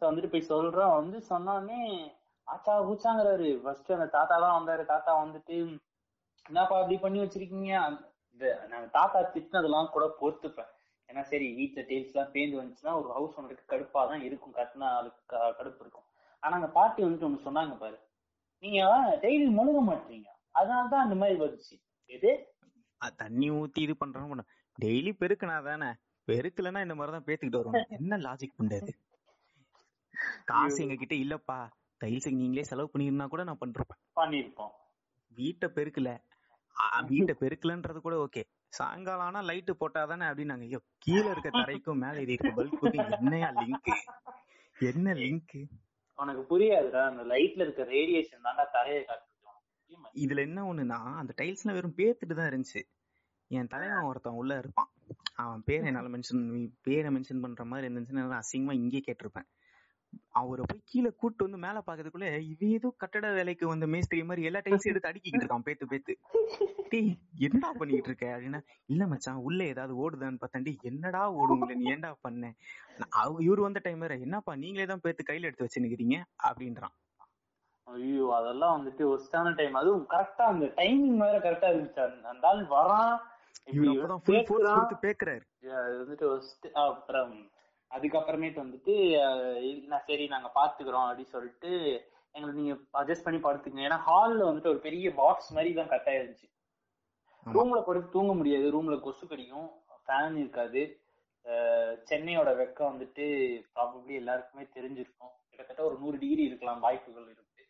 வந்துட்டு 0.08 0.32
போய் 0.34 0.50
சொல்றோம் 0.54 0.96
வந்து 1.00 1.18
சொன்னோடனே 1.32 1.82
ஆச்சா 2.48 2.74
பூச்சாங்கிறாரு. 2.88 3.50
ஃபர்ஸ்ட் 3.64 3.92
அந்த 3.98 4.08
தாத்தா 4.16 4.36
தான் 4.44 4.58
வந்தாரு. 4.58 4.84
தாத்தா 4.94 5.12
வந்துட்டு 5.24 5.56
என்னப்பா 6.46 6.76
அப்படி 6.80 6.98
பண்ணி 7.04 7.20
வச்சிருக்கீங்க? 7.22 7.76
நான் 8.72 8.90
தாத்தா 8.98 9.20
திட்டினதெல்லாம் 9.36 9.94
கூட 9.96 10.06
பொறுத்துப்பேன். 10.22 10.72
ஏன்னா 11.10 11.22
சரி 11.32 11.48
வீட்டுல 11.60 11.82
டெய்ல்ஸ் 11.90 12.14
எல்லாம் 12.14 12.34
பேந்து 12.36 12.60
வந்துச்சுன்னா 12.62 12.94
ஒரு 13.02 13.10
ஹவுஸ் 13.18 13.38
ஓனருக்கு 13.40 13.72
கடுப்பா 13.74 14.02
தான் 14.12 14.26
இருக்கும். 14.28 14.56
கட்டினா 14.60 14.88
ஆளுக்கு 14.98 15.22
கடுப்பு 15.60 15.82
இருக்கும். 15.86 16.08
ஆனா 16.44 16.54
அந்த 16.60 16.70
பாட்டி 16.78 17.02
வந்துட்டு 17.06 17.28
ஒண்ணு 17.30 17.46
சொன்னாங்க 17.48 17.76
பாரு. 17.84 17.98
நீங்க 18.64 18.82
டெய்லி 19.24 19.48
முழுக 19.58 19.80
மாட்டீங்க. 19.88 20.28
அதனாலதான் 20.56 21.04
அந்த 21.06 21.16
மாதிரி 21.16 21.38
வந்துச்சு. 21.40 21.76
எது? 22.12 22.32
தண்ணி 23.18 23.48
ஊத்தி 23.52 23.80
இது 23.80 23.94
பண்றோம் 23.94 24.44
டெய்லி 24.78 25.12
பெருக்குனா 25.20 25.64
தானே 25.64 25.90
பெருக்கலன்னா 26.28 26.82
இந்த 26.82 26.96
மாதிரிதான் 26.96 27.26
பேத்துக்கிட்டு 27.26 27.60
வரும் 27.62 27.76
என்ன 27.98 28.18
லாஜிக் 28.18 28.58
பண்றது? 28.60 28.92
காசு 30.46 30.78
எங்க 30.84 30.96
கிட்ட 30.96 31.16
இல்லப்பா. 31.16 31.58
டைல்ஸுக்கு 32.02 32.36
நீங்களே 32.36 32.64
செலவு 32.64 32.90
பண்ணிருந்தா 32.94 33.26
கூட 33.28 33.44
நான் 33.44 33.58
பண்றேன் 33.58 33.90
பண்ணிருப்போம் 34.16 34.74
வீட்டை 35.32 35.68
பெருக்கல. 35.70 36.10
வீட்டை 37.08 37.34
பெருக்கலன்றது 37.40 38.00
கூட 38.00 38.16
ஓகே. 38.18 38.42
சாயங்காலம் 38.74 39.26
ஆனா 39.26 39.40
லைட் 39.42 39.72
போட்டாதானே 39.82 40.26
அப்படின்னாங்க. 40.30 40.66
ஐயோ 40.68 40.80
கீழே 40.98 41.28
இருக்க 41.30 41.50
தரைக்கும் 41.54 41.98
மேல 41.98 42.22
இது 42.22 42.34
இருக்க 42.34 42.52
பல்புக்கு 42.52 43.04
என்னையா 43.18 43.50
லிங்க் 43.60 43.92
என்ன 44.76 45.14
லிங்க் 45.22 45.56
உனக்கு 46.18 46.42
புரியாதுடா 46.52 47.02
அந்த 47.10 47.24
லைட்ல 47.24 47.66
இருக்க 47.66 47.84
ரேடியேஷன் 47.84 48.44
தாண்டா 48.44 48.66
தரையை 48.72 49.02
காட்டுறோம் 49.04 49.32
இதுல 50.16 50.40
என்ன 50.40 50.74
ஒண்ணுன்னா 50.74 51.00
அந்த 51.22 51.34
டைல்ஸ்ல 51.38 51.74
வெறும் 51.74 51.98
பேத்துட்டு 51.98 52.34
தான் 52.34 52.50
இருந்துச்சு. 52.52 52.82
என் 53.52 53.68
தலைவன் 53.68 54.08
ஒருத்தன் 54.10 54.34
உள்ள 54.34 54.58
இருப்பான். 54.58 54.90
அவன் 55.36 55.64
பேர் 55.66 55.84
என்னால 55.84 56.08
மென்ஷன் 56.08 56.72
பேரை 56.82 57.10
மென்ஷன் 57.16 57.42
பண்ற 57.42 57.66
மாதிரி 57.66 57.88
இருந்துச்சுன்னா 57.88 58.40
அசிங்கமா 58.40 58.74
இங்கே 58.74 59.02
கேட்டிருப்பேன். 59.08 59.48
அவரை 60.30 60.66
போய் 60.68 60.82
கீழே 60.84 61.12
கூட்டு 61.18 61.50
வந்து 61.50 61.68
மேல 61.68 61.84
பாக்கிறதுக்குள்ள 61.88 62.26
இவன் 62.26 62.56
ஏதோ 62.60 62.94
கட்டட 62.98 63.34
வேலைக்கு 63.34 63.68
வந்த 63.68 63.88
மேஸ்திரி 63.88 64.24
மாதிரி 64.24 64.46
எல்லா 64.46 64.60
டைல்ஸும் 64.60 64.82
எடுத்து 64.82 65.10
அடுக்கிட்டு 65.10 65.44
இருக்கான் 65.44 65.64
பேத்து 65.66 65.82
பேத்து. 65.90 66.16
டேய் 66.90 67.18
என்னடா 67.38 67.74
பண்ணிட்டு 67.74 68.08
இருக்க? 68.08 68.26
அப்படின்னா 68.26 68.62
இல்ல 68.86 69.08
மச்சான் 69.08 69.36
உள்ள 69.36 69.64
ஏதாவது 69.64 70.10
ஓடுதான்னு 70.10 70.40
பார்த்தாண்டி 70.42 70.76
என்னடா 70.82 71.34
ஓடுங்களே 71.34 71.76
நீ 71.76 71.92
ஏன்டா 71.92 72.14
பண்ண? 72.22 72.54
நான் 72.98 73.10
அவ- 73.10 73.42
இவரு 73.42 73.60
வந்த 73.60 73.80
டைம் 73.84 74.00
வேற. 74.00 74.16
என்னப்பா 74.16 74.56
நீங்களே 74.56 74.86
தான் 74.86 75.00
பேத்து 75.04 75.20
கையில 75.30 75.42
எடுத்து 75.42 75.68
வச்சுன்னுக்கிறீங்க? 75.68 76.22
அப்படின்றான். 76.44 76.94
ஐயோ 77.84 78.36
அதெல்லாம் 78.36 78.86
வந்துட்டு 78.86 79.02
ஒஸ்டான 79.02 79.56
டைம் 79.56 79.74
அதுவும் 79.74 80.10
கரெக்டா 80.10 80.42
அந்த 80.42 80.66
டைமிங் 80.66 81.18
வேற 81.18 81.40
கரெக்டா 81.40 81.78
இருந்துச்சு. 81.78 82.22
அந்த- 82.22 82.48
ஆள் 82.48 82.66
வரான். 82.66 83.18
இவர் 83.64 84.12
அப்பதான் 84.12 84.18
ஃபுல் 84.18 84.44
ஃபோர்ஸ். 84.48 84.74
கொடுத்து 84.74 85.16
பேக்குறாரு. 85.16 85.70
அது 85.70 86.06
வந்துட்டு. 86.06 86.72
அப்புறம் 86.72 87.50
அதுக்கப்புறமேட்டு 87.96 88.60
வந்துட்டு 88.64 88.94
இல்ல 89.72 90.02
சரி 90.08 90.26
நாங்க 90.28 90.50
பாத்துக்கிறோம் 90.56 91.08
அப்படின்னு 91.08 91.36
சொல்லிட்டு 91.36 91.72
எங்களுக்கு 92.36 92.62
நீங்க 92.62 92.76
அட்ஜஸ்ட் 92.94 93.26
பண்ணி 93.26 93.40
படுத்துக்கங்க. 93.40 93.88
ஏன்னா 93.88 94.00
ஹால்ல 94.08 94.48
வந்துட்டு 94.48 94.72
ஒரு 94.74 94.80
பெரிய 94.80 95.10
பாக்ஸ் 95.14 95.52
மாதிரி 95.54 95.70
தான் 95.74 95.88
கட் 95.88 96.10
ஆயிருந்துச்சு. 96.12 96.48
ஆமா. 97.46 97.54
ரூம்ல 97.56 97.80
படுத்து 97.82 98.10
தூங்க 98.10 98.34
முடியாது. 98.34 98.68
ரூம்ல 98.72 98.96
கொசு 99.00 99.26
கடிக்கும். 99.26 99.70
ஃபேன் 100.06 100.38
இருக்காது. 100.38 100.82
சென்னையோட 102.10 102.50
வெக்கம் 102.56 102.92
வந்துட்டு 102.92 103.26
ப்ராபப்ளி 103.74 104.14
எல்லாருக்குமே 104.14 104.64
தெரிஞ்சிருக்கும். 104.74 105.34
கிட்டத்தட்ட 105.50 105.82
ஒரு 105.84 105.96
நூறு 106.00 106.18
டிகிரி 106.18 106.44
இருக்கலாம் 106.44 106.80
வாய்ப்புகள் 106.80 107.26
இருக்கு. 107.26 107.64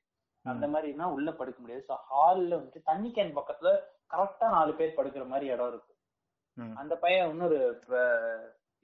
அந்த 0.46 0.66
மாதிரினா 0.68 1.06
உள்ள 1.16 1.30
படுக்க 1.32 1.60
முடியாது. 1.62 1.84
ஸோ 1.90 1.96
ஹால்ல 2.10 2.52
வந்துட்டு 2.56 2.82
தண்ணி 2.84 3.10
கேன் 3.12 3.38
பக்கத்துல 3.38 3.70
கரெக்டா 4.10 4.48
நாலு 4.50 4.74
பேர் 4.76 4.98
படுக்கிற 4.98 5.26
மாதிரி 5.28 5.46
இடம் 5.52 5.68
இருக்கு 5.68 5.94
ம். 6.58 6.74
அந்த 6.76 6.94
பையன் 6.96 7.30
இன்னொரு 7.30 7.60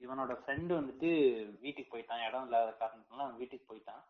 இவனோட 0.02 0.32
ஃப்ரெண்டு 0.40 0.72
வந்துட்டு 0.78 1.10
வீட்டுக்கு 1.64 1.90
போயிட்டான். 1.92 2.24
இடம் 2.28 2.46
இல்லாத 2.46 2.70
காரணத்தினால 2.80 3.24
அவன் 3.26 3.40
வீட்டுக்கு 3.42 3.66
போயிட்டான். 3.70 4.02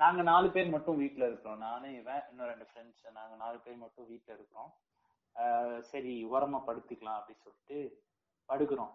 நாங்க 0.00 0.22
நாலு 0.22 0.48
பேர் 0.54 0.74
மட்டும் 0.74 1.00
வீட்ல 1.02 1.26
இருக்கிறோம். 1.26 1.62
நானு 1.66 1.88
இவன் 2.00 2.22
இன்னும் 2.30 2.50
ரெண்டு 2.50 2.66
ஃப்ரெண்ட்ஸ் 2.70 3.16
நாங்க 3.18 3.34
நாலு 3.36 3.58
பேர் 3.64 3.82
மட்டும் 3.84 4.08
வீட்ல 4.12 4.30
இருக்கிறோம். 4.36 4.70
சரி 5.90 6.12
ஓரமா 6.34 6.58
படுத்துக்கலாம் 6.68 7.18
அப்படின்னு 7.18 7.44
சொல்லிட்டு 7.46 7.78
படுக்கிறோம். 8.48 8.92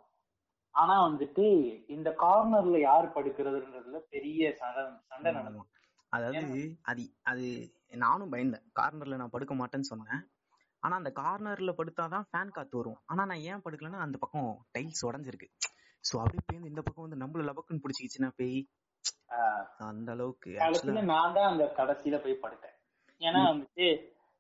ஆனா 0.76 0.96
வந்துட்டு 1.08 1.46
இந்த 1.88 2.10
கார்னர்ல 2.24 2.78
யார் 2.80 3.16
படுக்கிறதுன்றதுல 3.16 4.00
பெரிய 4.14 4.52
சண்டை 4.62 5.34
ஆமா. 5.42 5.64
அதாவது 6.14 6.62
அது 6.92 7.04
அது 7.32 7.46
நானும் 8.04 8.32
பயந்தேன். 8.34 8.66
கார்னர்ல 8.80 9.20
நான் 9.22 9.34
படுக்க 9.36 9.54
மாட்டேன்னு 9.54 9.92
சொன்னேன். 9.92 10.24
ஆனா 10.84 10.96
அந்த 10.96 11.12
கார்னர்ல 11.22 11.74
படுத்தாதான் 11.78 12.26
ஃபேன் 12.30 12.56
காத்து 12.56 12.76
வரும். 12.78 13.00
ஆனா 13.06 13.22
நான் 13.26 13.46
ஏன் 13.52 13.64
படுக்கலன்னா 13.66 14.02
அந்த 14.06 14.18
பக்கம் 14.24 14.50
டைல்ஸ் 14.78 15.06
உடைஞ்சிருக்கு. 15.10 15.50
சோ 16.04 16.14
அப்படியே 16.22 16.44
பேருந்து 16.48 16.72
இந்த 16.72 16.82
பக்கம் 16.86 17.06
வந்து 17.06 17.22
நம்மள 17.22 17.44
லபக்குன்னு 17.50 17.84
பிடிச்சிக்கிச்சுன்னா 17.84 18.32
பேய் 18.40 18.60
அந்த 19.88 20.10
அளவுக்கு 20.16 20.50
கடைசியில 20.62 21.04
நான் 21.12 21.36
தான் 21.38 21.52
அந்த 21.52 21.66
கடைசியில 21.78 22.18
போய் 22.24 22.42
படுத்தேன். 22.44 22.76
ஏன்னா 23.22 23.42
வந்துட்டு 23.52 23.88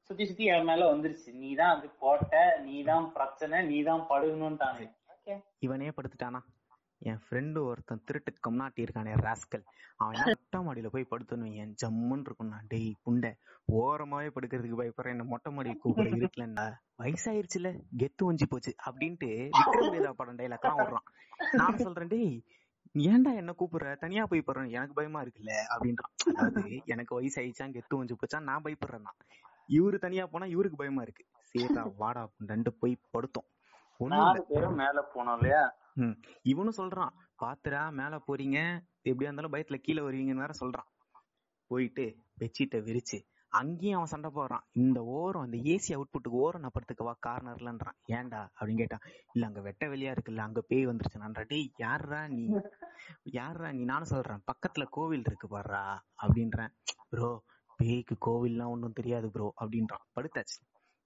சுத்தி 0.10 0.23
சுத்தி 0.30 0.45
என் 0.54 0.67
மேல 0.69 0.88
வந்துருச்சு. 0.91 1.30
நீ 1.41 1.49
தான் 1.60 1.73
வந்து 1.73 1.89
போட்ட 2.02 2.34
நீ 2.65 2.76
தான் 2.89 3.06
பிரச்சனை 3.17 3.58
நீ 3.69 3.78
தான் 3.89 4.04
படுகணும்ட்டானு 4.12 4.86
ஓகே 5.13 5.36
இவனே 5.65 5.89
படுத்துட்டானா? 5.97 6.41
என் 7.04 7.22
ஃப்ரெண்டு 7.24 7.60
ஒருத்தன் 7.70 8.04
திருட்டு 8.08 8.32
கம்நாட்டி 8.39 8.86
இருக்கானே 8.86 9.13
ராஸ்கல் 9.24 9.66
அவன் 10.00 10.16
மொட்டை 10.30 10.60
மாடியில 10.60 10.89
போய் 10.94 11.10
படுத்துன்னு 11.12 11.48
என் 11.62 11.74
ஜம்முன்னு 11.82 12.26
இருக்கும்னா 12.28 12.60
டேய் 12.72 12.92
புண்டை 13.06 13.32
ஓரமாவே 13.78 14.30
படுக்கிறதுக்கு 14.36 14.80
பயப்படுறேன் 14.80 15.16
என்ன 15.16 15.26
மொட்டை 15.30 15.52
மாடி 15.52 15.74
கூப்பிட 15.84 16.08
இருக்கலன்னா 16.20 16.66
வயசாயிருச்சுல 17.00 17.70
கெத்து 18.02 18.26
வஞ்சி 18.26 18.48
போச்சு 18.48 18.74
அப்படின்ட்டு 18.88 19.30
விக்ரம் 19.60 19.94
வேதா 19.96 20.12
படம் 20.13 20.39
டைலாக்லாம் 20.42 20.80
விடுறான் 20.80 21.08
நான் 21.54 21.84
சொல்றேன் 21.86 22.12
டேய் 22.13 22.34
நீ 22.96 23.04
ஏன்டா 23.12 23.32
என்ன 23.34 23.52
கூப்பிடுற? 23.60 23.92
தனியா 24.02 24.24
போய் 24.32 24.44
படுறேன். 24.48 24.74
எனக்கு 24.76 24.98
பயமா 24.98 25.20
இருக்குல்ல? 25.24 25.54
அப்படின்றான். 25.74 26.12
அதாவது 26.32 26.62
எனக்கு 26.94 27.13
வயசாயிடுச்சான் 27.18 27.74
கெத்து 27.76 28.00
வஞ்சி 28.00 28.16
போச்சான் 28.16 28.48
நான் 28.50 28.66
பயப்படுறேன் 28.66 29.08
இவரு 29.70 29.98
தனியா 30.00 30.24
போனா 30.26 30.48
இவருக்கு 30.54 30.82
பயமா 30.82 31.02
இருக்கு. 31.06 31.24
சரிடா 31.50 31.84
வாடா 32.02 32.24
ரெண்டு 32.52 32.72
போய் 32.74 32.94
படுத்தோம். 33.13 33.48
பேரும் 34.50 34.80
மேல 34.82 35.02
போனோம் 35.13 35.36
இல்லையா. 35.39 35.63
இவனும் 36.41 36.77
சொல்றான் 36.77 37.13
பாத்துரா 37.43 37.91
மேல 37.91 38.15
போறீங்க. 38.27 38.58
எப்படியா 39.10 39.29
இருந்தாலும் 39.29 39.53
பயத்துல 39.53 39.77
கீழே 39.82 40.01
வருவீங்கன்னு 40.01 40.45
வேற 40.45 40.53
சொல்றான். 40.60 40.89
போயிட்டு 41.71 42.06
பெட்ஷீட்டை 42.39 42.79
விரிச்சு 42.84 43.17
அங்கேயும் 43.51 43.97
அவன் 43.97 44.12
சண்டை 44.13 44.29
போடுறான். 44.32 44.63
இந்த 44.71 44.99
ஓரம் 45.03 45.43
அந்த 45.43 45.58
ஏசி 45.58 45.91
அவுட்புட்டுக்கு 45.95 46.39
ஓரம் 46.45 46.62
நான் 46.62 46.75
வா 47.08 47.13
கார்னர்லன்றான் 47.27 47.97
ஏன்டா? 48.08 48.39
அப்படின்னு 48.58 48.77
கேட்டான். 48.77 49.03
இல்ல 49.34 49.45
அங்க 49.45 49.62
வெட்ட 49.62 49.88
வெளியா 49.88 50.13
இருக்குல்ல 50.15 50.38
அங்க 50.38 50.62
பேய் 50.62 50.88
வந்துருச்சு 50.88 51.21
நான்டா 51.23 51.43
டேய் 51.47 51.71
யார்ரா 51.79 52.27
நீ? 52.27 52.45
யார்ரா 53.32 53.71
நீ? 53.71 53.84
நானும் 53.84 54.06
சொல்றேன் 54.06 54.43
பக்கத்துல 54.51 54.86
கோவில் 54.89 55.25
இருக்கு 55.25 55.47
பாடுறா 55.47 55.84
அப்படின்றேன். 56.23 56.73
ப்ரோ 57.10 57.29
பேய்க்கு 57.79 58.15
கோவில்லாம் 58.27 58.67
ஒன்றும் 58.67 58.93
தெரியாது 58.93 59.32
ப்ரோ 59.32 59.53
அப்படின்றான். 59.62 60.06
படுத்தாச்சு. 60.15 60.60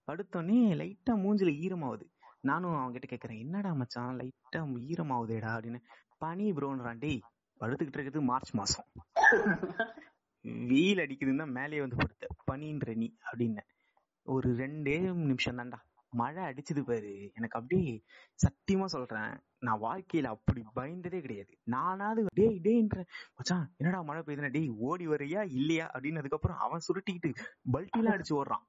படுத்தோடனே 0.08 0.60
லைட்டா 0.82 1.14
மூஞ்சில 1.24 1.52
ஈரமாவுது. 1.66 2.06
நானும் 2.50 2.78
அவன்கிட்ட 2.80 3.08
கேக்குறேன் 3.10 3.40
என்னடா 3.40 3.72
மச்சான் 3.74 4.18
லைட்டா 4.18 4.62
ஈரமாவுதேடா 4.92 5.52
அப்படின்னு. 5.58 5.80
பனி 6.18 6.46
ப்ரோன்றான் 6.52 7.00
டேய் 7.00 7.20
படுத்துக்கிட்டு 7.60 7.98
இருக்கிறது 7.98 8.22
மார்ச் 8.22 8.54
மாசம். 8.56 8.88
வெயில் 10.70 11.02
அடிக்குதுன்னா 11.04 11.46
மேலேயே 11.58 11.82
வந்து 11.86 11.96
படுத்த. 11.96 12.28
பனின்ற 12.52 12.96
நீ 12.96 13.08
அப்படின்னு. 13.30 13.64
ஒரு 14.34 14.50
ரெண்டே 14.62 14.98
நிமிஷம் 15.30 15.58
தான்டா. 15.58 15.80
மழை 16.20 16.42
அடிச்சது 16.44 16.82
பாரு. 16.90 17.14
எனக்கு 17.38 17.60
அப்படியே 17.60 17.94
சத்தியமா 18.44 18.88
சொல்றேன். 18.94 19.34
நான் 19.60 19.82
வாழ்க்கையில 19.82 20.28
அப்படி 20.36 20.62
பயந்ததே 20.76 21.20
கிடையாது. 21.26 21.54
நானாவது 21.74 22.26
டேய் 22.40 22.60
டேய்ன்ற 22.64 23.04
மச்சான் 23.36 23.66
என்னடா 23.78 24.00
மழை 24.02 24.22
பெய்யுதுன்னா? 24.22 24.52
டேய் 24.52 24.72
ஓடி 24.90 25.08
வர்றியா 25.08 25.42
இல்லையா? 25.60 25.86
அப்படின்னு 25.94 26.22
அதுக்கப்புறம் 26.24 26.58
அவன் 26.58 26.86
சுருட்டிக்கிட்டு 26.88 27.32
பல்ட்டிலாம் 27.74 28.16
அடிச்சு 28.16 28.34
ஓடுறான். 28.40 28.66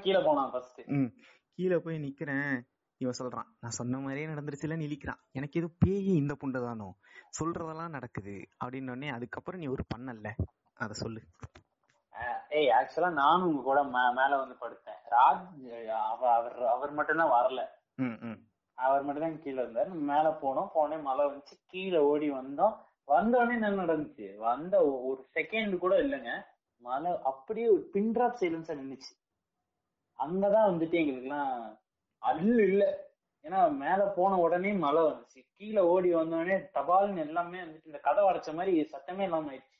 கீழே 0.00 0.22
போனான் 0.24 0.52
கீழே 1.54 1.78
போய் 1.78 1.96
நிக்கிறேன். 1.96 2.60
இவன் 2.96 3.14
சொல்றான் 3.18 3.52
நான் 3.60 3.70
சொன்ன 3.70 3.98
மாதிரியே 3.98 4.26
நடந்துருச்சுல 4.26 4.80
நிலிக்கிறான் 4.80 5.20
எனக்கு 5.32 5.60
ஏதோ 5.60 5.70
பேயே 5.78 6.14
இந்த 6.14 6.36
புண்டைதானோ 6.44 6.90
சொல்றதெல்லாம் 7.40 7.88
நடக்குது. 7.88 8.48
அப்படின்னு 8.64 9.10
அதுக்கப்புறம் 9.10 9.60
நீ 9.60 9.66
ஒரு 9.66 9.84
பண்ணல 9.96 10.30
அத 10.74 10.92
சொல்லு. 10.92 11.20
ஏய் 12.50 12.68
ஆக்சுவலா 12.68 13.12
நானும் 13.12 13.46
உங்க 13.46 13.62
கூட 13.62 13.82
மேல 13.84 14.36
வந்து 14.36 14.54
படுத்தேன். 14.60 15.10
ராஜ் 15.10 15.86
அவ- 15.86 16.34
அவர் 16.34 16.66
அவர் 16.66 16.92
மட்டும் 16.92 17.16
தான் 17.16 17.30
வரல 17.30 17.66
அவர் 18.74 19.02
மட்டும் 19.02 19.22
தான் 19.22 19.42
கீழே 19.42 19.62
இருந்தார். 19.62 19.88
மேல 19.88 20.38
போனோம். 20.42 20.68
போனே 20.74 21.02
மழை 21.02 21.24
வந்துச்சு. 21.26 21.62
கீழே 21.66 21.98
ஓடி 21.98 22.30
வந்தோம். 22.30 22.76
வந்த 23.04 23.38
உடனே 23.38 23.54
என்ன 23.54 23.82
நடந்துச்சு? 23.82 24.36
வந்த 24.36 24.86
ஒரு 24.86 25.28
செகண்ட் 25.34 25.78
கூட 25.78 26.02
இல்லைங்க. 26.02 26.42
மழை 26.78 27.18
அப்படியே 27.22 27.68
ஒரு 27.68 27.88
பின் 27.92 28.12
டிராப் 28.12 28.36
சைலன்ஸா 28.40 28.74
நின்னுச்சு. 28.74 29.29
அங்கதான் 30.20 30.70
வந்துட்டு 30.70 30.96
எங்களுக்குலாம் 31.00 31.52
அல்லு 32.22 32.62
இல்ல. 32.70 32.84
ஏன்னா 33.44 33.60
மேல 33.82 34.00
போன 34.16 34.32
உடனே 34.38 34.72
மழை 34.82 35.02
வந்துச்சு. 35.02 35.40
கீழே 35.56 35.82
ஓடி 35.92 36.08
வந்தோடனே 36.14 36.56
தபால்னு 36.76 37.24
எல்லாமே 37.26 37.60
வந்துட்டு 37.62 37.90
இந்த 37.90 38.00
கதை 38.08 38.22
வரைச்ச 38.24 38.50
மாதிரி 38.54 38.72
சத்தமே 38.92 39.24
இல்லாம 39.24 39.50
ஆயிடுச்சு. 39.52 39.78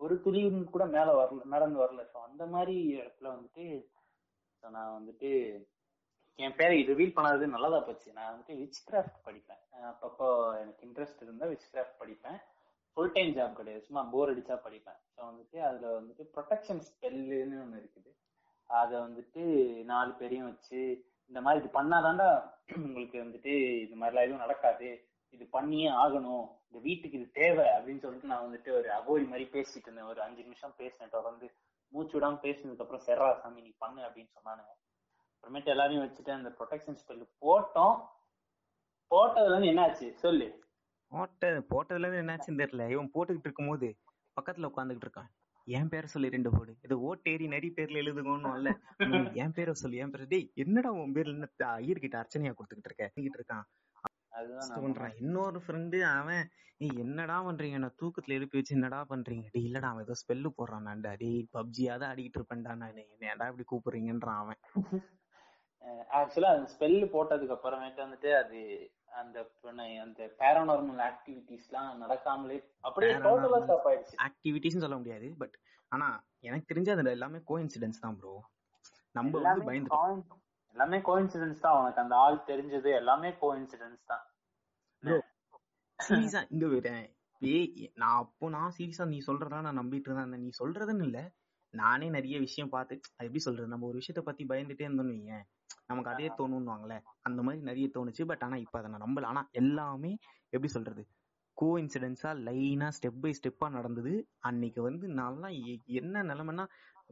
ஒரு 0.00 0.14
துளியும் 0.24 0.62
கூட 0.70 0.84
மேல 0.94 1.08
வரல 1.18 1.44
நடந்து 1.54 1.78
வரல. 1.82 2.02
ஸோ 2.12 2.18
அந்த 2.28 2.44
மாதிரி 2.46 2.76
இடத்துல 2.96 3.28
வந்துட்டு 3.34 3.64
நான் 4.62 4.96
வந்துட்டு 4.98 5.30
என் 6.38 6.56
பேரை 6.56 6.76
ரிவீல் 6.82 7.14
பண்ணாதது 7.16 7.46
நல்லதா 7.46 7.78
போச்சு. 7.80 8.08
நான் 8.12 8.30
வந்துட்டு 8.30 8.54
விச் 8.60 8.80
கிராஃப்ட் 8.88 9.18
படிப்பேன் 9.26 9.60
அப்பப்போ 9.90 10.28
எனக்கு 10.60 10.82
இன்ட்ரெஸ்ட் 10.86 11.22
இருந்தா 11.22 11.46
விச் 11.46 11.68
கிராஃப்ட் 11.72 12.00
படிப்பேன். 12.00 12.38
ஃபுல் 12.96 13.12
டைம் 13.12 13.34
ஜாப் 13.34 13.58
கிடையாது. 13.58 13.82
சும்மா 13.86 14.02
போர் 14.12 14.32
அடிச்சா 14.32 14.56
படிப்பேன். 14.66 14.98
ஸோ 15.14 15.20
வந்துட்டு 15.30 15.58
அதுல 15.68 15.86
வந்துட்டு 15.98 16.24
ப்ரொடெக்ஷன் 16.34 16.82
ஸ்பெல்லுன்னு 16.88 17.58
ஒன்று 17.62 17.80
இருக்குது. 17.82 18.10
அதை 18.66 18.98
வந்துட்டு 18.98 19.84
நாலு 19.84 20.12
பேரையும் 20.12 20.46
வச்சு 20.46 21.12
இந்த 21.26 21.40
மாதிரி 21.40 21.64
இது 21.64 21.82
பண்ணாதாண்டா 21.82 22.52
உங்களுக்கு 22.76 23.24
வந்துட்டு 23.24 23.80
இது 23.80 23.96
மாதிரிலாம் 23.96 24.24
எதுவும் 24.24 24.38
நடக்காது. 24.38 25.08
இது 25.30 25.46
பண்ணியே 25.46 25.88
ஆகணும். 25.88 26.48
இந்த 26.66 26.78
வீட்டுக்கு 26.82 27.18
இது 27.18 27.30
தேவை 27.30 27.66
அப்படின்னு 27.66 27.98
சொல்லிட்டு 27.98 28.28
நான் 28.28 28.44
வந்துட்டு 28.44 28.70
ஒரு 28.70 28.88
அகோரி 28.88 29.28
மாதிரி 29.28 29.48
பேசிட்டு 29.52 29.82
இருந்தேன். 29.82 30.04
ஒரு 30.04 30.22
அஞ்சு 30.22 30.42
நிமிஷம் 30.42 30.74
பேசினேன். 30.76 31.10
தொடர்ந்து 31.10 31.54
மூச்சு 31.88 32.20
விடாம 32.20 32.34
பேசினதுக்கு 32.34 32.80
அப்புறம் 32.80 33.06
செர்ரா 33.06 33.40
சாமி 33.40 33.60
நீ 33.60 33.74
பண்ணு 33.78 34.02
அப்படின்னு 34.02 34.30
சொன்னானுங்க. 34.34 34.72
அப்புறமேட்டு 35.40 35.64
எல்லாரையும் 35.64 36.04
வச்சுட்டு 36.04 36.30
அந்த 36.30 36.48
ப்ரொடெக்ஷன் 36.48 36.96
ஸ்பெல் 37.06 37.28
போட்டோம். 37.40 38.06
போட்டதுல 39.10 39.60
இருந்து 39.60 39.82
என்னாச்சு? 39.82 40.14
சொல்லு. 40.14 40.64
போட்ட 41.08 41.48
போட்டதுல 41.48 42.12
இருந்து 42.12 42.22
என்னாச்சுன்னு 42.22 42.66
தெரியல. 42.66 42.90
இவன் 42.90 43.10
போட்டுக்கிட்டு 43.14 43.44
இருக்கும்போது 43.44 43.96
பக்கத்துல 44.40 44.70
உட்காந்துக்கிட்டு 44.70 45.08
இருக்கான். 45.08 45.30
என் 45.68 45.88
பேரை 45.88 46.06
சொல்லி 46.06 46.28
ரெண்டு 46.34 46.50
போடு. 46.50 46.72
இது 46.86 46.94
ஓட்டேரி 47.08 47.46
நரி 47.54 47.68
பேர்ல 47.76 48.00
எழுதுங்கன்னு 48.02 48.50
இல்ல 48.58 48.70
என் 49.42 49.54
பேரை 49.56 49.72
சொல்லி 49.82 49.96
என் 50.04 50.10
பேரு. 50.10 50.26
டேய் 50.26 50.48
என்னடா 50.54 50.90
உன் 51.02 51.14
பேர்ல 51.16 51.36
என்ன 51.36 51.48
ஐயர்கிட்ட 51.76 52.16
அர்ச்சனையா 52.22 52.52
கொடுத்துக்கிட்டு 52.56 52.90
இருக்க? 52.92 53.36
இருக்கான். 53.38 53.64
நான் 54.60 54.84
பண்றான். 54.84 55.16
இன்னொரு 55.22 55.58
ஃப்ரெண்டு 55.64 55.98
அவன் 56.12 56.44
ஏய் 56.80 56.98
என்னடா 56.98 57.36
பண்றீங்க? 57.46 57.78
நான் 57.78 57.98
தூக்கத்துல 58.00 58.36
எழுப்பி 58.38 58.58
வச்சு 58.58 58.74
என்னடா 58.74 59.00
பண்றீங்க? 59.10 59.44
டேய் 59.52 59.66
இல்லடா 59.68 59.90
அவன் 59.90 60.04
ஏதோ 60.04 60.16
ஸ்பெல்லு 60.22 60.50
போடுறான் 60.56 60.86
நான்டா 60.88 61.12
டேய் 61.14 61.38
பப்ஜியா 61.52 61.94
தான் 61.98 62.12
அடிக்கிட்டு 62.12 62.40
இருப்பேன்டா 62.40 62.74
நான். 62.74 62.98
என்னடா 63.16 63.46
இப்படி 63.52 63.66
கூப்பிடுறீங்கன்றான் 63.72 64.40
அவன். 64.44 64.60
ஆக்சுவலா 66.18 66.50
அந்த 66.56 66.68
ஸ்பெல் 66.74 66.98
போட்டதுக்கு 67.14 67.56
அப்புறமேட்டு 67.56 68.00
வந்துட்டு 68.04 68.30
அது 68.42 68.58
அந்த 69.20 69.38
அந்த 70.04 70.22
பேரானார்மல் 70.40 71.02
ஆக்டிவிட்டிஸ் 71.10 71.66
எல்லாம் 71.68 72.00
நடக்காமலே 72.02 72.56
அப்படியே 72.86 73.12
டோட்டலா 73.26 73.60
ஸ்டாப் 73.64 73.86
ஆயிடுச்சு. 73.90 74.14
ஆக்டிவிட்டிஸ் 74.26 74.82
சொல்ல 74.84 74.96
முடியாது 75.00 75.28
பட் 75.42 75.56
ஆனா 75.92 76.08
எனக்கு 76.48 76.68
தெரிஞ்ச 76.70 76.90
அதுல 76.94 77.14
எல்லாமே 77.16 77.40
கோ 77.50 77.56
இன்சிடென்ட்ஸ் 77.64 78.02
தான் 78.04 78.16
ப்ரோ 78.20 78.34
நம்ம 79.14 79.40
வந்து 79.46 79.68
பயந்துட்டோம். 79.68 80.40
எல்லாமே 80.76 80.98
கோ 81.08 81.14
இன்சிடென்ட்ஸ் 81.22 81.64
தான். 81.64 81.76
உனக்கு 81.80 82.02
அந்த 82.04 82.14
ஆள் 82.24 82.38
தெரிஞ்சது 82.50 82.90
எல்லாமே 83.00 83.30
கோ 83.42 83.50
இன்சிடென்ட்ஸ் 83.60 84.08
தான் 84.12 84.24
சீரியஸா 85.98 86.40
இங்க 86.54 86.66
வரேன் 86.74 87.04
நான் 88.00 88.18
அப்போ 88.22 88.46
நான் 88.56 88.74
சீரியஸா 88.76 89.04
நீ 89.12 89.18
சொல்றதா 89.26 89.58
நான் 89.66 89.80
நம்பிட்டு 89.80 90.08
இருந்தேன். 90.08 90.44
நீ 90.44 90.50
சொல்றதுன்னு 90.60 91.06
இல்ல 91.08 91.20
நானே 91.74 92.06
நிறைய 92.16 92.36
விஷயம் 92.44 92.72
பார்த்து 92.74 92.94
எப்படி 93.24 93.40
சொல்றது? 93.46 93.72
நம்ம 93.72 93.86
ஒரு 93.90 93.96
விஷயத்த 94.00 94.22
பத்தி 94.26 94.42
பயந்துட்டே 94.50 94.86
இருந்தோம்னு 94.86 95.14
வைங்க 95.16 95.36
நமக்கு 95.86 96.10
அதே 96.10 96.28
தோணும்னுவாங்களே 96.38 96.98
அந்த 97.22 97.42
மாதிரி 97.42 97.62
நிறைய 97.62 97.88
தோணுச்சு. 97.94 98.24
பட் 98.26 98.42
ஆனா 98.42 98.56
இப்ப 98.56 98.78
அதை 98.78 98.90
நான் 98.90 99.04
நம்பல. 99.06 99.24
ஆனா 99.24 99.48
எல்லாமே 99.50 100.16
எப்படி 100.50 100.72
சொல்றது? 100.72 101.06
கோ 101.52 101.78
இன்சிடென்ஸா 101.78 102.30
லைனா 102.46 102.88
ஸ்டெப் 102.96 103.20
பை 103.20 103.30
ஸ்டெப்பா 103.40 103.70
நடந்தது. 103.70 104.12
அன்னைக்கு 104.38 104.82
வந்து 104.82 105.08
நல்லா 105.08 105.48
என்ன 105.86 106.22
நிலைமைன்னா 106.22 106.64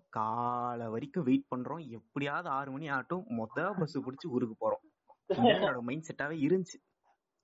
காலை 0.08 0.86
வரைக்கும் 0.88 1.24
வெயிட் 1.24 1.50
பண்றோம். 1.56 1.88
எப்படியாவது 1.88 2.48
ஆறு 2.48 2.70
மணி 2.70 2.88
ஆகட்டும். 2.88 3.24
மொத 3.38 3.72
பஸ் 3.78 3.98
பிடிச்சி 3.98 4.26
ஊருக்கு 4.28 4.56
போறோம். 4.62 4.84
என்னோட 5.28 5.80
மைண்ட் 5.80 6.08
செட்டாவே 6.08 6.38
இருந்துச்சு. 6.46 6.78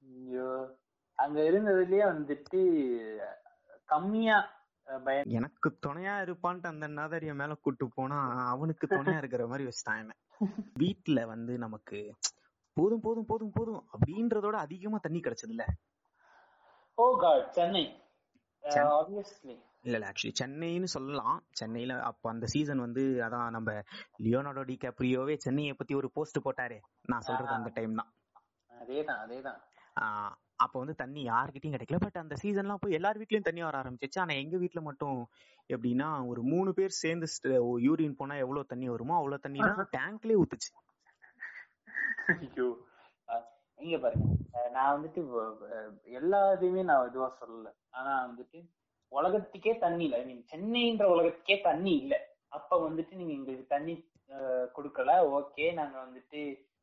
ஐயோ. 0.03 0.51
அங்க 1.19 1.41
இருந்ததுலயே 1.41 2.03
வந்துட்டு 2.11 2.61
கம்மியா 3.85 4.37
எனக்கு 5.31 5.69
துணையா 5.87 6.15
இருப்பான்ட்டு 6.21 6.67
அந்த 6.67 6.87
நாதரிய 6.89 7.35
மேல 7.35 7.55
கூட்டு 7.55 7.89
போனா 7.89 8.19
அவனுக்கு 8.49 8.87
துணையா 8.87 9.17
இருக்கிற 9.17 9.47
மாதிரி 9.47 9.69
வச்சுட்டான் 9.69 9.99
என்ன 9.99 10.15
வீட்டுல 10.79 11.27
வந்து 11.27 11.59
நமக்கு 11.59 12.01
போதும் 12.77 13.01
போதும் 13.01 13.27
போதும் 13.27 13.53
போதும் 13.53 13.87
அப்படின்றதோட 13.93 14.57
அதிகமா 14.57 14.99
தண்ணி 14.99 15.21
கிடைச்சது 15.21 15.49
இல்ல 15.49 15.65
ஓ 16.99 17.07
காட் 17.17 17.49
சென்னை. 17.51 17.85
இல்ல 19.85 19.97
இல்ல 19.97 20.13
ஆக்சுவலி 20.13 20.35
சென்னைன்னு 20.41 20.85
சொல்லலாம். 20.85 21.37
சென்னையில 21.51 22.01
அப்ப 22.03 22.31
அந்த 22.31 22.47
சீசன் 22.47 22.79
வந்து 22.79 23.03
அதான் 23.23 23.51
நம்ம 23.51 23.73
லியோனார்டோ 24.19 24.63
டி 24.63 24.77
கேப்ரியோவே 24.81 25.35
சென்னையை 25.37 25.73
பத்தி 25.73 25.95
ஒரு 25.95 26.11
போஸ்ட் 26.11 26.45
போட்டாரு. 26.45 26.79
நான் 27.07 27.21
சொல்றது 27.21 27.53
அந்த 27.53 27.71
டைம் 27.75 27.95
தான். 27.95 28.11
அதேதான் 28.71 29.21
அதேதான். 29.21 29.61
அப்ப 30.61 30.75
வந்து 30.79 30.95
தண்ணி 30.95 31.21
யாருக்கிட்டையும் 31.25 31.77
கிடைக்கல. 31.77 31.99
பட் 32.05 32.21
அந்த 32.23 32.35
சீசன்லாம் 32.43 32.83
போய் 32.83 32.97
எல்லார் 32.99 33.21
வீட்லயும் 33.21 33.49
தண்ணி 33.49 33.63
வர 33.63 33.77
ஆரம்பிச்சிச்சு. 33.83 34.19
ஆனா 34.23 34.35
எங்க 34.43 34.57
வீட்டுல 34.57 34.81
மட்டும் 34.89 35.19
எப்படின்னா 35.71 36.09
ஒரு 36.31 36.43
மூணு 36.53 36.71
பேர் 36.75 37.01
சேர்ந்து 37.03 37.27
யூரின் 37.87 38.19
போனா 38.21 38.37
எவ்வளவு 38.45 38.71
தண்ணி 38.73 38.89
வருமோ 38.89 39.17
அவ்வளவு 39.17 39.45
தண்ணி 39.47 39.61
டேங்க்லயே 39.97 40.41
ஊத்துச்சு. 40.43 40.71
இங்க 43.79 43.97
பாருங்க. 43.99 44.25
நான் 44.77 44.95
வந்துட்டு 44.95 45.21
எல்லா 46.19 46.41
இதையுமே 46.55 46.83
நான் 46.85 47.09
இதுவா 47.09 47.29
சொல்லல. 47.41 47.69
ஆனா 47.99 48.13
வந்துட்டு 48.29 48.59
உலகத்துக்கே 49.13 49.73
தண்ணி 49.85 50.05
இல்ல. 50.07 50.17
ஐ 50.21 50.25
மீன் 50.25 50.43
சென்னைன்ற 50.53 51.05
உலகத்துக்கே 51.15 51.57
தண்ணி 51.69 51.93
இல்ல. 52.03 52.15
அப்ப 52.57 52.79
வந்துட்டு 52.89 53.13
நீங்க 53.13 53.33
எங்களுக்கு 53.33 53.67
தண்ணி 53.67 53.95
கொடுக்கல. 54.77 55.13
ஓகே 55.39 55.67
நாங்க 55.79 55.97
வந்துட்டு 56.07 56.41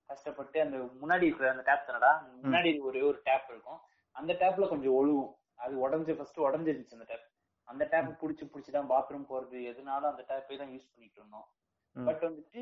கஷ்டப்பட்டு 0.10 0.58
அந்த 0.66 0.78
முன்னாடி 1.02 1.26
இருக்கிற 1.28 1.50
அந்த 1.54 1.64
டேப் 1.70 1.88
தானடா? 1.88 2.12
முன்னாடி 2.44 2.70
ஒரே 2.90 3.02
ஒரு 3.10 3.20
டேப் 3.28 3.48
இருக்கும். 3.54 3.80
அந்த 4.16 4.32
டேப்ல 4.42 4.68
கொஞ்சம் 4.74 4.98
ஒழுகும். 5.00 5.32
அது 5.64 5.74
உடஞ்சு 5.86 6.14
ஃபர்ஸ்ட் 6.18 6.44
உடஞ்சிருந்துச்சு 6.48 6.98
அந்த 7.00 7.08
டேப் 7.12 7.26
அந்த 7.68 7.84
டேப் 7.92 8.10
புடிச்சு 8.22 8.46
புடிச்சுதான் 8.52 8.92
பாத்ரூம் 8.92 9.30
போறது. 9.30 9.58
எதுனாலும் 9.72 10.12
அந்த 10.12 10.24
டேப்பே 10.32 10.58
தான் 10.62 10.74
யூஸ் 10.74 10.92
பண்ணிட்டு 10.94 11.20
இருந்தோம். 11.20 11.48
பட் 11.96 12.24
வந்துட்டு 12.28 12.62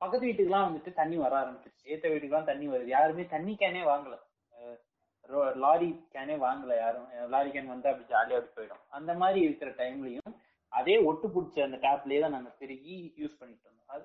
பக்கத்து 0.00 0.28
வீட்டுக்குலாம் 0.28 0.66
வந்துட்டு 0.68 0.90
தண்ணி 0.98 1.16
வர 1.22 1.34
ஆரம்பிச்சிருச்சு. 1.42 1.86
ஏத்த 1.92 2.06
வீட்டுக்குலாம் 2.12 2.50
தண்ணி 2.50 2.66
வருது. 2.72 2.90
யாருமே 2.96 3.24
தண்ணி 3.34 3.52
கேனே 3.62 3.82
வாங்கல. 3.92 4.16
லாரி 5.62 5.88
கேனே 6.14 6.34
வாங்கல 6.44 6.72
யாரும். 6.82 7.06
லாரி 7.34 7.50
கேன் 7.54 7.72
வந்தா 7.72 7.90
அப்படி 7.92 8.10
ஜாலியா 8.12 8.38
அப்படி 8.40 8.54
போயிடும். 8.58 8.82
அந்த 8.98 9.14
மாதிரி 9.22 9.40
இருக்கிற 9.46 9.70
டைம்லயும் 9.80 10.34
அதே 10.72 10.96
ஒட்டு 11.08 11.26
பிடிச்ச 11.34 11.62
அந்த 11.66 11.78
டேப்லயே 11.86 12.20
தான் 12.24 12.36
நாங்க 12.36 12.50
திருகி 12.60 12.96
யூஸ் 13.22 13.38
பண்ணிட்டு 13.40 13.66
இருந்தோம். 13.66 13.90
அது 13.94 14.04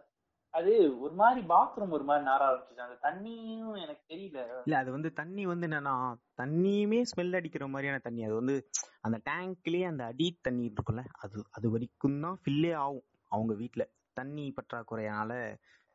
அது 0.53 0.71
ஒரு 0.99 1.13
மாதிரி 1.13 1.41
பாத்ரூம் 1.47 1.93
ஒரு 1.93 2.03
மாதிரி 2.03 2.23
நார 2.25 2.41
ஆரம்பிச்சிச்சு 2.47 2.85
அந்த 2.85 2.97
தண்ணியும் 3.01 3.75
எனக்கு 3.75 4.03
தெரியல. 4.09 4.39
இல்ல 4.65 4.77
அது 4.77 4.89
வந்து 4.91 5.09
தண்ணி 5.13 5.45
வந்து 5.45 5.67
என்னன்னா 5.67 5.93
தண்ணியுமே 6.37 6.99
ஸ்மெல் 7.03 7.37
அடிக்கிற 7.39 7.67
மாதிரியான 7.67 7.99
தண்ணி. 7.99 8.21
அது 8.23 8.35
வந்து 8.35 8.55
அந்த 9.01 9.17
டேங்க்லயே 9.25 9.83
அந்த 9.83 10.03
அடி 10.05 10.27
தண்ணி 10.41 10.65
இருக்கும்ல 10.67 11.03
அது 11.17 11.45
அது 11.49 11.69
வரைக்கும் 11.69 12.19
தான் 12.19 12.39
ஃபில்லே 12.43 12.73
ஆகும் 12.77 13.05
அவங்க 13.31 13.53
வீட்டுல 13.53 13.85
தண்ணி 14.17 14.53
பற்றாக்குறையால 14.57 15.31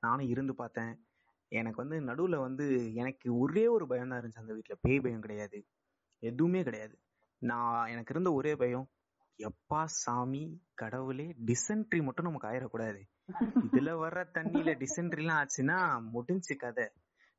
நானும் 0.03 0.29
இருந்து 0.29 0.55
பார்த்தேன். 0.55 0.95
எனக்கு 1.53 1.79
வந்து 1.83 1.97
நடுவுல 2.01 2.37
வந்து 2.39 2.65
எனக்கு 2.95 3.29
ஒரே 3.39 3.65
ஒரு 3.67 3.87
பயம் 3.87 4.09
தான் 4.09 4.19
இருந்துச்சு 4.19 4.45
அந்த 4.45 4.55
வீட்டுல 4.55 4.77
பேய் 4.81 5.01
பயம் 5.01 5.21
கிடையாது. 5.21 5.59
எதுவுமே 6.23 6.63
கிடையாது. 6.63 6.95
நான் 7.43 7.87
எனக்கு 7.87 8.13
இருந்த 8.15 8.33
ஒரே 8.33 8.55
பயம் 8.55 8.87
எப்பா 9.39 9.85
சாமி 9.97 10.43
கடவுளே 10.75 11.27
டிசென்ட்ரி 11.47 12.01
மட்டும் 12.03 12.29
நமக்கு 12.29 12.49
ஆயிடக்கூடாது 12.49 13.01
இதுல 13.67 13.93
வர்ற 14.03 14.21
தண்ணியில 14.37 14.73
டிசென்ட்ரி 14.83 15.23
எல்லாம் 15.23 15.39
ஆச்சுன்னா 15.43 15.79
முடிஞ்சு 16.15 16.55
கதை. 16.63 16.87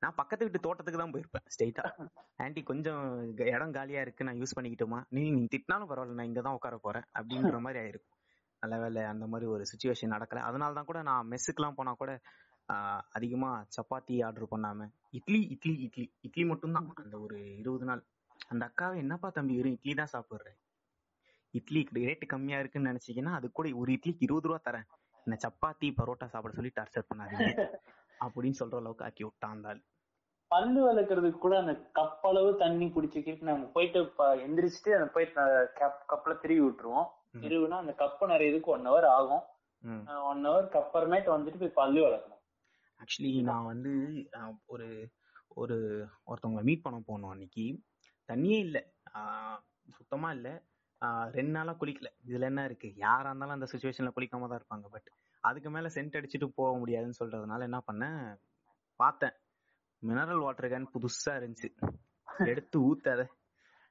நான் 0.02 0.18
பக்கத்து 0.20 0.46
வீட்டு 0.46 0.60
தோட்டத்துக்கு 0.66 1.00
தான் 1.02 1.14
போயிருப்பேன் 1.14 1.46
ஸ்ட்ரெயிட்டா 1.54 1.84
ஆண்டி 2.44 2.62
கொஞ்சம் 2.72 3.04
இடம் 3.54 3.76
காலியா 3.78 4.02
இருக்கு 4.06 4.28
நான் 4.28 4.40
யூஸ் 4.42 4.56
பண்ணிக்கிட்டோமா? 4.58 5.00
நீ 5.16 5.24
நீ 5.38 5.44
திட்டினாலும் 5.54 5.90
பரவாயில்ல 5.92 6.18
நான் 6.20 6.30
இங்க 6.32 6.42
தான் 6.48 6.58
உட்கார 6.58 6.78
போறேன் 6.86 7.06
அப்படின்ற 7.20 7.60
மாதிரி 7.66 7.80
ஆயிருக்கும். 7.84 8.14
நல்ல 8.64 8.76
வேலை 8.84 9.02
அந்த 9.14 9.26
மாதிரி 9.32 9.48
ஒரு 9.56 9.64
சுச்சுவேஷன் 9.72 10.14
நடக்கல. 10.16 10.44
அதனால 10.50 10.76
தான் 10.78 10.90
கூட 10.92 11.00
நான் 11.10 11.30
மெஸ்ஸுக்குலாம் 11.32 11.78
போனா 11.80 11.94
கூட 12.02 12.12
அதிகமா 13.18 13.50
சப்பாத்தி 13.76 14.16
ஆர்டர் 14.28 14.52
பண்ணாம 14.54 14.88
இட்லி 15.20 15.42
இட்லி 15.56 15.74
இட்லி 15.86 16.06
இட்லி 16.28 16.44
மட்டும்தான். 16.52 16.88
அந்த 17.06 17.18
ஒரு 17.26 17.38
இருபது 17.62 17.86
நாள். 17.90 18.02
அந்த 18.52 18.64
அக்காவை 18.70 18.98
என்னப்பா 19.04 19.30
தம்பி 19.38 19.58
வெறும் 19.60 19.76
இட்லி 19.78 19.94
தான் 20.02 20.14
சாப்பிடுறேன் 20.16 20.58
இட்லி 21.54 21.82
ரேட்டு 22.08 22.26
கம்மியா 22.34 22.58
இருக்குன்னு 22.62 22.92
நினைச்சீங்கன்னா 22.92 23.34
அது 23.40 23.48
கூட 23.60 23.68
ஒரு 23.82 23.92
இட்லிக்கு 23.98 24.26
இருபது 24.28 24.50
ரூபா 24.50 24.60
தரேன். 24.68 24.88
என்ன 25.28 25.40
சப்பாத்தி 25.48 25.94
பரோட்டா 25.98 26.26
சாப்பிட 26.26 26.54
சொல்லி 26.54 26.72
டார்ச்சர் 26.76 27.08
பண்ணாதீங்க. 27.14 27.76
அப்படின்னு 28.26 28.54
சொல்ற 28.60 28.76
அளவுக்கு 28.76 29.06
ஆக்கி 29.06 29.24
விட்டான் 29.24 29.52
அந்த 29.52 29.80
பல்லு 30.48 30.82
வளர்க்கறதுக்கு 30.84 31.38
கூட 31.38 31.60
அந்த 31.60 31.74
கப்பளவு 31.96 32.56
தண்ணி 32.56 32.86
குடிச்சுக்கிட்டு 32.86 33.42
நாங்க 33.42 33.68
போயிட்டு 33.68 34.04
எந்திரிச்சிட்டு 34.20 34.96
அந்த 34.96 35.10
போயிட்டு 35.14 35.42
கப்பல 35.76 36.38
திருவி 36.44 36.62
விட்டுருவோம். 36.68 37.08
திருவினா 37.40 37.78
அந்த 37.82 37.96
கப்பை 37.98 38.24
நிறையதுக்கு 38.24 38.72
ஒன் 38.76 38.88
ஹவர் 38.88 39.06
ஆகும். 39.06 39.44
ஒன் 40.24 40.46
ஹவருக்கு 40.46 40.84
அப்புறமேட்டு 40.84 41.30
வந்துட்டு 41.36 41.60
போய் 41.60 41.78
பல்லு 41.82 42.06
வளர்க்கணும். 42.06 42.42
ஆக்சுவலி 43.00 43.42
நான் 43.42 43.66
வந்து 43.66 43.94
ஒரு 44.66 45.10
ஒரு 45.48 46.08
ஒருத்தவங்க 46.28 46.62
மீட் 46.62 46.82
பண்ண 46.82 47.00
போனோம் 47.08 47.32
அன்னைக்கு. 47.32 47.84
தண்ணியே 48.28 48.60
இல்லை. 48.60 48.84
சுத்தமா 49.92 50.32
இல்லை. 50.32 50.52
ரெண்டு 51.32 51.52
நாளாக 51.52 51.78
குளிக்கல. 51.82 52.10
இதுல 52.28 52.42
என்ன 52.42 52.64
இருக்கு? 52.64 52.96
யாரா 52.96 53.30
இருந்தாலும் 53.30 53.56
அந்த 53.56 53.68
சுச்சுவேஷன்ல 53.72 54.12
குளிக்காம 54.16 54.48
தான் 54.48 54.60
இருப்பாங்க. 54.62 54.88
பட் 54.90 55.10
அதுக்கு 55.44 55.70
மேல 55.70 55.88
சென்ட் 55.88 56.18
அடிச்சுட்டு 56.20 56.48
போக 56.56 56.78
முடியாதுன்னு 56.78 57.20
சொல்றதுனால 57.20 57.62
என்ன 57.62 57.80
பண்ணேன்? 57.92 58.22
பார்த்தேன். 59.00 59.36
மினரல் 60.04 60.44
வாட்டர் 60.46 60.72
கேன் 60.72 60.92
புதுசா 60.94 61.34
இருந்துச்சு. 61.40 61.70
எடுத்து 62.46 62.78
ஊத்தாத. 62.88 63.22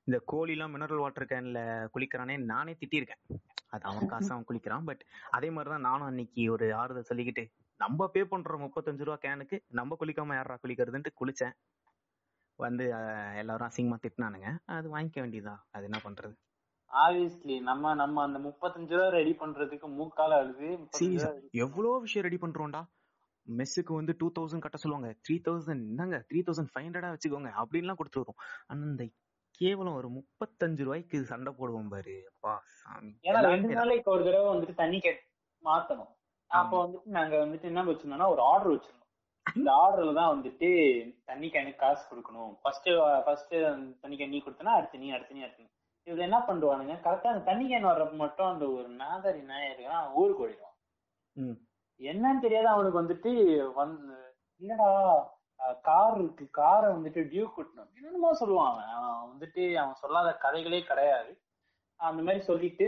இந்த 0.07 0.18
கோழிலாம் 0.32 0.74
மினரல் 0.74 1.02
வாட்டர் 1.04 1.30
கேன்ல 1.30 1.61
குளிக்கிறானே 1.94 2.34
நானே 2.44 2.72
திட்டிருக்கேன். 2.72 3.22
அது 3.66 3.82
அவன் 3.82 4.07
காசு 4.07 4.30
அவன் 4.32 4.48
குளிக்கிறான். 4.50 4.84
பட் 4.84 5.02
அதே 5.30 5.48
மாதிரிதான் 5.50 5.86
நானும் 5.88 6.07
அன்னைக்கு 6.07 6.52
ஒரு 6.52 6.74
ஆறுதல் 6.74 7.09
சொல்லிக்கிட்டு 7.09 7.44
நம்ம 7.80 8.09
பே 8.09 8.24
பண்ற 8.24 8.57
முப்பத்தஞ்சு 8.57 9.07
ரூபா 9.07 9.18
கேனுக்கு 9.22 9.57
நம்ம 9.68 9.96
குளிக்காம 10.00 10.34
யாரா 10.34 10.59
குளிக்கிறதுன்ட்டு 10.62 11.18
குளிச்சேன். 11.20 11.57
வந்து 12.59 12.84
எல்லாரும் 13.36 13.68
அசிங்கமா 13.68 13.98
திட்டினானுங்க. 14.04 14.50
அது 14.64 14.86
வாங்கிக்க 14.96 15.18
வேண்டியதா 15.24 15.54
அது 15.70 15.84
என்ன 15.84 15.98
பண்றது? 16.04 16.34
ஆப்வியஸ்லி 17.05 17.57
நம்ம 17.68 17.94
நம்ம 18.01 18.22
அந்த 18.26 18.38
முப்பத்தஞ்சு 18.47 18.94
ரூபா 18.97 19.09
ரெடி 19.16 19.32
பண்றதுக்கு 19.40 19.86
மூக்கால 19.99 20.38
அழுது 20.42 20.68
எவ்வளவு 21.64 21.94
விஷயம் 22.05 22.26
ரெடி 22.26 22.38
பண்றோம்டா? 22.44 22.82
மெஸ்ஸுக்கு 23.47 23.92
வந்து 23.99 24.12
டூ 24.20 24.28
தௌசண்ட் 24.36 24.64
கட்ட 24.64 24.78
சொல்லுவாங்க. 24.82 25.09
த்ரீ 25.24 25.36
தௌசண்ட் 25.49 25.84
என்னங்க? 25.90 26.18
த்ரீ 26.30 26.40
தௌசண்ட் 26.47 26.70
ஃபைவ் 26.72 26.86
ஹண்ட்ரடா 26.86 27.12
வச்சுக்கோங்க. 27.14 27.51
அப்படின்லாம் 27.62 28.01
கொடுத்து 28.01 28.22
வரும் 28.22 28.40
ஆனா 28.68 28.80
இந்த 28.92 29.05
கேவலம் 29.61 29.99
ஒரு 30.01 30.09
முப்பத்தஞ்சு 30.16 30.84
ரூபாய்க்கு 30.86 31.18
சண்டை 31.30 31.53
போடுவோம் 31.59 31.92
பாரு. 31.92 32.16
அப்பா 32.32 32.55
சாமி. 32.80 33.12
ஏன்னா 33.28 33.40
ரெண்டு 33.53 33.74
நாளைக்கு 33.80 34.11
ஒரு 34.14 34.24
தடவை 34.28 34.49
வந்துட்டு 34.55 34.74
தண்ணி 34.82 34.99
கே 35.05 35.12
மாத்தணும். 35.64 36.11
அப்ப 36.51 36.72
வந்துட்டு 36.82 37.16
நாங்க 37.18 37.36
வந்துட்டு 37.44 37.70
என்ன 37.70 37.84
வச்சிருந்தோம்னா 37.90 38.32
ஒரு 38.34 38.42
ஆர்டர் 38.51 38.74
வச்சிருந்தோம். 38.74 39.03
இந்த 39.47 39.70
ஆர்டர்ல 39.84 40.12
தான் 40.18 40.32
வந்துட்டு 40.34 40.68
தண்ணி 41.30 41.49
கேனுக்கு 41.55 41.82
காசு 41.84 42.05
கொடுக்கணும். 42.11 42.53
ஃபர்ஸ்ட் 42.62 42.88
ஃபர்ஸ்ட் 43.26 43.55
தண்ணி 44.03 44.16
கேன் 44.20 44.34
நீ 44.34 44.40
கொடுத்தனா 44.47 44.74
அடுத்து 44.78 45.03
நீ 45.05 45.11
அடுத்து 45.16 45.36
நீ 45.38 45.42
அடுத்து 45.47 45.72
இதுல 46.07 46.26
என்ன 46.28 46.38
பண்ணுவானுங்க? 46.48 46.94
கரெக்டா 47.04 47.30
அந்த 47.32 47.44
தண்ணி 47.48 47.64
கேன் 47.70 47.88
வர்றப்ப 47.90 48.14
மட்டும் 48.24 48.50
அந்த 48.52 48.64
ஒரு 48.76 48.88
நாதாரி 49.02 49.40
நாய் 49.50 49.68
இருக்குன்னா 49.70 50.00
ஊருக்கு 50.20 50.44
ஓடிடுவான். 50.44 50.76
என்னன்னு 52.00 52.44
தெரியாத 52.44 52.68
அவனுக்கு 52.70 53.00
வந்துட்டு 53.02 53.32
வந்து 53.80 54.14
இல்லடா 54.62 54.88
கார் 55.88 56.16
இருக்கு 56.18 56.44
காரை 56.61 56.88
வந்துட்டு 56.94 57.20
டியூ 57.32 57.44
கூட்டணும். 57.50 57.90
என்னமோ 57.98 58.30
சொல்லுவாங்க 58.40 58.80
அவன். 58.96 59.20
வந்துட்டு 59.32 59.62
அவன் 59.82 60.00
சொல்லாத 60.02 60.30
கதைகளே 60.44 60.80
கிடையாது. 60.90 61.32
அந்த 62.00 62.20
மாதிரி 62.22 62.42
சொல்லிட்டு 62.50 62.86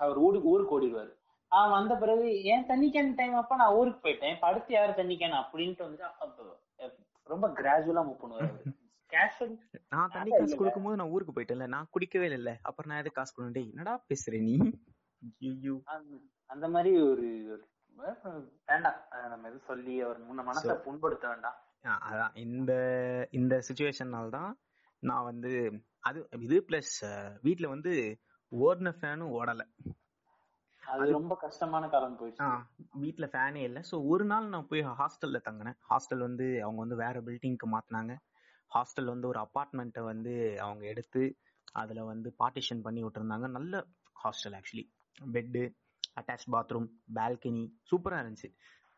அவர் 0.00 0.18
ஊருக்கு 0.26 0.48
ஊருக்கு 0.48 0.74
ஓடிடுவாரு. 0.76 1.12
அவன் 1.52 1.76
வந்த 1.78 1.94
பிறகு 2.02 2.26
ஏன் 2.52 2.66
தண்ணி 2.66 2.88
கேன் 2.90 3.14
டைம் 3.14 3.34
அப்ப 3.34 3.56
நான் 3.62 3.76
ஊருக்கு 3.78 4.00
போயிட்டேன்? 4.02 4.34
இப்ப 4.36 4.46
அடுத்து 4.46 4.72
யாரு 4.74 4.92
தண்ணி 5.00 5.14
கேன் 5.16 5.40
அப்படின்ட்டு 5.42 5.86
வந்துட்டு 5.86 6.58
ரொம்ப 7.32 7.48
கிராஜுவலா 7.58 8.02
மூவ் 8.06 8.22
பண்ணுவாரு 8.22 8.48
நான் 9.88 10.10
தண்ணி 10.12 10.30
காசு. 10.30 10.56
கொடுக்கும் 10.56 10.82
போது 10.82 10.96
நான் 10.96 11.08
ஊருக்கு 11.08 11.40
போயிட்டேன்ல 11.40 11.66
நான் 11.66 11.88
குடிக்கவே 11.92 12.32
இல்ல 12.32 12.58
அப்புறம் 12.62 12.90
நான் 12.90 13.00
எதுக்கு 13.00 13.20
காசு 13.20 13.42
கொடுக்கணும்? 13.42 13.52
டேய் 13.52 13.68
என்னடா 13.68 14.04
பேசுற 14.08 14.40
நீ? 14.40 14.70
அந்த- 15.84 16.20
அந்த 16.46 16.68
மாதிரி 16.68 17.02
ஒரு 17.02 17.68
வேண்டாம். 18.66 18.94
நம்ம 19.10 19.38
எதுவும் 19.38 19.66
சொல்லி 19.66 20.00
அவர் 20.00 20.34
முன்ன 20.34 20.48
மனசை 20.48 20.50
So- 20.50 20.82
புண்படுத்த 20.82 21.26
வேண்டாம். 21.26 21.54
ஆ, 21.84 22.10
அதான். 22.10 22.36
இந்த 22.36 22.72
இந்த 23.30 23.62
சுச்சுவேஷன்னால 23.68 24.28
தான் 24.28 24.58
நான் 24.98 25.24
வந்து 25.24 25.82
அது 25.98 26.28
இது 26.38 26.64
பிளஸ் 26.68 27.38
வீட்ல 27.42 27.68
வந்து 27.68 28.20
ஓடின 28.60 28.94
ஃபேனும் 29.00 29.32
ஓடல. 29.32 29.60
அது 30.86 31.10
ரொம்ப 31.10 31.36
கஷ்டமான 31.36 31.88
காலம் 31.88 32.18
போயிடுச்சு. 32.18 32.62
வீட்ல 32.92 33.26
ஃபேனே 33.26 33.54
இல்ல. 33.54 33.80
சோ 33.90 34.06
ஒரு 34.06 34.24
நாள் 34.24 34.48
நான் 34.48 34.66
போய் 34.66 34.86
ஹாஸ்டல்ல 34.86 35.40
தங்கினேன். 35.50 35.74
ஹாஸ்டல் 35.90 36.18
வந்து 36.18 36.62
அவங்க 36.62 36.80
வந்து 36.80 36.96
வேற 36.96 37.22
பில்டிங்க்கு 37.22 37.78
மாத்துனாங்க. 37.78 38.16
ஹாஸ்டல் 38.74 39.04
வந்து 39.04 39.28
ஒரு 39.28 39.40
அபார்ட்மெண்ட்டை 39.40 40.02
வந்து 40.04 40.60
அவங்க 40.60 40.86
எடுத்து 40.86 41.22
அதுல 41.72 42.04
வந்து 42.04 42.34
பார்ட்டிஷன் 42.38 42.82
பண்ணி 42.82 43.04
விட்டுருந்தாங்க. 43.04 43.48
நல்ல 43.50 43.86
hostel 44.24 44.56
actually 44.58 44.84
bed 45.32 45.62
attach 46.20 46.46
bathroom 46.52 46.88
balcony 47.14 47.64
சூப்பரா 47.90 48.18
இருந்துச்சு. 48.22 48.48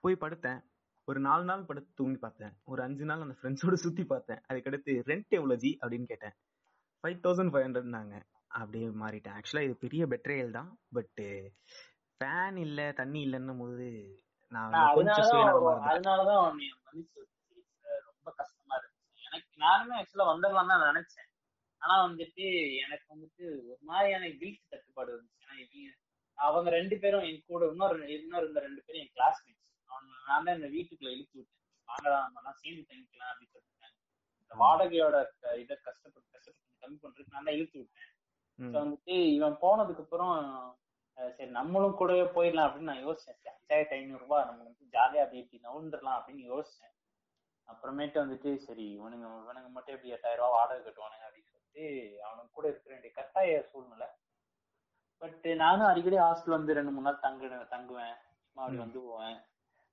போய் 0.00 0.16
படுத்தேன். 0.20 0.60
ஒரு 1.04 1.20
நாலு 1.20 1.44
நாள் 1.44 1.64
படுத்து 1.64 1.90
தூங்கி 1.94 2.18
பார்த்தேன். 2.18 2.54
ஒரு 2.64 2.82
அஞ்சு 2.82 3.04
நாள் 3.04 3.20
அந்த 3.20 3.34
ஃப்ரெண்ட்ஸோட 3.38 3.72
சுத்தி 3.72 4.04
பார்த்தேன். 4.04 4.40
அதுக்கடுத்து 4.48 4.92
ரெண்ட் 5.10 5.28
எவ்வளவு 5.28 5.56
ஜி 5.56 5.78
அப்படின்னு 5.82 6.04
கேட்டேன். 6.04 6.34
ஃபைவ் 7.02 7.18
தௌசண்ட் 7.24 7.52
ஃபைவ் 7.52 7.66
ஹண்ட்ரட்னாங்க 7.66 8.20
அப்படியே 8.46 8.86
மாறிட்டேன். 8.86 9.36
ஆக்சுவலா 9.38 9.64
இது 9.68 9.76
பெரிய 9.76 10.06
பெட்ரேயல் 10.06 10.50
தான். 10.50 10.70
பட் 10.92 11.20
ஃபேன் 12.20 12.56
இல்ல 12.56 12.92
தண்ணி 12.92 13.20
இல்லன்னும் 13.26 13.58
போது 13.58 13.86
நான் 14.52 14.72
அதனாலதான் 14.72 15.50
இருந்தேன் 15.52 15.88
அதனாலதான் 15.92 16.42
உன்னை 16.48 16.66
மன்னிச்சு 16.84 17.18
வச்சிருக்கேன். 17.22 18.00
ரொம்ப 18.08 18.28
கஷ்டமா 18.40 18.74
இருந்துச்சு 18.80 19.26
எனக்கு 19.28 19.50
நானுமே 19.82 19.98
ஆக்சுவலா 20.00 20.26
வந்துடலாம் 20.32 20.70
தான் 20.72 20.88
நினைச்சேன். 20.90 21.28
ஆனா 21.82 21.94
வந்துட்டு 22.06 22.44
எனக்கு 22.82 23.06
வந்துட்டு 23.12 23.44
ஒரு 23.70 23.80
மாதிரியான 23.90 24.28
கில்ட் 24.40 24.70
தட்டுப்பாடு 24.72 25.10
இருந்துச்சு. 25.14 25.48
ஏன்னா 25.62 25.94
அவங்க 26.38 26.68
ரெண்டு 26.78 26.96
பேரும் 27.02 27.24
என் 27.28 27.40
கூட 27.48 27.64
இன்னொரு 27.72 27.96
இன்னொரு 28.16 28.46
இந்த 28.50 28.60
ரெண்டு 28.66 28.80
பேரும் 28.84 29.02
என் 29.04 29.14
கிளாஸ்மேட்ஸ் 29.16 29.70
நான் 30.28 30.46
தான் 30.46 30.56
இந்த 30.58 30.68
வீட்டுக்குள்ள 30.74 31.10
இழுத்து 31.16 31.36
விட்டேன். 31.38 31.58
வாங்கடா 31.88 32.18
நம்ம 32.24 32.40
எல்லாம் 32.42 32.60
சேர்ந்து 32.62 32.84
தங்கிக்கலாம் 32.90 33.30
அப்படின்னு 33.32 33.54
சொல்லிட்டேன் 33.56 33.94
இந்த 34.42 34.54
வாடகையோட 34.62 35.16
இதை 35.62 35.74
கஷ்டப்பட்டு 35.88 36.28
கஷ்டப்பட்டு 36.36 36.80
கம்மி 36.84 36.96
பண்றதுக்கு 37.02 37.34
நான் 37.36 37.48
தான் 37.48 37.58
இழுத்து 37.58 37.78
விட்டேன். 37.82 38.10
வந்துட்டு 38.78 39.16
இவன் 39.36 39.58
போனதுக்கு 39.64 40.04
அப்புறம் 40.04 40.34
சரி 41.36 41.50
நம்மளும் 41.58 41.98
கூடவே 42.00 42.24
போயிடலாம் 42.36 42.66
அப்படின்னு 42.68 42.90
நான் 42.92 43.04
யோசிச்சேன். 43.06 43.38
அஞ்சாயிரத்தி 43.56 43.96
ஐநூறு 43.98 44.22
ரூபாய் 44.24 44.46
நம்ம 44.48 44.62
வந்து 44.68 44.84
ஜாலியா 44.96 45.24
அப்படி 45.24 45.42
இப்படி 45.42 45.60
நவுண்டுறலாம் 45.68 46.18
அப்படின்னு 46.18 46.44
யோசிச்சேன். 46.52 46.94
அப்புறமேட்டு 47.68 48.18
வந்துட்டு 48.22 48.50
சரி 48.66 48.86
இவனுங்க 48.98 49.26
இவனுங்க 49.42 49.70
மட்டும் 49.76 49.94
எப்படி 49.94 50.12
எட்டாயிரம் 50.12 50.42
ரூபாய் 50.42 50.56
வாடகை 50.58 50.82
கட்டுவானுங்க 50.84 51.26
அப்படின்னு 51.28 51.50
சொல்லிட்டு 51.52 51.84
அவனுங்க 52.26 52.50
கூட 52.50 52.68
இருக்க 52.68 52.90
வேண்டிய 52.90 53.12
கட்டாய 53.12 53.62
சூழ்நிலை. 53.70 54.08
பட் 55.22 55.46
நானும் 55.56 55.86
அடிக்கடி 55.86 56.16
ஹாஸ்டல் 56.16 56.56
வந்து 56.58 56.76
ரெண்டு 56.78 56.90
மூணு 56.90 57.06
நாள் 57.08 57.24
தங்கு 57.26 57.46
தங்குவேன். 57.46 58.14
சும்மா 58.46 58.62
அப்படி. 58.62 58.76
வந்து 58.76 59.00
போவேன். 59.00 59.38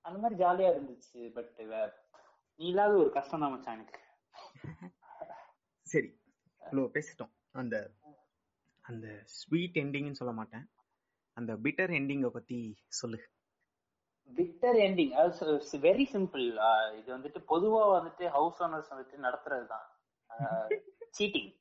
அந்த 0.05 0.19
மாதிரி 0.19 0.43
ஜாலியா 0.43 0.69
இருந்துச்சு. 0.75 1.21
பட் 1.33 1.57
நீ 2.59 2.65
இல்லாத 2.67 2.93
ஒரு 2.93 3.11
கஷ்டம் 3.11 3.39
தான் 3.39 3.51
மச்சான் 3.51 3.75
எனக்கு. 3.75 3.99
சரி. 5.91 6.09
இவ்வளோ 6.61 6.87
பேசிட்டோம். 6.95 7.33
அந்த 7.51 7.77
அந்த 8.81 9.07
ஸ்வீட் 9.37 9.75
எண்டிங்னு 9.75 10.19
சொல்ல 10.19 10.33
மாட்டேன். 10.33 10.65
அந்த 11.37 11.51
பிட்டர் 11.55 11.89
எண்டிங்கை 11.89 12.29
பத்தி 12.29 12.57
சொல்லு. 12.87 13.19
பிட்டர் 14.29 14.77
எண்டிங் 14.85 15.13
வெரி 15.87 16.05
சிம்பிள் 16.13 16.45
இது 16.99 17.09
வந்துட்டு 17.15 17.39
பொதுவா 17.51 17.81
வந்துட்டு 17.97 18.25
ஹவுஸ் 18.27 18.59
ஓனர்ஸ் 18.63 18.91
வந்துட்டு 18.93 19.17
நடத்துறது 19.25 19.67
தான் 19.67 19.87
சீட்டிங் 21.17 21.51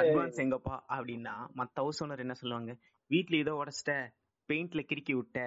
அட்வான்ஸ் 0.00 0.40
எங்கப்பா 0.44 0.76
அப்படின்னா 0.94 1.34
மத்த 1.58 1.76
ஹவுஸ் 1.82 2.00
ஓனர் 2.04 2.24
என்ன 2.24 2.34
சொல்லுவாங்க? 2.34 2.72
வீட்ல 3.10 3.36
இதோ 3.36 3.52
உடச்சிட்ட 3.62 3.94
பெயிண்ட்ல 4.48 4.82
கிறுக்கி 4.90 5.14
விட்ட 5.16 5.40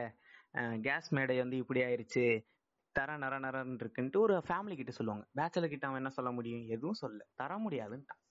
கேஸ் 0.88 1.10
மேடை 1.12 1.36
வந்து 1.40 1.58
இப்படி 1.58 1.82
ஆயிருச்சு 1.84 2.26
தர 2.96 3.16
நர 3.18 3.36
நரன்னு 3.40 3.82
இருக்குன்ட்டு 3.84 4.20
ஒரு 4.26 4.36
ஃபேமிலி 4.48 4.76
கிட்ட 4.76 4.92
சொல்லுவாங்க. 4.92 5.26
பேச்சலர் 5.38 5.72
கிட்ட 5.74 5.88
அவன் 5.88 6.02
என்ன 6.02 6.12
சொல்ல 6.18 6.30
முடியும்? 6.32 6.64
எதுவும் 6.76 7.00
சொல்ல 7.02 7.26
தர 7.36 7.58
முடியாதுன்ட்டான். 7.58 8.22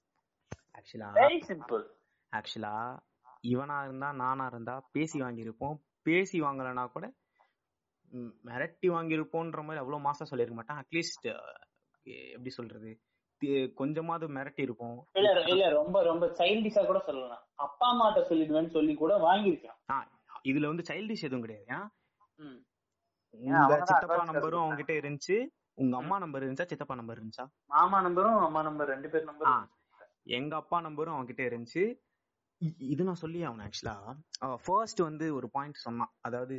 ஆக்சுவலா 0.78 1.10
சிம்பிள் 1.48 1.84
ஆக்சுவலா 2.32 2.74
இவனா 3.44 3.76
இருந்தா 3.84 4.08
நானா 4.22 4.46
இருந்தா 4.52 4.76
பேசி 4.92 5.18
வாங்கியிருப்போம். 5.22 5.76
பேசி 6.02 6.36
வாங்கலைன்னா 6.42 6.84
கூட 6.96 7.06
மிரட்டி 8.48 8.88
வாங்கியிருப்போன்ற 8.90 9.60
மாதிரி 9.62 9.78
அவ்வளவு 9.78 10.02
மாசம் 10.02 10.26
சொல்லியிருக்க 10.26 10.58
மாட்டான். 10.58 10.80
அட்லீஸ்ட் 10.82 11.26
எப்படி 12.32 12.50
சொல்றது? 12.50 12.90
கொஞ்சமாவது 13.74 14.26
மிரட்டி 14.28 14.62
இருப்போம். 14.62 14.98
இல்ல 15.14 15.30
இல்ல 15.46 15.64
ரொம்ப 15.72 15.96
ரொம்ப 16.02 16.26
சைல்டிஷா 16.38 16.82
கூட 16.86 16.98
சொல்லலாம். 17.06 17.42
அப்பா 17.64 17.86
அம்மாட்ட 17.90 18.20
சொல்லிடுவேன்னு 18.28 18.70
சொல்லி 18.70 18.94
கூட 18.94 19.14
வாங்கியிருக்கான் 19.20 20.10
இதுல 20.44 20.66
வந்து 20.66 20.84
சைல்டிஷ் 20.88 21.26
எதுவும் 21.26 21.44
கிடையாது. 21.44 21.84
உங்க 23.34 23.76
சித்தப்பா 23.82 24.22
நம்பரும். 24.24 24.62
அவங்க 24.62 24.78
கிட்ட 24.80 24.94
இருந்துச்சு. 25.00 25.36
உங்க 25.74 25.94
அம்மா 25.96 26.16
நம்பர் 26.18 26.42
இருந்துச்சா? 26.42 26.66
சித்தப்பா 26.66 26.94
நம்பர் 26.94 27.18
இருந்துச்சா? 27.18 27.46
மாமா 27.70 27.98
நம்பரும் 28.00 28.38
அம்மா 28.38 28.60
நம்பர் 28.62 28.88
ரெண்டு 28.88 29.08
பேர் 29.10 29.22
ஆ, 29.22 29.30
நம்பரும் 29.30 29.70
எங்க 30.36 30.52
அப்பா 30.56 30.76
நம்பரும் 30.80 31.14
அவங்க 31.14 31.30
கிட்ட 31.30 31.42
இருந்துச்சு 31.48 31.82
இது 32.88 33.02
நான் 33.04 33.22
சொல்லி 33.22 33.40
அவன் 33.42 33.62
ஆக்சுவலா 33.64 33.96
ஃபர்ஸ்ட் 34.64 35.00
வந்து 35.00 35.26
ஒரு 35.34 35.46
பாயிண்ட் 35.50 35.84
சொன்னான். 35.84 36.12
அதாவது 36.20 36.56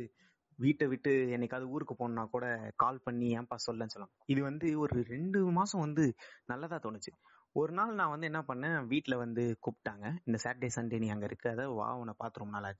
வீட்டை 0.58 0.86
விட்டு 0.86 1.12
என்னைக்காவது 1.34 1.72
ஊருக்கு 1.74 1.94
போனா 1.94 2.22
கூட 2.34 2.46
கால் 2.76 3.04
பண்ணி 3.06 3.26
ஏன்பா 3.38 3.56
சொல்லன்னு 3.66 3.94
சொல்லலாம் 3.94 4.14
இது 4.26 4.40
வந்து 4.42 4.68
ஒரு 4.78 4.96
ரெண்டு 5.12 5.40
மாசம் 5.58 5.84
வந்து 5.86 6.04
நல்லதா 6.52 6.78
தோணுச்சு. 6.86 7.12
ஒரு 7.56 7.72
நாள் 7.72 7.98
நான் 8.00 8.12
வந்து 8.14 8.28
என்ன 8.30 8.40
பண்ணேன் 8.48 8.78
வீட்டுல 8.92 9.14
வந்து 9.16 9.42
கூப்பிட்டாங்க. 9.64 10.06
இந்த 10.26 10.38
சாட்டர்டே 10.44 10.70
சண்டே 10.76 10.98
நீ 11.02 11.08
அங்க 11.08 11.24
இருக்க 11.24 11.46
அதை 11.50 11.66
வா 11.78 11.88
உன்னை 12.00 12.14
பார்த்து 12.18 12.42
ரொம்ப 12.42 12.74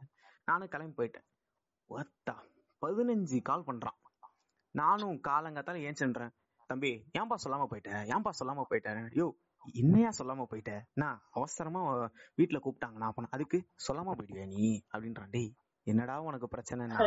நானும் 0.48 0.72
கிளம்பி 0.72 0.96
போயிட்டேன். 0.98 1.26
ஒத்தா 1.90 2.34
பதினஞ்சு 2.82 3.38
கால் 3.42 3.68
பண்றான். 3.68 3.98
நானும் 4.74 5.18
காலங்காத்தால 5.28 5.82
ஏன்ச்சுன்றேன் 5.88 6.34
தம்பி 6.70 6.90
ஏன்பா 7.18 7.36
சொல்லாம 7.44 7.66
போயிட்டேன் 7.72 8.00
ஏன்பா 8.14 8.30
சொல்லாம 8.40 8.64
போயிட்டேன் 8.70 9.10
யோ 9.20 9.26
என்னையா 9.74 10.10
சொல்லாம 10.18 10.44
போயிட்ட? 10.50 10.72
நான் 11.02 11.18
அவசரமா 11.30 11.80
வீட்டுல 12.38 12.58
கூப்பிட்டாங்க 12.64 12.98
நான் 13.02 13.14
போனேன் 13.16 13.34
அதுக்கு 13.36 13.58
சொல்லாம 13.86 14.14
போயிடுவியா 14.18 14.46
நீ? 14.52 14.68
அப்படின்றான். 14.92 15.30
டேய் 15.30 15.50
என்னடா 15.86 16.14
உனக்கு 16.28 16.46
பிரச்சனைனா 16.54 16.98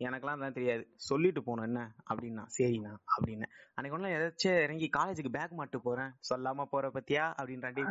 எனக்கெல்லாம் 0.00 0.40
தான் 0.40 0.52
தெரியாது. 0.52 0.82
சொல்லிட்டு 1.00 1.40
போனோம் 1.40 1.62
என்ன? 1.62 1.80
அப்படின்னா 2.10 2.44
சரிண்ணா 2.56 2.92
அப்படின்னு. 3.12 3.46
அன்னைக்கு 3.74 3.96
ஒன்றும் 3.98 4.14
ஏதாச்சும் 4.14 4.62
இறங்கி 4.62 4.90
காலேஜுக்கு 4.96 5.30
பேக் 5.30 5.52
மாட்டு 5.52 5.80
போறேன். 5.80 6.12
சொல்லாம 6.30 6.64
போற 6.64 6.88
பத்தியா? 6.88 7.24
அப்படின்றான் 7.38 7.72
டேய் 7.72 7.88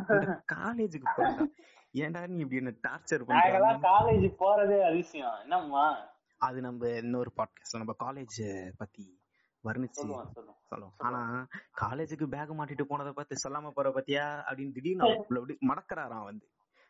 காலேஜுக்கு 0.54 1.08
போறேன் 1.16 1.52
ஏன்டா 1.96 2.28
நீ 2.28 2.40
இப்படி 2.40 2.56
என்ன 2.56 2.74
டார்ச்சர் 2.88 3.24
நாங்கெல்லாம் 3.32 3.82
காலேஜ் 3.84 4.28
போறதே 4.40 4.80
அதிசயம். 4.82 5.36
என்னம்மா? 5.42 5.86
அது 6.42 6.62
நம்ம 6.62 6.90
இன்னொரு 6.98 7.32
பாட்காஸ்ட்ல 7.38 7.78
நம்ம 7.78 7.96
காலேஜ் 8.00 8.40
பத்தி 8.78 9.06
வர்ணிச்சு 9.64 10.02
சொல்லுவோம் 10.70 10.94
ஆனா 10.98 11.20
காலேஜுக்கு 11.82 12.28
பேக் 12.28 12.58
மாட்டிட்டு 12.60 12.84
போனதை 12.84 13.12
பார்த்து 13.14 13.44
சொல்லாம 13.44 13.70
போற 13.70 13.90
பத்தியா? 13.90 14.26
அப்படின்னு 14.48 14.72
திடீர்னு 14.72 15.10
மடக்கறாராம் 15.70 16.24
வந்து. 16.24 16.46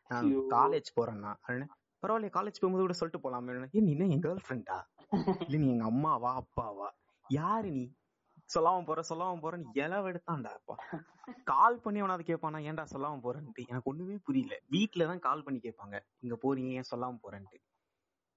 நான். 0.10 0.32
காலேஜ் 0.54 0.90
போறேன்னா 0.96 1.32
பரவாயில்லையே 2.04 2.36
காலேஜ் 2.36 2.60
போகும்போது 2.60 2.86
கூட 2.86 2.94
சொல்லிட்டு 2.94 3.24
போலாமே. 3.26 3.70
ஏ 3.76 3.80
நீ 3.80 3.92
என்ன 3.92 4.08
என் 4.16 4.24
கேர்ள் 4.24 4.46
ஃப்ரெண்டா 4.48 4.78
இல்ல 5.46 5.58
நீ 5.58 5.68
எங்க 5.68 5.84
அம்மாவா 5.84 6.32
அப்பாவா? 6.42 6.88
யாரு 7.30 7.70
நீ? 7.72 7.84
சொல்லாம 8.50 8.84
போற 8.84 9.02
சொல்லாம 9.10 9.40
போறேன்னு 9.42 9.72
இலவ 9.74 10.10
எடுத்தான்டா 10.12 10.52
அப்பா. 10.54 10.76
கால் 11.44 11.80
பண்ணி 11.80 12.00
அவனாவது 12.00 12.24
கேட்பானா 12.24 12.60
ஏன்டா 12.70 12.84
சொல்லாம 12.84 13.22
போறேன்ட்டு? 13.24 13.68
எனக்கு 13.70 13.90
ஒண்ணுமே 13.90 14.18
புரியல. 14.24 14.56
வீட்டுல 14.72 15.06
தான் 15.06 15.20
கால் 15.20 15.44
பண்ணி 15.44 15.60
கேட்பாங்க. 15.60 15.96
இங்க 16.20 16.36
போறீங்க 16.44 16.72
ஏன் 16.72 16.90
சொல்லாம 16.92 17.20
போறேன்ட்டு? 17.24 17.60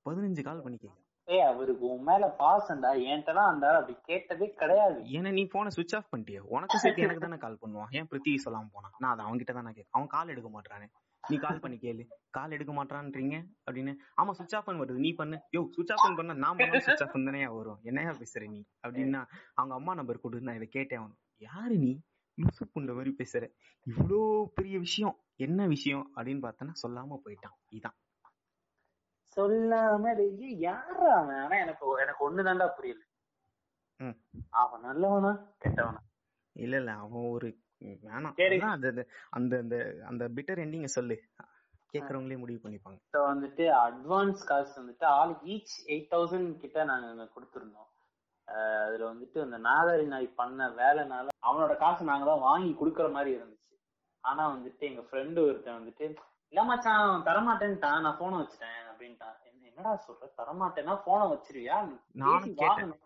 பதினஞ்சு 0.07 0.43
கால் 0.43 0.63
பண்ணி 0.63 0.79
கேட்க 0.79 1.03
ஏய் 1.29 1.41
அவருக்கு 1.41 1.85
உன் 1.87 2.03
மேல 2.03 2.25
பாசம்டா. 2.39 2.91
என்கிட்டலாம் 3.13 3.51
அந்த 3.53 3.67
அப்படி 3.77 3.95
கேட்டதே 4.05 4.47
கிடையாது. 4.55 4.99
ஏன்னா 5.17 5.31
நீ 5.33 5.43
போனை 5.47 5.71
சுவிச் 5.77 5.95
ஆஃப் 5.97 6.11
பண்ணிட்டியா? 6.13 6.41
உனக்கு 6.57 6.79
சேர்த்து 6.79 7.03
எனக்கு 7.03 7.25
தானே 7.25 7.37
கால் 7.37 7.59
பண்ணுவான்? 7.63 7.91
ஏன் 7.91 8.07
பிருத்தி 8.07 8.33
சொல்லாம 8.45 8.71
போனான்? 8.73 8.95
நான் 8.99 9.13
அதை 9.13 9.25
அவன்கிட்ட 9.27 9.53
தானே 9.53 9.73
கேட்க 9.73 9.91
அவன் 9.91 10.07
கால் 10.07 10.29
எடுக்க 10.29 10.49
மாட்டானே 10.49 10.89
நீ 11.29 11.37
கால் 11.37 11.61
பண்ணி 11.61 11.77
கேளு. 11.77 12.05
கால் 12.31 12.51
எடுக்க 12.51 12.73
மாட்டான்றீங்க 12.73 13.37
அப்படின்னு. 13.67 13.93
ஆமா 14.17 14.33
சுவிச் 14.39 14.57
ஆஃப் 14.57 14.69
வருது. 14.69 14.99
நீ 14.99 15.13
பண்ணு. 15.13 15.37
யோ 15.53 15.69
சுவிச் 15.77 15.93
ஆஃப் 15.93 16.17
பண்ண 16.17 16.33
நான் 16.35 16.57
பண்ண 16.57 16.79
சுவிச் 16.79 17.03
ஆஃப் 17.03 17.13
தானே 17.13 17.49
வரும். 17.49 17.81
என்னையா 17.83 18.11
பேசுற 18.11 18.49
நீ? 18.49 18.65
அப்படின்னா 18.87 19.27
அவங்க 19.55 19.75
அம்மா 19.75 19.95
நம்பர் 19.95 20.21
கொடு 20.21 20.41
நான் 20.41 20.55
இதை 20.55 20.69
கேட்டேன் 20.69 20.99
அவன் 20.99 21.17
யாரு 21.43 21.77
நீ? 21.79 21.93
லூசு 22.39 22.65
புண்ட 22.75 22.95
மாதிரி 22.95 23.17
பேசுற. 23.19 23.45
இவ்வளோ 23.87 24.45
பெரிய 24.55 24.79
விஷயம். 24.79 25.17
என்ன 25.37 25.67
விஷயம்? 25.67 26.13
அப்படின்னு 26.17 26.43
பார்த்தனா 26.43 26.73
சொல்லாம 26.83 27.21
போயிட்டான். 27.25 27.57
இதான். 27.71 27.97
சொல்லாம 29.37 30.05
யாரா 30.59 31.15
அவன்? 31.15 31.37
ஆனா 31.37 31.57
எனக்கு 31.57 31.87
எனக்கு 32.01 32.23
ஒண்ணுதான்டா 32.27 32.69
புரியல. 32.77 33.03
ம். 34.01 34.17
அவன் 34.51 34.81
நல்லவனா? 34.81 35.33
கெட்டவனா? 35.65 36.01
இல்ல 36.57 36.77
இல்ல. 36.77 36.93
அவன் 36.95 37.25
ஒரு 37.31 37.49
வேணாம். 37.81 38.33
அது- 38.67 39.05
அந்த 39.31 39.57
அந்த 39.61 39.95
அந்த 40.07 40.29
பிட்டர் 40.29 40.59
எண்டிங்க 40.59 40.85
சொல்லு. 40.85 41.23
கேக்குறவங்களே 41.93 42.39
முடிவு 42.39 42.69
பண்ணிப்பாங்க. 42.69 42.99
So 43.11 43.35
வந்துட்டு 43.35 43.71
அட்வான்ஸ் 43.71 44.47
காசு 44.47 44.83
வந்துட்டு 44.83 45.05
ஆள் 45.05 45.31
ஈச் 45.31 45.87
எயிட் 45.87 46.07
தௌசண்ட் 46.11 46.59
கிட்ட 46.59 46.85
நாங்க 46.85 47.23
கொடுத்துருந்தோம். 47.23 47.95
அதுல 48.85 49.13
வந்துட்டு 49.13 49.41
அந்த 49.41 49.59
நாதாரி 49.59 50.07
நாய் 50.07 50.35
பண்ண 50.35 50.69
வேலைனால 50.69 51.29
அவனோட 51.47 51.77
காசு 51.77 52.05
நாங்க 52.05 52.25
தான் 52.27 52.39
வாங்கி 52.39 52.77
கொடுக்கற 52.81 53.13
மாதிரி 53.13 53.37
இருந்துச்சு. 53.37 53.75
ஆனா 54.21 54.57
வந்துட்டு 54.57 54.79
எங்க 54.79 55.01
ஃப்ரெண்டு 55.01 55.47
ஒருத்தன் 55.47 55.75
வந்துட்டு 55.75 56.17
இல்ல 56.49 56.65
மச்சான் 56.65 57.23
தரமாட்டேன்ட்டான் 57.23 58.01
நான் 58.01 58.17
போனை 58.19 58.39
வச்சுட்டேன் 58.39 58.95
அப்படின்ட்டான். 58.95 59.35
என்ன- 59.43 59.67
என்னடா 59.69 60.05
சொல்ற? 60.09 60.31
தரமாட்டேன்னா 60.37 61.03
போனை 61.05 61.27
வச்சிருவியா? 61.27 62.01
நானும் 62.13 62.55
கேட்டேன். 62.55 62.99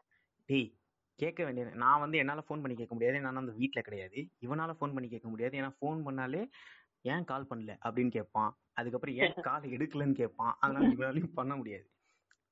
டேய் 0.46 0.79
கேட்க 1.20 1.44
வேண்டியது. 1.44 1.70
நான் 1.74 2.00
வந்து 2.00 2.18
என்னால 2.18 2.40
ஃபோன் 2.40 2.62
பண்ணி 2.62 2.74
கேட்க 2.74 2.94
முடியாது. 2.94 3.20
நான் 3.20 3.36
அந்த 3.36 3.52
வீட்ல 3.52 3.80
கிடையாது. 3.80 4.18
இவனால 4.40 4.70
ஃபோன் 4.70 4.94
பண்ணி 4.94 5.08
கேட்க 5.08 5.28
முடியாது. 5.28 5.54
ஏன்னா 5.58 5.70
ஃபோன் 5.78 6.00
பண்ணாலே 6.06 6.42
ஏன் 7.04 7.24
கால் 7.24 7.50
பண்ணல? 7.50 7.72
அப்படின்னு 7.84 8.10
கேட்பான். 8.10 8.50
அதுக்கப்புறம் 8.72 9.16
ஏன் 9.16 9.34
கால் 9.48 9.70
எடுக்கலன்னு 9.76 10.14
கேட்பான். 10.14 10.54
அதனால 10.60 10.88
இவனாலையும் 10.88 11.34
பண்ண 11.34 11.52
முடியாது. 11.56 11.86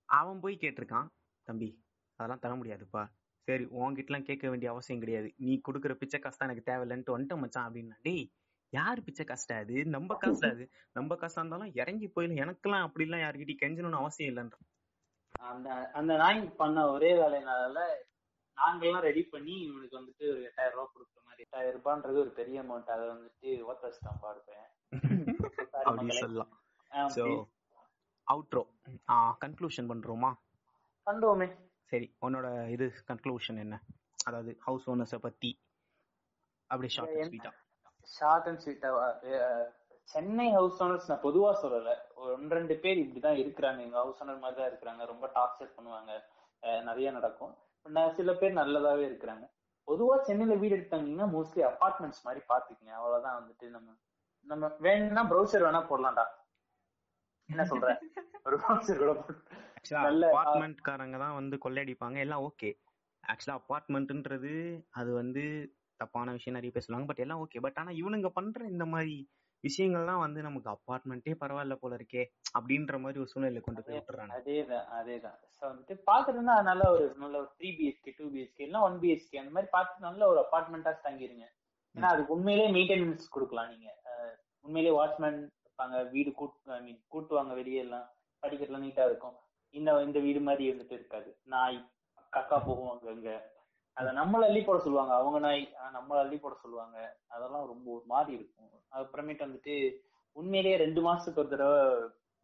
அவன் 0.09 0.41
போய் 0.41 0.61
கேட்டிருக்கான் 0.61 1.09
தம்பி 1.49 1.71
அதெல்லாம் 2.19 2.39
தர 2.39 2.53
முடியாதுப்பா. 2.55 3.03
சரி 3.49 3.65
உன்கிட்டலாம் 3.79 4.23
கேட்க 4.23 4.45
வேண்டிய 4.49 4.69
அவசியம் 4.71 5.01
கிடையாது. 5.01 5.29
நீ 5.39 5.53
கொடுக்குற 5.69 5.93
பிச்சை 5.95 6.21
காசு 6.21 6.37
தான் 6.37 6.49
எனக்கு 6.49 6.69
தேவையில்லைன்ட்டு 6.71 7.15
வந்துட்டு 7.17 7.37
மச்சான். 7.39 7.67
அப்படின்னா 7.69 7.97
டேய் 8.03 8.25
யார் 8.73 9.05
பிச்சை 9.05 9.25
காசுடா 9.27 9.57
அது? 9.59 9.77
நம்ம 9.87 10.17
காசு 10.17 10.45
அது? 10.49 10.65
நம்ம 10.93 11.15
காசா 11.15 11.39
இருந்தாலும் 11.39 11.71
இறங்கி 11.75 12.09
போயில 12.09 12.37
எனக்கெல்லாம் 12.43 12.87
அப்படிலாம் 12.87 13.25
யார்கிட்டயும் 13.25 13.63
கெஞ்சணும்னு 13.63 14.03
அவசியம் 14.03 14.31
இல்லைன்ற. 14.33 14.57
அந்த 15.49 15.69
அந்த 15.93 16.13
நாய் 16.17 16.41
பண்ண 16.57 16.79
ஒரே 16.91 17.11
வேலைனால 17.15 17.79
நாங்கெல்லாம் 18.59 19.07
ரெடி 19.09 19.23
பண்ணி 19.33 19.55
இவனுக்கு 19.67 19.99
வந்துட்டு 19.99 20.25
ஒரு 20.33 20.41
எட்டாயிரம் 20.49 20.77
ரூபாய் 20.77 20.93
கொடுக்குற 20.95 21.21
மாதிரி. 21.29 21.45
எட்டாயிரம் 21.47 21.77
ரூபான்றது 21.79 22.19
ஒரு 22.25 22.33
பெரிய 22.41 22.63
அமௌண்ட் 22.65 22.93
அதை 22.97 23.07
வந்துட்டு 23.13 23.49
ஓத்தர்ஸ் 23.71 24.05
தான் 24.09 24.21
பாடுப்பேன் 24.25 24.67
அப்படி 25.89 26.15
சொல்லலாம். 26.25 26.53
அவுட்ரோ 28.27 28.63
கன்க்ளூஷன் 29.45 29.91
பண்றோமா? 29.91 30.31
கண்டுவோமே 31.07 31.47
சரி 31.93 32.07
உன்னோட 32.27 32.47
இது 32.75 32.87
கன்க்ளூஷன் 33.11 33.59
என்ன? 33.65 33.77
அதாவது 34.29 34.53
ஹவுஸ் 34.67 34.87
ஓனர்ஸை 34.93 35.19
பத்தி. 35.27 35.51
அப்படியே 36.71 36.93
ஷார்ட் 36.97 37.15
அண்ட் 37.17 37.29
ஸ்வீட்டா 37.31 37.53
ஷார்ட் 38.09 38.49
அண்ட் 38.51 38.63
ஸ்வீட்டா 38.65 38.91
சென்னை 40.09 40.49
ஹவுஸ் 40.57 40.79
ஓனர்ஸ் 40.85 41.09
நான் 41.11 41.25
பொதுவா 41.27 41.51
சொல்லல. 41.63 41.91
ஒரு 42.19 42.31
ஒன்று 42.37 42.57
ரெண்டு 42.59 42.75
பேர் 42.83 43.03
இப்படிதான் 43.05 43.41
இருக்கிறாங்க. 43.43 43.81
எங்க 43.87 43.99
ஹவுஸ் 44.03 44.21
ஓனர் 44.23 44.43
மாதிரி 44.45 44.59
தான் 44.61 44.71
இருக்கிறாங்க. 44.71 45.03
ரொம்ப 45.13 45.27
டார்ச்சர் 45.37 45.75
பண்ணுவாங்க. 45.77 46.13
நிறைய 46.89 47.09
நடக்கும். 47.17 47.55
சில 48.15 48.35
பேர் 48.35 48.55
நல்லதாவே 48.55 49.05
இருக்கிறாங்க. 49.09 49.51
பொதுவா 49.87 50.21
சென்னையில 50.21 50.59
வீடு 50.59 50.77
எடுத்தாங்கன்னா 50.77 51.29
மோஸ்ட்லி 51.29 51.61
அபார்ட்மெண்ட்ஸ் 51.65 52.23
மாதிரி 52.23 52.45
பாத்துக்கங்க 52.49 52.89
அவ்வளவுதான் 52.89 53.43
வந்துட்டு 53.43 53.69
நம்ம 53.69 53.93
நம்ம 54.41 54.77
வேணும்னா 54.79 55.31
ப்ரௌசர் 55.31 55.65
வேணா 55.65 55.87
போடலாம்டா. 55.87 56.25
என்ன 57.47 57.63
சொல்ற? 57.63 57.99
ஒரு 58.45 58.57
ப்ரௌசர் 58.57 58.99
கூட 58.99 59.25
நல்ல- 59.89 60.43
அபார்ட்மெண்ட்காரங்க 60.43 61.19
தான் 61.19 61.35
வந்து 61.35 61.59
கொள்ளையடிப்பாங்க. 61.65 62.17
எல்லாம் 62.17 62.43
ஓகே 62.43 62.79
ஆக்சுவலா 63.27 63.61
அபார்ட்மெண்ட்ன்றது 63.61 64.85
அது 64.91 65.15
வந்து 65.15 65.75
தப்பான 65.97 66.33
விஷயம் 66.33 66.61
நிறைய 66.61 66.71
பேர் 66.71 66.83
சொல்லுவாங்க. 66.83 67.07
பட் 67.07 67.19
எல்லாம் 67.19 67.47
ஓகே 67.47 67.61
பட் 67.61 67.77
ஆனா 67.77 67.91
இவனுங்க 67.91 68.29
பண்ற 68.29 68.65
இந்த 68.65 68.85
மாதிரி 68.85 69.31
விஷயங்கள்லாம் 69.65 70.23
வந்து 70.25 70.41
நமக்கு 70.47 70.69
அபார்ட்மெண்ட்டே 70.73 71.35
பரவாயில்ல 71.41 71.75
போல 71.83 71.99
இருக்கே 71.99 72.23
அப்படின்ற 72.59 72.99
மாதிரி 73.05 73.21
ஒரு 73.23 73.31
சூழ்நிலை 73.33 73.63
கொண்டு 73.63 73.83
போய் 73.83 73.99
விட்டுறாங்க 73.99 74.37
அதேதான் 74.39 74.87
அதேதான். 74.99 75.39
ஸோ 75.57 75.63
வந்துட்டு 75.71 75.95
பாக்குறதுன்னா 76.11 76.57
நல்ல 76.71 76.83
ஒரு 76.95 77.07
நல்ல 77.23 77.35
ஒரு 77.43 77.49
த்ரீ 77.59 77.71
பிஹெச்கே 77.79 78.15
டூ 78.19 78.27
பிஹெச்கே 78.35 78.65
இல்ல 78.69 78.81
ஒன் 78.89 78.99
பிஹெச்கே 79.03 79.41
அந்த 79.43 79.53
மாதிரி 79.57 79.71
பார்த்து 79.77 80.07
நல்ல 80.09 80.21
ஒரு 80.33 80.41
அபார்ட்மெண்டா 80.45 80.93
தங்கிருங்க. 81.07 81.47
ஏன்னா 81.95 82.11
அதுக்கு 82.15 82.35
உண்மையிலேயே 82.37 82.71
மெயின்டெனன்ஸ் 82.77 83.35
கொடுக்கலாம் 83.37 83.71
நீங்க. 83.75 83.89
உண்மையிலேயே 84.67 84.97
வாட்ச்மேன் 84.99 85.39
இருப்பாங்க 85.65 85.99
வீடு 86.15 86.31
கூட்டு 86.41 86.75
ஐ 86.79 86.81
மீன் 86.87 87.03
கூட்டுவாங்க 87.15 87.53
வெளியே 87.61 87.83
எல்லாம் 87.87 88.07
படிக்கிறதுலாம் 88.43 88.87
நீட்டா 88.87 89.05
இருக்கும். 89.11 89.37
இந்த 89.75 89.91
இந்த 90.07 90.19
வீடு 90.27 90.41
மாதிரி 90.49 90.65
இருந்துட்டு 90.69 90.97
இருக்காது. 90.99 91.31
நாய் 91.55 91.79
கக்கா 92.33 92.59
போகும் 92.67 92.93
அங்க. 93.13 93.33
அத 93.99 94.11
நம்மள 94.13 94.43
அள்ளி 94.49 94.61
போட 94.63 94.79
சொல்லுவாங்க. 94.83 95.13
அவங்க 95.15 95.39
நாய் 95.39 95.63
நம்மள 95.97 96.19
அள்ளி 96.25 96.37
போட 96.39 96.55
சொல்லுவாங்க. 96.63 96.97
அதெல்லாம் 97.29 97.67
ரொம்ப 97.73 97.87
ஒரு 97.97 98.05
மாதிரி 98.13 98.33
இருக்கும். 98.39 98.71
அப்புறமேட்டு 98.99 99.45
வந்துட்டு 99.47 99.75
உண்மையிலேயே 100.37 100.77
ரெண்டு 100.77 101.01
மாசத்துக்கு 101.07 101.43
ஒரு 101.43 101.49
தடவை 101.49 101.81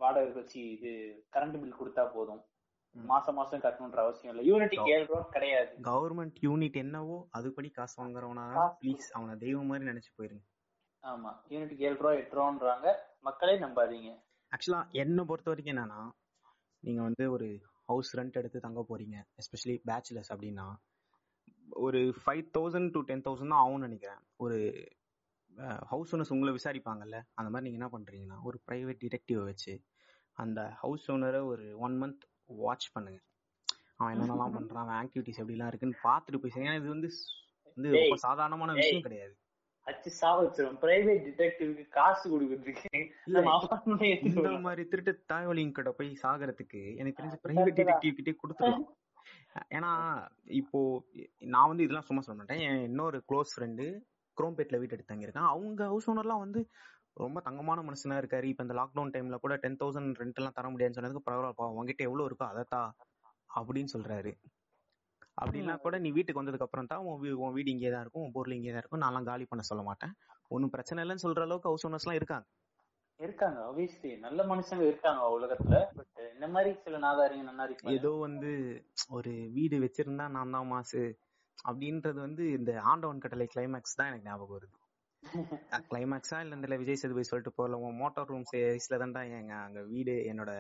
வாடகை 0.01 0.33
வச்சு 0.33 0.61
இது 0.71 0.91
கரண்ட் 1.33 1.59
பில் 1.61 1.79
கொடுத்தா 1.81 2.05
போதும். 2.15 2.43
மாசம் 2.97 3.35
மாசம் 3.35 3.61
கட்டணுன்ற 3.61 4.01
அவசியம் 4.07 4.33
இல்ல. 4.33 4.43
யூனிட்டுக்கு 4.49 4.93
ஏழு 4.97 5.07
ரூபா 5.07 5.21
கிடையாது. 5.37 5.71
கவர்மெண்ட் 5.91 6.37
யூனிட் 6.47 6.77
என்னவோ 6.83 7.17
அதுபடி 7.39 7.71
காசு 7.71 7.97
வாங்குறவனா. 8.01 8.45
ப்ளீஸ் 8.81 9.07
அவனை 9.13 9.35
தெய்வம் 9.45 9.67
மாதிரி 9.67 9.89
நினைச்சு 9.91 10.11
போயிருங்க. 10.19 10.45
ஆமா. 11.05 11.31
யூனிட்டுக்கு 11.53 11.87
ஏழு 11.89 11.97
ரூபா 11.99 12.13
எட்டு 12.21 12.37
ரூபான்றாங்க 12.39 12.89
மக்களே 13.21 13.57
நம்பாதீங்க. 13.59 14.11
ஆக்சுவலா 14.53 14.81
என்னை 15.03 15.23
பொறுத்த 15.25 15.51
வரைக்கும் 15.51 15.75
என்னன்னா 15.75 16.01
நீங்க 16.83 17.03
வந்து 17.03 17.25
ஒரு 17.33 17.47
ஹவுஸ் 17.87 18.11
ரெண்ட் 18.19 18.39
எடுத்து 18.41 18.59
தங்க 18.61 18.81
போறீங்க 18.91 19.17
எஸ்பெஷலி 19.41 19.77
பேச்சுலர்ஸ் 19.91 20.33
அப்படின்னா 20.33 20.67
ஒரு 21.83 22.01
five 22.21 22.45
thousand 22.55 22.93
to 22.93 23.01
ten 23.01 23.25
thousand 23.25 23.53
தான் 23.53 23.63
ஆகும்னு 23.63 23.87
நினைக்கிறேன் 23.87 24.23
ஒரு 24.37 24.59
ஹவுஸ் 25.91 26.13
ஓனர்ஸ் 26.15 26.33
உங்களை 26.33 26.53
விசாரிப்பாங்கல்ல 26.55 27.19
அந்த 27.35 27.49
மாதிரி 27.51 27.67
நீங்க 27.67 27.79
என்ன 27.81 27.91
பண்றீங்கன்னா 27.93 28.39
ஒரு 28.43 28.57
பிரைவேட் 28.69 29.03
டிடெக்டிவ் 29.05 29.41
வச்சு 29.45 29.75
அந்த 30.37 30.61
ஹவுஸ் 30.81 31.07
ஓனரை 31.11 31.41
ஒரு 31.45 31.67
ஒன் 31.79 31.97
மந்த் 32.03 32.25
வாட்ச் 32.61 32.89
பண்ணுங்க 32.95 33.21
அவன் 33.99 34.13
என்னென்னலாம் 34.15 34.55
பண்றான் 34.59 34.85
அவன் 34.85 34.99
ஆக்டிவிட்டிஸ் 35.03 35.41
எப்படிலாம் 35.43 35.71
இருக்குன்னு 35.71 36.05
பார்த்துட்டு 36.05 36.41
போய். 36.41 36.55
ஏன்னா 36.61 36.77
இது 36.81 36.89
வந்து 36.89 37.09
வந்து 37.77 37.89
ரொம்ப 37.97 38.17
சாதாரணமான. 38.25 38.75
விஷயம் 38.75 39.07
கிடையாது 39.07 39.35
அச்சு 39.87 40.11
சாவச்சிரும் 40.21 40.79
பிரைவேட் 40.83 41.25
டிடெக்டிவ்க்கு 41.27 41.85
காசு 41.91 42.25
கொடுக்கறதுக்கு 42.33 42.91
இந்த. 43.29 44.53
மாதிரி 44.67 44.83
திருட்டு 44.89 45.13
தாய்வழிங்க 45.33 45.75
கிட்ட 45.79 45.91
போய் 45.93 46.11
சாகறதுக்கு 46.23 46.83
எனக்கு 47.01 47.19
தெரிஞ்சு 47.21 47.41
பிரைவேட். 47.45 47.77
டிடெக்டிவ் 47.81 48.17
கிட்டே 48.19 48.35
கொடுத்துடலாம் 48.43 48.87
ஏன்னா 49.77 49.91
இப்போ 50.61 50.81
நான் 51.55 51.71
வந்து 51.73 51.85
இதெல்லாம் 51.87 52.09
சும்மா 52.09 52.23
சொல்ல 52.27 52.39
மாட்டேன். 52.41 52.63
என் 52.69 52.83
இன்னொரு 52.89 53.19
க்ளோஸ் 53.29 53.53
ஃப்ரெண்டு 53.55 53.85
குரோம்பேட்ல 54.37 54.79
வீட்டு 54.81 54.97
எடுத்து 54.97 55.13
தங்கியிருக்கேன். 55.13 55.51
அவங்க 55.53 55.83
ஹவுஸ் 55.93 56.09
ஓனர்லாம் 56.13 56.45
வந்து 56.45 56.63
ரொம்ப 57.25 57.41
தங்கமான 57.47 57.83
மனுஷனா 57.89 58.17
இருக்காரு. 58.23 58.47
இப்ப 58.53 58.67
இந்த 58.67 58.75
லாக்டவுன் 58.81 59.13
டைம்ல 59.15 59.37
கூட 59.45 59.57
டென் 59.65 59.81
தௌசண்ட் 59.83 60.21
ரெண்ட் 60.23 60.41
எல்லாம் 60.41 60.57
தர 60.59 60.71
முடியாதுன்னு 60.73 60.99
சொன்னதுக்கு 60.99 61.27
பரவாயில்ல 61.29 61.71
உங்ககிட்ட 61.79 62.05
எவ்வளவு 62.09 62.29
இருக்கோ 62.31 62.47
அதத்தா 62.53 62.81
அப்படின்னு 63.59 63.93
சொல்றாரு. 63.95 64.33
அப்படின்னா 65.43 65.75
கூட 65.85 65.97
நீ 66.05 66.09
வீட்டுக்கு 66.17 66.41
வந்ததுக்கு 66.41 66.67
அப்புறம் 66.67 66.91
தான் 66.91 67.05
உன் 67.11 67.39
உன் 67.45 67.55
வீடு 67.57 67.73
இங்கே 67.75 67.91
தான் 67.95 68.05
இருக்கும் 68.05 68.25
உன் 68.25 68.35
பொருள் 68.37 68.57
இங்கே 68.57 68.73
தான் 68.75 68.83
இருக்கும். 68.83 69.03
நான்லாம் 69.05 69.29
காலி 69.31 69.45
பண்ண 69.53 69.63
சொல்ல 69.71 69.83
மாட்டேன். 69.89 70.13
ஒன்றும் 70.55 70.73
பிரச்சனை 70.75 71.03
இல்லைன்னு 71.05 71.25
சொல்ற 71.25 71.43
அளவுக்கு 71.47 71.71
ஹவுஸ் 71.71 71.87
ஓனர்ஸ்லாம் 71.89 72.19
இருக்காங்க. 72.21 72.47
இருக்காங்க 73.21 73.59
obviously. 73.69 74.13
நல்ல 74.25 74.41
மனுஷங்க 74.51 74.85
இருக்காங்க 74.91 75.23
உலகத்துல. 75.37 75.77
பட் 75.99 76.23
இந்த 76.35 76.47
மாதிரி 76.55 76.71
சில 76.85 76.99
நாதாரிங்க 76.99 77.45
நன்னாரி 77.51 77.75
ஏதோ 77.99 78.13
வந்து 78.27 78.53
ஒரு 79.17 79.33
வீடு 79.57 79.77
வச்சிருந்தா 79.85 80.27
நான் 80.37 80.55
தான் 80.57 80.71
மாசு 80.73 81.03
அப்படின்றது 81.59 82.19
வந்து 82.27 82.45
இந்த 82.59 82.73
ஆண்டவன் 82.93 83.23
கட்டளை 83.25 83.47
கிளைமேக்ஸ் 83.53 83.99
தான் 83.99 84.11
எனக்கு 84.11 84.29
ஞாபகம் 84.31 84.57
வருது. 84.57 84.77
கிளைமேக்ஸா 85.91 86.39
இல்ல 86.45 86.57
இந்த 86.59 86.79
விஜய் 86.81 87.01
சேதுபதி 87.03 87.29
சொல்லிட்டு 87.29 87.57
போகல 87.59 87.79
உன் 87.85 88.01
மோட்டார் 88.03 88.31
ரூம் 88.33 88.49
சைஸ்ல 88.51 88.99
தான்டா 89.03 89.23
எங்க 89.39 89.55
அங்க 89.67 89.81
வீடு 89.93 90.15
என்னோட 90.33 90.53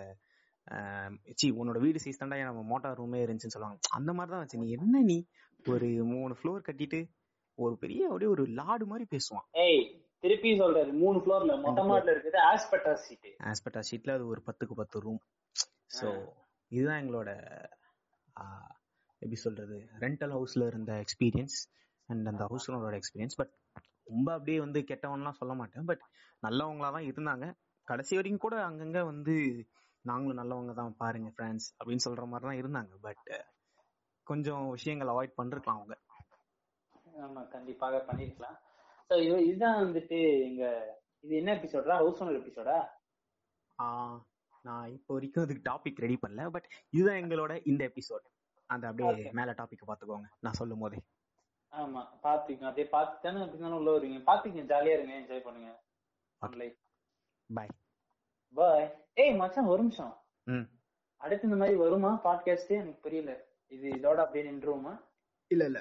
சி 1.40 1.46
உன்னோட 1.60 1.78
வீடு 1.84 1.98
சைஸ் 2.04 2.20
தான்டா 2.20 2.38
நம்ம 2.50 2.62
மோட்டார் 2.70 2.98
ரூமே 3.00 3.18
இருந்துச்சுன்னு 3.24 3.56
சொல்லுவாங்க. 3.56 3.80
அந்த 3.98 4.10
மாதிரி 4.18 4.32
தான் 4.34 4.42
வச்சு 4.44 4.62
நீ 4.62 4.68
என்ன 4.78 5.02
நீ 5.10 5.18
ஒரு 5.64 5.88
மூணு 6.14 6.32
ஃப்ளோர் 6.38 6.66
கட்டிட்டு 6.68 7.00
ஒரு 7.58 7.74
பெரிய 7.82 8.00
அப்படியே 8.08 8.30
ஒரு 8.36 8.44
லாடு 8.60 8.84
மாதிரி 8.92 9.04
பேசுவான். 9.14 9.46
திருப்பி 10.24 10.50
சொல்றாரு 10.60 10.92
மூணு 11.02 11.18
ஃப்ளோர்ல 11.22 11.54
மொட்டை 11.64 11.82
மாடில 11.90 12.12
இருக்குது 12.14 12.38
ஆஸ்பெட்டா 12.50 12.92
சீட் 13.04 13.30
ஆஸ்பெக்டா 13.50 13.82
ஷீட்ல 13.88 14.16
அது 14.18 14.26
ஒரு 14.32 14.42
பத்துக்கு 14.48 14.76
பத்து 14.80 15.02
ரூம் 15.06 15.20
ஸோ 15.98 16.08
இதுதான் 16.72 17.00
எங்களோட 17.02 17.30
எப்படி 19.22 19.38
சொல்றது 19.46 19.76
ரெண்டல் 20.04 20.32
ஹவுஸ்ல 20.36 20.64
இருந்த 20.72 20.92
எக்ஸ்பீரியன்ஸ் 21.04 21.58
அண்ட் 22.08 22.30
அந்த 22.30 22.42
ஹவுஸ் 22.48 22.66
ஓனரோட 22.70 22.96
எக்ஸ்பீரியன்ஸ் 23.00 23.38
பட் 23.40 23.52
ரொம்ப 24.10 24.28
அப்படியே 24.36 24.58
வந்து 24.64 24.80
கெட்டவன்லாம் 24.88 25.38
சொல்ல 25.38 25.52
மாட்டேன். 25.60 25.84
பட் 25.90 26.02
நல்லவங்களா 26.42 26.88
தான் 26.96 27.08
இருந்தாங்க. 27.10 27.44
கடைசி 27.88 28.12
வரைக்கும் 28.18 28.44
கூட 28.44 28.56
அங்கங்க 28.66 28.98
வந்து 29.12 29.34
நாங்களும் 30.04 30.40
நல்லவங்க 30.40 30.72
தான் 30.80 30.96
பாருங்க 31.02 31.28
ஃப்ரெண்ட்ஸ் 31.36 31.68
அப்படின்னு 31.78 32.04
சொல்ற 32.06 32.24
மாதிரி 32.32 32.46
தான் 32.48 32.60
இருந்தாங்க. 32.62 32.92
பட் 33.06 33.24
கொஞ்சம் 34.26 34.64
விஷயங்கள் 34.76 35.12
அவாய்ட் 35.12 35.38
பண்ணிருக்கலாம் 35.38 35.78
அவங்க. 35.80 35.96
ஆமா 37.24 37.42
கண்டிப்பாக 37.54 37.98
பண்ணிருக்கலாம். 38.10 38.58
சோ 39.10 39.16
இது 39.20 39.38
இதுதான் 39.46 39.80
வந்துட்டு 39.82 40.18
எங்க 40.46 40.62
இது 41.24 41.34
என்ன 41.36 41.50
எபிசோடா 41.56 41.96
ஹவுஸ் 41.96 42.20
ஓனர் 42.20 42.40
எபிசோடா 42.40 42.76
ஆஹ், 43.78 44.18
நான் 44.64 44.86
இப்போ 44.92 45.12
வரைக்கும் 45.14 45.44
அதுக்கு 45.44 45.68
டாபிக் 45.68 46.02
ரெடி 46.02 46.16
பண்ணல 46.18 46.50
பட் 46.50 46.66
இதுதான் 46.92 47.20
எங்களோட 47.22 47.52
இந்த 47.66 47.82
எபிசோட் 47.88 48.26
அந்த 48.70 48.84
அப்படியே. 48.90 49.30
மேல 49.32 49.50
டாபிக் 49.58 49.88
பாத்துக்கோங்க 49.88 50.28
நான் 50.42 50.58
சொல்லும் 50.58 50.82
போதே. 50.82 50.98
ஆமா 51.72 52.02
பாத்துக்கங்க 52.22 52.68
அப்படியே 52.68 52.88
பாத்து 52.90 53.16
தானே 53.22 53.40
அப்படினாலும் 53.44 53.78
உள்ள 53.78 53.90
வருவீங்க. 53.90 54.20
பாத்துக்கங்க 54.24 54.64
ஜாலியா 54.72 54.94
இருங்க 54.96 55.14
என்ஜாய் 55.14 55.46
பண்ணுங்க. 55.46 55.70
லைஃப் 56.42 56.78
பாய் 57.50 57.72
பாய் 58.56 58.86
ஏய் 59.16 59.36
மச்சான் 59.36 59.70
ஒரு 59.72 59.82
நிமிஷம். 59.82 60.12
ம். 60.46 60.66
அடுத்து 61.20 61.48
இந்த 61.48 61.56
மாதிரி 61.56 61.76
வருமா? 61.76 62.10
பாட்காஸ்ட் 62.24 62.72
எனக்கு 62.76 63.02
புரியல. 63.02 63.32
இது 63.72 63.86
இதோட 63.98 64.18
அப்படியே 64.24 64.46
நின்றுவோமா 64.48 64.94
இல்ல 65.50 65.64
இல்ல. 65.70 65.80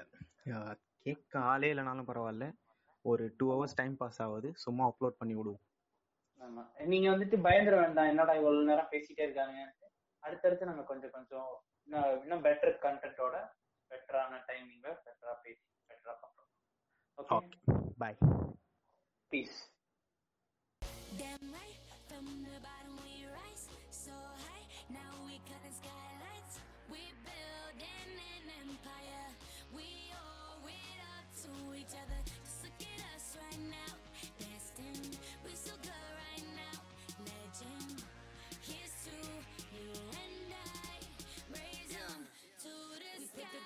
கேட்க 1.06 1.34
ஆளே 1.46 1.70
இல்லைனாலும் 1.74 2.10
பரவாயில்ல. 2.10 2.46
ஒரு 3.06 3.24
டூ 3.38 3.46
ஹவர்ஸ் 3.52 3.76
டைம் 3.76 3.96
பாஸ் 3.98 4.22
ஆகுது. 4.22 4.50
சும்மா 4.56 4.84
அப்லோட் 4.90 5.20
பண்ணி 5.20 5.36
விடுவோம். 5.36 5.62
ஆமா. 6.42 6.64
நீங்க 6.86 7.08
வந்துட்டு 7.10 7.38
பயந்துட 7.46 7.76
வேண்டாம். 7.82 8.08
என்னடா 8.08 8.34
இவ்வளவு 8.34 8.70
நேரம் 8.70 8.92
பேசிட்டே 8.92 9.24
இருக்காங்க 9.24 9.58
அடுத்தடுத்து 10.24 10.66
நாங்க 10.66 10.84
கொஞ்சம் 10.84 11.12
கொஞ்சம் 11.12 11.50
இன்னும் 11.88 12.22
இன்னும் 12.22 12.44
பெட்டர் 12.44 12.76
கண்டென்ட்டோட 12.86 13.36
பெட்டரான 13.92 14.40
டைமிங்ல 14.48 14.90
பெட்டரா 15.06 15.34
பேசி 15.44 15.66
பெட்டரா 15.90 16.14
பண்றோம் 16.22 16.50
ஓகே 17.20 17.36
ஓகே 17.38 17.60
பாய் 17.98 18.18
பீஸ் 19.32 19.60